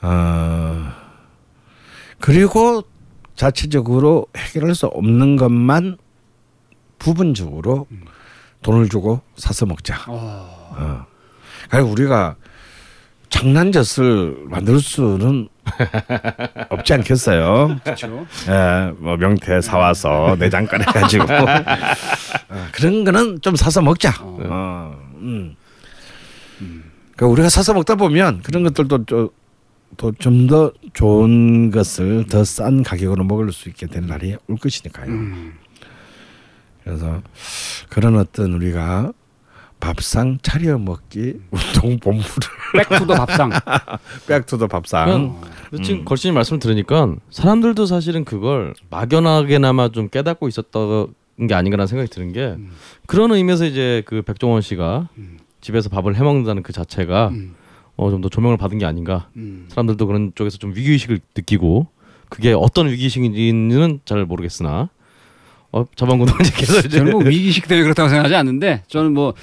어 0.01 0.91
그리고 2.19 2.84
자체적으로 3.36 4.28
해결할 4.36 4.73
수 4.73 4.88
없는 4.88 5.36
것만 5.36 5.97
부분적으로 6.97 7.88
돈을 8.61 8.89
주고 8.89 9.21
사서 9.36 9.65
먹자. 9.65 10.05
어. 10.07 11.05
어. 11.66 11.70
그러니까 11.70 11.91
우리가 11.91 12.36
장난젓을 13.30 14.45
만들 14.45 14.80
수는 14.80 15.49
없지 16.70 16.93
않겠어요. 16.93 17.80
그렇죠. 17.84 18.28
예, 18.47 18.91
뭐 18.97 19.18
명태 19.18 19.61
사 19.61 19.78
와서 19.78 20.36
내장 20.39 20.68
꺼내 20.68 20.86
가지고 20.86 21.26
어, 21.34 22.68
그런 22.72 23.03
거는 23.03 23.41
좀 23.41 23.55
사서 23.55 23.82
먹자. 23.82 24.13
어, 24.22 24.95
음. 25.16 25.55
그러니까 27.16 27.28
우리가 27.28 27.49
사서 27.49 27.74
먹다 27.74 27.95
보면 27.95 28.41
그런 28.43 28.63
것들도 28.63 29.30
좀더 30.20 30.72
좋은 30.93 31.72
것을 31.72 32.26
더 32.28 32.43
싼 32.43 32.84
가격으로 32.84 33.24
먹을 33.24 33.51
수 33.51 33.70
있게 33.70 33.88
된 33.88 34.05
날이 34.07 34.36
올 34.47 34.57
것이니까요. 34.57 35.07
그래서 36.84 37.22
그런 37.89 38.18
어떤 38.18 38.53
우리가 38.53 39.11
밥상 39.80 40.39
차려 40.41 40.78
먹기 40.78 41.39
운동 41.51 41.99
본부를 41.99 42.47
백투더 42.78 43.13
밥상. 43.15 43.51
백투더 44.28 44.67
밥상 44.67 45.39
근데 45.69 45.84
지금 45.84 46.05
걸신이 46.05 46.34
말씀 46.34 46.59
들으니까 46.59 47.15
사람들도 47.30 47.86
사실은 47.86 48.26
그걸 48.26 48.73
막연하게나마 48.89 49.89
좀 49.89 50.09
깨닫고 50.09 50.47
있었던 50.47 51.13
게 51.47 51.53
아닌가라는 51.53 51.88
생각이 51.88 52.09
드는 52.09 52.32
게 52.34 52.55
그런 53.05 53.32
의미에서 53.32 53.65
이제 53.65 54.01
그 54.05 54.21
백종원 54.21 54.61
씨가 54.61 55.09
집에서 55.61 55.89
밥을 55.89 56.15
해 56.15 56.23
먹는다는 56.23 56.63
그 56.63 56.71
자체가 56.73 57.30
음. 57.30 57.55
어, 57.97 58.09
좀 58.09 58.21
더 58.21 58.30
조명을 58.30 58.57
받은 58.57 58.78
게 58.78 58.86
아닌가. 58.86 59.30
음. 59.38 59.65
사람들도 59.69 60.05
그런 60.07 60.32
쪽에서 60.36 60.57
좀 60.57 60.73
위기 60.76 60.91
의식을 60.91 61.19
느끼고 61.36 61.88
그게 62.30 62.53
어떤 62.53 62.89
위기 62.89 63.03
의식인지는 63.05 64.01
잘 64.05 64.26
모르겠으나 64.26 64.89
어, 65.76 65.86
저는 65.95 66.17
뭐 67.11 67.21
위기식 67.23 67.67
때문에 67.67 67.84
그렇다고 67.84 68.09
생각하지 68.09 68.36
않는데 68.36 68.84
저는 68.88 69.13
뭐 69.13 69.34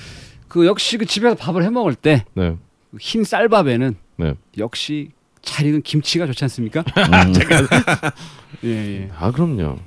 그 0.53 0.66
역시 0.66 0.99
그 0.99 1.07
집에서 1.07 1.35
밥을 1.35 1.64
해 1.64 1.70
먹을 1.70 1.95
때 1.95 2.26
네, 2.35 2.55
흰 3.01 3.24
쌀밥에는 3.24 3.97
네. 4.18 4.35
역시 4.59 5.09
차리는 5.41 5.80
김치가 5.80 6.26
좋지 6.26 6.45
않습니까? 6.45 6.85
예, 8.62 8.68
예. 8.68 9.11
아 9.18 9.30
그럼요. 9.30 9.78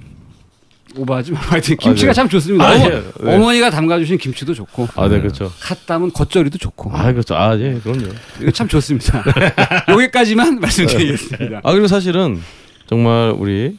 오버하지 0.98 1.34
말고 1.34 1.48
하여튼 1.52 1.78
김치가 1.78 2.10
아, 2.10 2.14
네. 2.14 2.16
참 2.16 2.30
좋습니다. 2.30 2.68
아, 2.68 2.74
어머, 2.74 2.86
예, 2.86 2.90
네. 2.90 3.36
어머 3.36 3.52
니가 3.52 3.70
담가주신 3.70 4.18
김치도 4.18 4.56
좋고 4.56 4.88
아, 4.96 5.08
네, 5.08 5.20
그렇죠. 5.22 5.52
갓 5.60 5.86
담은 5.86 6.12
겉절이도 6.14 6.58
좋고 6.58 6.90
아, 6.92 7.12
그렇죠. 7.12 7.36
아, 7.36 7.56
예, 7.60 7.80
그럼요. 7.84 8.08
이거 8.42 8.50
참 8.50 8.68
좋습니다. 8.68 9.24
여기까지만 9.88 10.60
말씀드리겠습니다. 10.62 11.62
아 11.64 11.72
그리고 11.74 11.86
사실은 11.86 12.42
정말 12.88 13.36
우리 13.38 13.78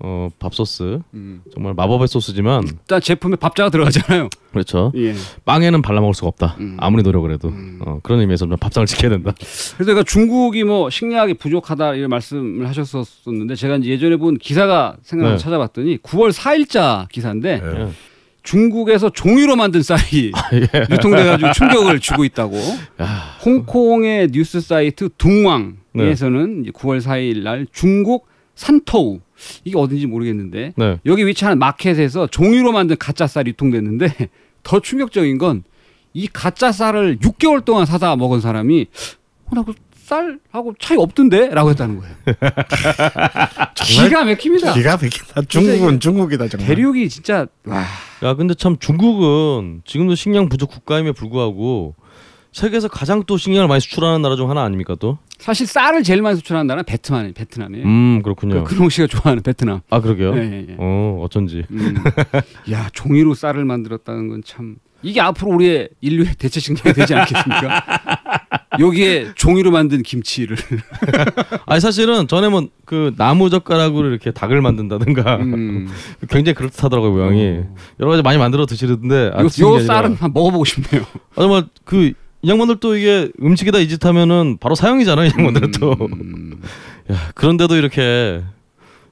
어, 0.00 0.28
밥소스 0.38 1.00
음. 1.14 1.42
정말 1.52 1.74
마법의 1.74 2.06
소스지만 2.06 2.62
일단 2.68 3.00
제품에 3.00 3.34
밥자가 3.36 3.70
들어가잖아요. 3.70 4.28
그렇죠. 4.52 4.92
예. 4.96 5.14
빵에는 5.44 5.82
발라 5.82 6.00
먹을 6.00 6.14
수가 6.14 6.28
없다. 6.28 6.56
음. 6.60 6.76
아무리 6.78 7.02
노력을 7.02 7.30
해도 7.32 7.52
어, 7.80 7.98
그런 8.02 8.20
의미에서 8.20 8.46
좀 8.46 8.56
밥상을 8.56 8.86
지켜야 8.86 9.10
된다. 9.10 9.32
그래서 9.36 9.84
제가 9.84 10.04
중국이 10.04 10.62
뭐 10.62 10.88
식량이 10.88 11.34
부족하다 11.34 11.94
이런 11.94 12.10
말씀을 12.10 12.68
하셨었는데 12.68 13.56
제가 13.56 13.76
이제 13.76 13.90
예전에 13.90 14.16
본 14.16 14.38
기사가 14.38 14.96
생각나서 15.02 15.36
네. 15.38 15.42
찾아봤더니 15.42 15.98
9월 15.98 16.32
4일자 16.32 17.08
기사인데 17.08 17.60
네. 17.60 17.88
중국에서 18.44 19.10
종이로 19.10 19.56
만든 19.56 19.82
쌀이 19.82 20.32
예. 20.54 20.80
유통돼가지고 20.90 21.52
충격을 21.52 21.98
주고 22.00 22.24
있다고. 22.24 22.56
야, 23.02 23.36
홍콩의 23.44 24.28
뉴스 24.30 24.60
사이트 24.60 25.08
둥왕에서는 25.18 26.62
이제 26.62 26.70
9월 26.70 27.02
4일 27.02 27.42
날 27.42 27.66
중국 27.72 28.26
산토우 28.54 29.20
이게 29.64 29.78
어딘지 29.78 30.06
모르겠는데 30.06 30.72
네. 30.76 31.00
여기 31.06 31.26
위치한 31.26 31.58
마켓에서 31.58 32.26
종이로 32.26 32.72
만든 32.72 32.96
가짜 32.98 33.26
쌀이 33.26 33.48
유통됐는데 33.50 34.28
더 34.62 34.80
충격적인 34.80 35.38
건 35.38 35.62
이 36.14 36.26
가짜 36.32 36.72
쌀을 36.72 37.18
6개월 37.18 37.64
동안 37.64 37.86
사다 37.86 38.16
먹은 38.16 38.40
사람이 38.40 38.86
어, 39.44 39.50
나그 39.54 39.74
쌀하고 39.94 40.74
차이 40.78 40.96
없던데라고 40.96 41.68
했다는 41.70 41.98
거예요. 42.00 42.14
기가 43.76 44.24
막힙니다. 44.24 44.72
기가 44.72 44.92
막힌다. 44.92 45.42
중국은 45.48 46.00
중국이다 46.00 46.48
정말. 46.48 46.66
대륙이 46.66 47.08
진짜 47.10 47.46
와. 47.66 47.84
야 48.22 48.34
근데 48.34 48.54
참 48.54 48.78
중국은 48.78 49.82
지금도 49.84 50.14
식량 50.14 50.48
부족 50.48 50.70
국가임에 50.70 51.12
불구하고 51.12 51.94
세계에서 52.52 52.88
가장 52.88 53.22
또 53.26 53.36
식량을 53.36 53.68
많이 53.68 53.80
수출하는 53.80 54.22
나라 54.22 54.36
중 54.36 54.50
하나 54.50 54.62
아닙니까 54.62 54.94
또? 54.98 55.18
사실 55.38 55.66
쌀을 55.66 56.02
제일 56.02 56.22
많이 56.22 56.36
수출하는 56.36 56.66
나라는 56.66 56.84
베트남이 56.84 57.32
베트남이에요. 57.32 57.86
음 57.86 58.22
그렇군요. 58.22 58.64
그 58.64 58.74
크롱 58.74 58.88
씨가 58.88 59.06
좋아하는 59.06 59.42
베트남. 59.42 59.80
아 59.90 60.00
그러게요. 60.00 60.34
예, 60.36 60.40
예, 60.40 60.66
예. 60.70 60.76
어 60.78 61.20
어쩐지. 61.24 61.64
음. 61.70 61.94
야 62.72 62.88
종이로 62.92 63.34
쌀을 63.34 63.64
만들었다는 63.64 64.28
건 64.28 64.42
참 64.44 64.76
이게 65.02 65.20
앞으로 65.20 65.52
우리의 65.52 65.90
인류의 66.00 66.34
대체 66.38 66.58
식량이 66.58 66.92
되지 66.94 67.14
않겠습니까? 67.14 67.84
여기에 68.80 69.32
종이로 69.36 69.70
만든 69.70 70.02
김치를. 70.02 70.56
아니 71.66 71.80
사실은 71.80 72.26
전에 72.26 72.48
뭐 72.48 72.66
그 72.88 73.12
나무 73.18 73.50
젓가락으로 73.50 74.08
이렇게 74.08 74.30
닭을 74.30 74.62
만든다든가 74.62 75.36
음. 75.36 75.88
굉장히 76.30 76.54
그렇다더라고요 76.54 77.12
모양이 77.12 77.60
여러 78.00 78.10
가지 78.10 78.22
많이 78.22 78.38
만들어 78.38 78.64
드시는데 78.64 79.30
아, 79.34 79.42
요, 79.42 79.44
요 79.60 79.78
쌀은 79.80 80.12
한번 80.14 80.32
먹어보고 80.32 80.64
싶네요. 80.64 81.02
아 81.36 81.42
정말 81.42 81.64
그 81.84 82.14
양반들도 82.46 82.96
이게 82.96 83.30
음식에다 83.42 83.78
이 83.78 83.88
짓 83.88 84.04
하면은 84.04 84.58
바로 84.58 84.74
사형이잖아요 84.74 85.26
이 85.26 85.30
양반들은 85.36 85.70
또 85.72 85.92
음. 86.00 86.60
야, 87.10 87.16
그런데도 87.34 87.76
이렇게 87.76 88.42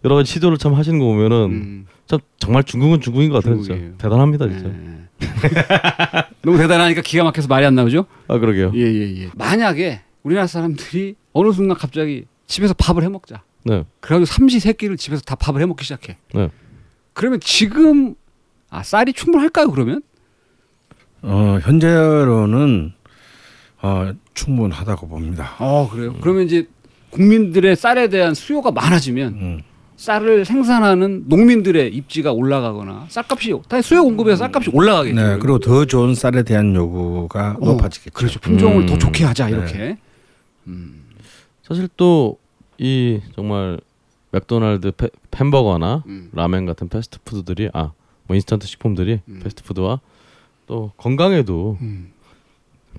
여러 0.05 0.15
가지 0.17 0.31
시도를 0.33 0.59
참 0.59 0.75
하시는 0.75 0.99
거 0.99 1.07
보면은 1.07 1.37
음. 1.51 1.87
참 2.07 2.21
정말 2.39 2.63
중국은 2.63 3.01
중국인 3.01 3.31
것 3.31 3.43
같아요 3.43 3.61
진짜. 3.63 3.97
대단합니다 3.99 4.49
진짜 4.49 4.69
네. 4.69 5.09
너무 6.43 6.59
대단하니까 6.59 7.01
기가 7.03 7.25
막혀서 7.25 7.49
말이 7.49 7.67
안 7.67 7.75
나오죠? 7.75 8.07
아 8.29 8.39
그러게요 8.39 8.73
예 8.75 8.81
예 8.83 9.23
예. 9.25 9.31
만약에 9.35 10.03
우리나라 10.23 10.47
사람들이 10.47 11.17
어느 11.33 11.53
순간 11.53 11.77
갑자기 11.77 12.27
집에서 12.47 12.75
밥을 12.75 13.03
해 13.03 13.09
먹자. 13.09 13.43
네 13.65 13.85
그래가지고 14.01 14.27
삼시 14.27 14.61
세끼를 14.61 14.97
집에서 14.97 15.23
다 15.23 15.35
밥을 15.35 15.61
해 15.61 15.67
먹기 15.67 15.83
시작해. 15.85 16.17
네. 16.35 16.49
그러면 17.13 17.41
지금 17.41 18.15
아 18.71 18.83
쌀이 18.85 19.13
충분할까요? 19.13 19.71
그러면? 19.71 20.03
어, 21.23 21.59
현재로는 21.63 22.93
어, 23.87 24.15
충분하다고 24.35 25.09
봅니다. 25.09 25.55
어 25.59 25.89
그래요. 25.91 26.15
그러면 26.21 26.45
이제 26.45 26.67
국민들의 27.11 27.77
쌀에 27.77 28.09
대한 28.09 28.35
수요가 28.35 28.71
많아지면 28.71 29.33
음. 29.35 29.63
쌀을 29.97 30.45
생산하는 30.45 31.25
농민들의 31.27 31.95
입지가 31.95 32.33
올라가거나 32.33 33.07
쌀값이 33.09 33.55
다 33.69 33.81
수요 33.81 34.03
공급에서 34.03 34.45
쌀값이 34.45 34.71
올라가겠죠. 34.73 35.15
네, 35.21 35.39
그리고 35.39 35.59
더 35.59 35.85
좋은 35.87 36.15
쌀에 36.15 36.43
대한 36.43 36.75
요구가 36.75 37.57
어, 37.61 37.65
높아지겠죠. 37.65 38.13
그렇죠. 38.13 38.41
품종을 38.41 38.83
음. 38.83 38.87
더 38.87 38.99
좋게 38.99 39.25
하자 39.25 39.47
네. 39.47 39.53
이렇게. 39.53 39.99
사실 41.63 41.89
또 41.97 42.39
이 42.79 43.21
정말 43.35 43.81
맥도날드 44.33 44.93
페, 44.93 45.09
햄버거나 45.35 46.03
음. 46.07 46.31
라멘 46.33 46.67
같은 46.67 46.89
패스트푸드들이 46.89 47.71
아 47.73 47.77
뭐 47.77 47.93
인스턴트 48.31 48.67
식품들이 48.67 49.21
음. 49.29 49.41
패스트푸드와 49.43 50.01
또 50.67 50.93
건강에도 50.97 51.79
음. 51.81 52.13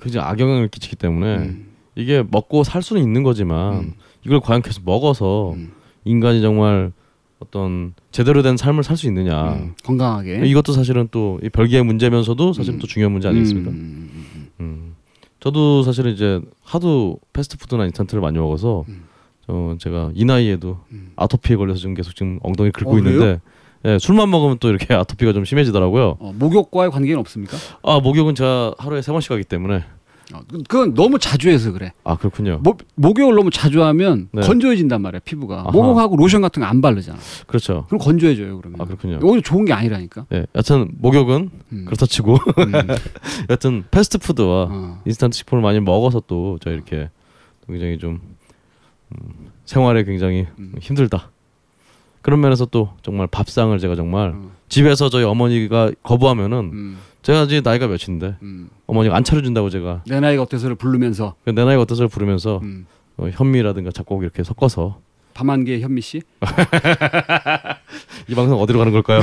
굉장히 0.01 0.27
악영향을 0.27 0.67
끼치기 0.69 0.95
때문에 0.95 1.37
음. 1.37 1.67
이게 1.95 2.23
먹고 2.29 2.63
살 2.63 2.81
수는 2.81 3.01
있는 3.01 3.23
거지만 3.23 3.73
음. 3.73 3.93
이걸 4.25 4.39
과연 4.39 4.61
계속 4.61 4.83
먹어서 4.85 5.53
음. 5.53 5.71
인간이 6.05 6.41
정말 6.41 6.91
어떤 7.39 7.93
제대로 8.11 8.41
된 8.41 8.57
삶을 8.57 8.83
살 8.83 8.97
수 8.97 9.05
있느냐 9.07 9.53
음. 9.53 9.73
건강하게. 9.83 10.45
이것도 10.45 10.73
사실은 10.73 11.07
또 11.11 11.40
이 11.40 11.49
별개의 11.49 11.83
문제면서도 11.83 12.53
사실 12.53 12.73
음. 12.73 12.79
또 12.79 12.87
중요한 12.87 13.11
문제 13.11 13.27
아니겠습니까? 13.27 13.69
음, 13.71 14.49
음. 14.59 14.95
저도 15.39 15.83
사실은 15.83 16.13
이제 16.13 16.41
하도 16.63 17.19
패스트푸드나 17.33 17.85
인스턴트를 17.85 18.21
많이 18.21 18.37
먹어서 18.39 18.85
음. 18.89 19.03
저 19.45 19.75
제가 19.79 20.11
이 20.15 20.25
나이에도 20.25 20.79
음. 20.91 21.11
아토피에 21.15 21.55
걸려서 21.57 21.79
지금 21.79 21.93
계속 21.93 22.15
지금 22.15 22.39
엉덩이 22.41 22.71
긁고 22.71 22.95
어? 22.95 22.97
있는데 22.97 23.39
예, 23.85 23.97
술만 23.99 24.29
먹으면 24.29 24.57
또 24.59 24.69
이렇게 24.69 24.93
아토피가 24.95 25.33
좀 25.33 25.45
심해지더라고요. 25.45 26.17
어, 26.19 26.33
목욕과의 26.37 26.91
관계는 26.91 27.19
없습니까? 27.19 27.57
아 27.83 27.99
목욕은 27.99 28.35
제가 28.35 28.73
하루에 28.77 29.01
세 29.01 29.11
번씩 29.11 29.31
하기 29.31 29.43
때문에 29.43 29.83
어, 30.33 30.39
그- 30.49 30.61
그건 30.67 30.93
너무 30.93 31.19
자주 31.19 31.49
해서 31.49 31.71
그래. 31.71 31.93
아 32.03 32.17
그렇군요. 32.17 32.59
목, 32.61 32.79
목욕을 32.95 33.33
너무 33.35 33.49
자주 33.49 33.81
하면 33.83 34.27
네. 34.33 34.41
건조해진단 34.41 35.01
말이야 35.01 35.21
피부가. 35.23 35.59
아하. 35.61 35.71
목욕하고 35.71 36.17
로션 36.17 36.41
같은 36.41 36.59
거 36.61 36.67
안 36.67 36.81
바르잖아. 36.81 37.17
그렇죠. 37.45 37.85
그럼 37.87 37.99
건조해져요 37.99 38.57
그러면. 38.57 38.81
아 38.81 38.85
그렇군요. 38.85 39.19
오히려 39.23 39.41
좋은 39.41 39.63
게 39.63 39.71
아니라니까. 39.71 40.25
예, 40.33 40.45
여튼 40.55 40.89
목욕은 40.97 41.49
음. 41.71 41.85
그렇다 41.85 42.05
치고 42.07 42.33
음. 42.35 42.71
여튼 43.49 43.85
패스트푸드와 43.89 44.67
어. 44.69 45.01
인스턴트 45.05 45.37
식품을 45.37 45.61
많이 45.63 45.79
먹어서 45.79 46.21
또 46.27 46.57
저 46.61 46.71
이렇게 46.71 47.09
굉장히 47.67 47.97
좀 47.97 48.19
음, 49.13 49.47
생활에 49.65 50.03
굉장히 50.03 50.47
음. 50.59 50.73
힘들다. 50.81 51.31
그런 52.27 52.41
면에서 52.41 52.65
또 52.65 52.89
정말 53.03 53.25
밥상을 53.25 53.79
제가 53.79 53.95
정말 53.95 54.33
어. 54.35 54.51
집에서 54.67 55.07
저희 55.07 55.23
어머니가 55.23 55.91
거부하면은 56.03 56.57
음. 56.73 56.97
제가 57.21 57.43
이제 57.43 57.61
나이가 57.63 57.87
몇인데 57.87 58.35
음. 58.41 58.69
어머니가 58.85 59.15
안 59.15 59.23
차려준다고 59.23 59.69
제가 59.69 60.03
내 60.05 60.19
나이가 60.19 60.41
어때서를 60.41 60.75
부르면서 60.75 61.35
내 61.45 61.53
나이가 61.53 61.81
어때서를 61.83 62.09
부르면서 62.09 62.59
음. 62.63 62.85
어, 63.15 63.29
현미라든가 63.31 63.91
작곡 63.91 64.23
이렇게 64.23 64.43
섞어서 64.43 64.99
밤한개 65.35 65.79
현미 65.79 66.01
씨. 66.01 66.21
이 68.27 68.35
방송 68.35 68.59
어디로 68.59 68.77
가는 68.77 68.91
걸까요? 68.91 69.21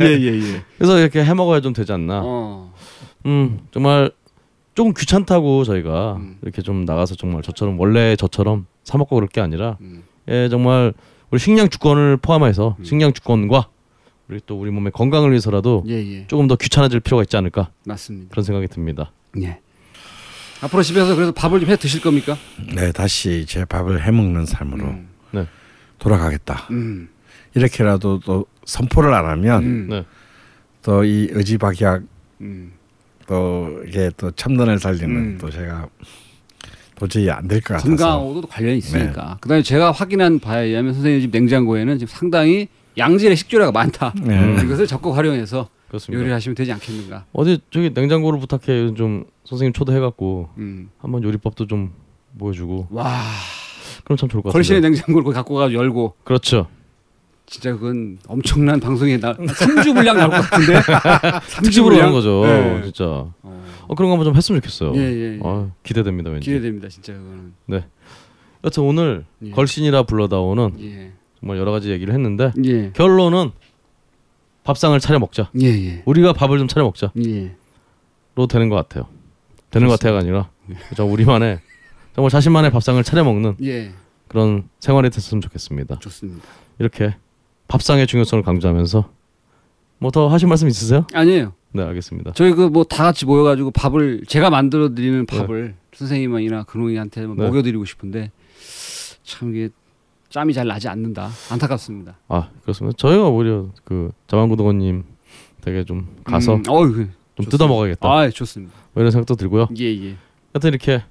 예예 0.00 0.40
예. 0.42 0.62
그래서 0.76 0.98
이렇게 0.98 1.24
해 1.24 1.34
먹어야 1.34 1.60
좀 1.60 1.72
되지 1.72 1.92
않나. 1.92 2.22
어. 2.24 2.74
음 3.26 3.60
정말 3.70 4.10
조금 4.74 4.92
귀찮다고 4.92 5.62
저희가 5.62 6.16
음. 6.16 6.38
이렇게 6.42 6.62
좀 6.62 6.84
나가서 6.84 7.14
정말 7.14 7.42
저처럼 7.42 7.78
원래 7.78 8.16
저처럼 8.16 8.66
사 8.82 8.98
먹고 8.98 9.14
그럴 9.14 9.28
게 9.28 9.40
아니라 9.40 9.76
음. 9.82 10.02
예 10.26 10.48
정말 10.48 10.94
우리 11.30 11.38
식량 11.38 11.68
주권을 11.68 12.16
포함해서 12.18 12.76
음. 12.78 12.84
식량 12.84 13.12
주권과 13.12 13.68
우리 14.28 14.40
또 14.46 14.58
우리 14.58 14.70
몸의 14.70 14.92
건강을 14.92 15.30
위해서라도 15.30 15.84
예 15.88 15.94
예. 15.94 16.26
조금 16.26 16.48
더 16.48 16.56
귀찮아질 16.56 17.00
필요가 17.00 17.22
있지 17.22 17.36
않을까 17.36 17.70
맞습니다. 17.84 18.30
그런 18.30 18.44
생각이 18.44 18.68
듭니다. 18.68 19.12
예. 19.40 19.60
앞으로 20.60 20.82
집에서 20.82 21.14
그래서 21.14 21.32
밥을 21.32 21.60
좀 21.60 21.70
해 21.70 21.76
드실 21.76 22.00
겁니까? 22.00 22.36
네, 22.74 22.90
다시 22.92 23.46
제 23.46 23.64
밥을 23.64 24.04
해 24.04 24.10
먹는 24.10 24.44
삶으로 24.46 24.84
음. 24.84 25.08
돌아가겠다. 25.98 26.68
음. 26.70 27.08
이렇게라도 27.54 28.20
또 28.20 28.46
선포를 28.64 29.12
안 29.14 29.26
하면 29.26 29.62
음. 29.64 29.86
네. 29.88 30.04
또이 30.82 31.28
의지박약 31.32 32.02
음. 32.40 32.72
또 33.26 33.82
이게 33.86 34.10
또 34.16 34.30
참전을 34.30 34.78
살리는 34.78 35.16
음. 35.16 35.38
또 35.40 35.50
제가 35.50 35.88
도저히 36.98 37.30
안 37.30 37.46
될 37.48 37.60
것 37.60 37.74
같아서 37.74 37.88
건강하고도 37.88 38.48
관련이 38.48 38.78
있으니까. 38.78 39.38
그다음에 39.40 39.62
제가 39.62 39.92
확인한 39.92 40.38
바에 40.38 40.66
의하면 40.66 40.92
선생님 40.94 41.20
집 41.20 41.30
냉장고에는 41.30 41.98
지금 41.98 42.10
상당히 42.12 42.68
양질의 42.96 43.36
식재료가 43.36 43.72
많다. 43.72 44.12
네. 44.20 44.38
음. 44.38 44.60
이것을 44.64 44.86
적극 44.86 45.16
활용해서 45.16 45.68
그렇습니다. 45.88 46.18
요리를 46.18 46.34
하시면 46.34 46.54
되지 46.56 46.72
않겠는가. 46.72 47.24
어디 47.32 47.60
저기 47.70 47.90
냉장고를 47.94 48.38
부탁해 48.40 48.94
좀 48.94 49.24
선생님 49.44 49.72
초대해갖고 49.72 50.48
음. 50.58 50.90
한번 50.98 51.22
요리법도 51.22 51.66
좀 51.66 51.92
보여주고 52.38 52.88
와. 52.90 53.22
그럼 54.04 54.16
참 54.16 54.28
좋을 54.28 54.42
것 54.42 54.50
걸신의 54.52 54.80
같아요. 54.80 54.90
냉장고를 54.90 55.24
거기 55.24 55.34
갖고 55.34 55.54
가서 55.54 55.72
열고 55.72 56.14
그렇죠. 56.24 56.66
진짜 57.50 57.72
그건 57.72 58.18
엄청난 58.26 58.78
방송에 58.78 59.18
나 59.18 59.34
3주 59.34 59.94
분량 59.94 60.16
나올 60.16 60.30
것 60.30 60.40
같은데. 60.42 60.80
3주 61.48 61.64
특집으로 61.64 61.96
하는 61.96 62.12
거죠. 62.12 62.42
네. 62.44 62.82
진짜. 62.84 63.04
어. 63.06 63.64
어, 63.88 63.94
그런 63.94 64.10
거 64.10 64.14
한번 64.14 64.24
좀 64.26 64.36
했으면 64.36 64.60
좋겠어요. 64.60 64.92
예, 64.96 65.00
예, 65.00 65.34
예. 65.36 65.40
아, 65.42 65.70
기대됩니다. 65.82 66.30
왠지. 66.30 66.44
기대됩니다, 66.50 66.88
진짜 66.88 67.14
그거는. 67.14 67.54
여튼 68.64 68.82
오늘 68.82 69.24
예. 69.42 69.50
걸신이라 69.50 70.02
불러다오는 70.02 70.76
예. 70.80 71.12
정말 71.40 71.58
여러 71.58 71.70
가지 71.70 71.90
얘기를 71.90 72.12
했는데 72.12 72.52
예. 72.64 72.90
결론은 72.92 73.50
밥상을 74.64 74.98
차려 75.00 75.18
먹자. 75.18 75.50
예, 75.60 75.66
예. 75.68 76.02
우리가 76.04 76.32
밥을 76.34 76.58
좀 76.58 76.68
차려 76.68 76.84
먹자로 76.84 77.12
예. 77.24 77.54
되는 78.48 78.68
것 78.68 78.76
같아요. 78.76 79.06
되는 79.70 79.88
것 79.88 79.98
같아가 79.98 80.18
아니라 80.18 80.50
예. 80.70 80.74
저 80.96 81.04
우리만의 81.04 81.60
정말 82.14 82.30
자신만의 82.30 82.72
밥상을 82.72 83.02
차려 83.04 83.24
먹는 83.24 83.56
예. 83.62 83.92
그런 84.26 84.68
생활이 84.80 85.08
됐으면 85.08 85.40
좋겠습니다. 85.40 86.00
좋습니다. 86.00 86.44
이렇게 86.78 87.14
밥상의 87.68 88.06
중요성을 88.06 88.42
강조하면서 88.44 89.10
뭐 89.98 90.10
더 90.10 90.28
하실 90.28 90.48
말씀 90.48 90.68
있으세요? 90.68 91.06
아니에요. 91.12 91.52
네, 91.72 91.82
알겠습니다. 91.82 92.32
저희 92.34 92.52
그 92.52 92.68
뭐 92.70 92.84
다 92.84 93.04
같이 93.04 93.26
모여가지고 93.26 93.70
밥을 93.72 94.22
제가 94.26 94.48
만들어 94.50 94.94
드리는 94.94 95.26
밥을 95.26 95.74
선생님이나 95.92 96.62
근홍이한테 96.64 97.26
뭐 97.26 97.34
네. 97.36 97.42
먹여드리고 97.44 97.84
싶은데 97.84 98.30
참 99.24 99.54
이게 99.54 99.68
짬이 100.30 100.52
잘 100.52 100.66
나지 100.66 100.88
않는다. 100.88 101.30
안타깝습니다. 101.50 102.16
아 102.28 102.50
그렇습니다. 102.62 102.96
저희가 102.96 103.28
오히려 103.28 103.68
그 103.84 104.10
자만구동원님 104.28 105.04
되게 105.60 105.84
좀 105.84 106.16
가서 106.24 106.54
음, 106.54 106.62
어이, 106.68 106.86
그, 106.92 106.94
좀 106.96 107.44
좋습니다. 107.44 107.50
뜯어 107.50 107.68
먹어야겠다. 107.68 108.08
아, 108.08 108.30
좋습니다. 108.30 108.72
뭐 108.94 109.00
이런 109.02 109.10
생각도 109.10 109.34
들고요. 109.34 109.68
예, 109.78 109.84
예. 109.84 110.16
하여튼 110.52 110.70
이렇게 110.70 111.02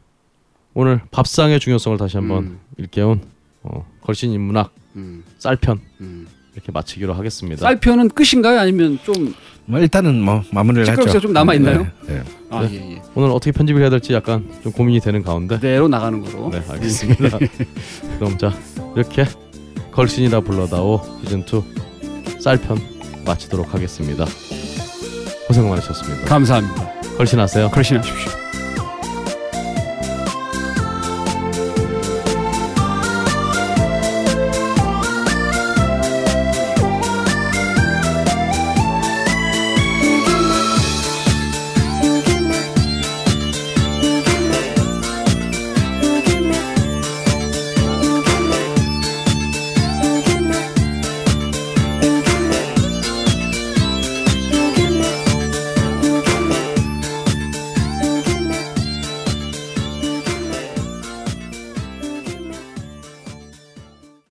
오늘 0.74 1.02
밥상의 1.12 1.60
중요성을 1.60 1.98
다시 1.98 2.18
한번 2.18 2.44
음, 2.44 2.60
일깨운 2.78 3.22
어, 3.64 3.86
걸신 4.02 4.32
인문학 4.32 4.72
음, 4.96 5.24
쌀편 5.40 5.82
음. 6.02 6.28
이렇게 6.58 6.72
마치기로 6.74 7.14
하겠습니다. 7.14 7.62
쌀편은 7.62 8.10
끝인가요? 8.10 8.60
아니면 8.60 9.00
좀 9.06 9.34
뭐 9.70 9.80
일단은 9.82 10.22
뭐 10.22 10.44
마무리를 10.52 10.88
했죠. 10.88 11.20
좀 11.20 11.34
남아 11.34 11.54
있나요? 11.56 11.80
네, 12.08 12.14
네. 12.16 12.24
아, 12.50 12.62
네. 12.62 12.70
예, 12.72 12.92
예. 12.94 13.02
오늘 13.16 13.32
어떻게 13.32 13.52
편집을 13.52 13.82
해야 13.82 13.90
될지 13.90 14.14
약간 14.14 14.48
좀 14.64 14.72
고민이 14.72 15.02
되는 15.02 15.22
가운데 15.22 15.56
그대로 15.56 15.90
나가는 15.90 16.22
거로. 16.22 16.50
네 16.50 16.64
알겠습니다. 16.70 17.38
그럼 18.18 18.38
자 18.38 18.54
이렇게 18.96 19.26
걸신이라 19.92 20.40
불러다오 20.40 21.02
시즌 21.22 21.42
2 21.42 22.40
쌀편 22.42 22.80
마치도록 23.26 23.74
하겠습니다. 23.74 24.26
고생 25.48 25.70
많으셨습니다. 25.70 26.26
감사합니다. 26.26 26.94
걸신하세요. 27.18 27.70
그러시나 27.72 28.00
하십시오. 28.00 28.47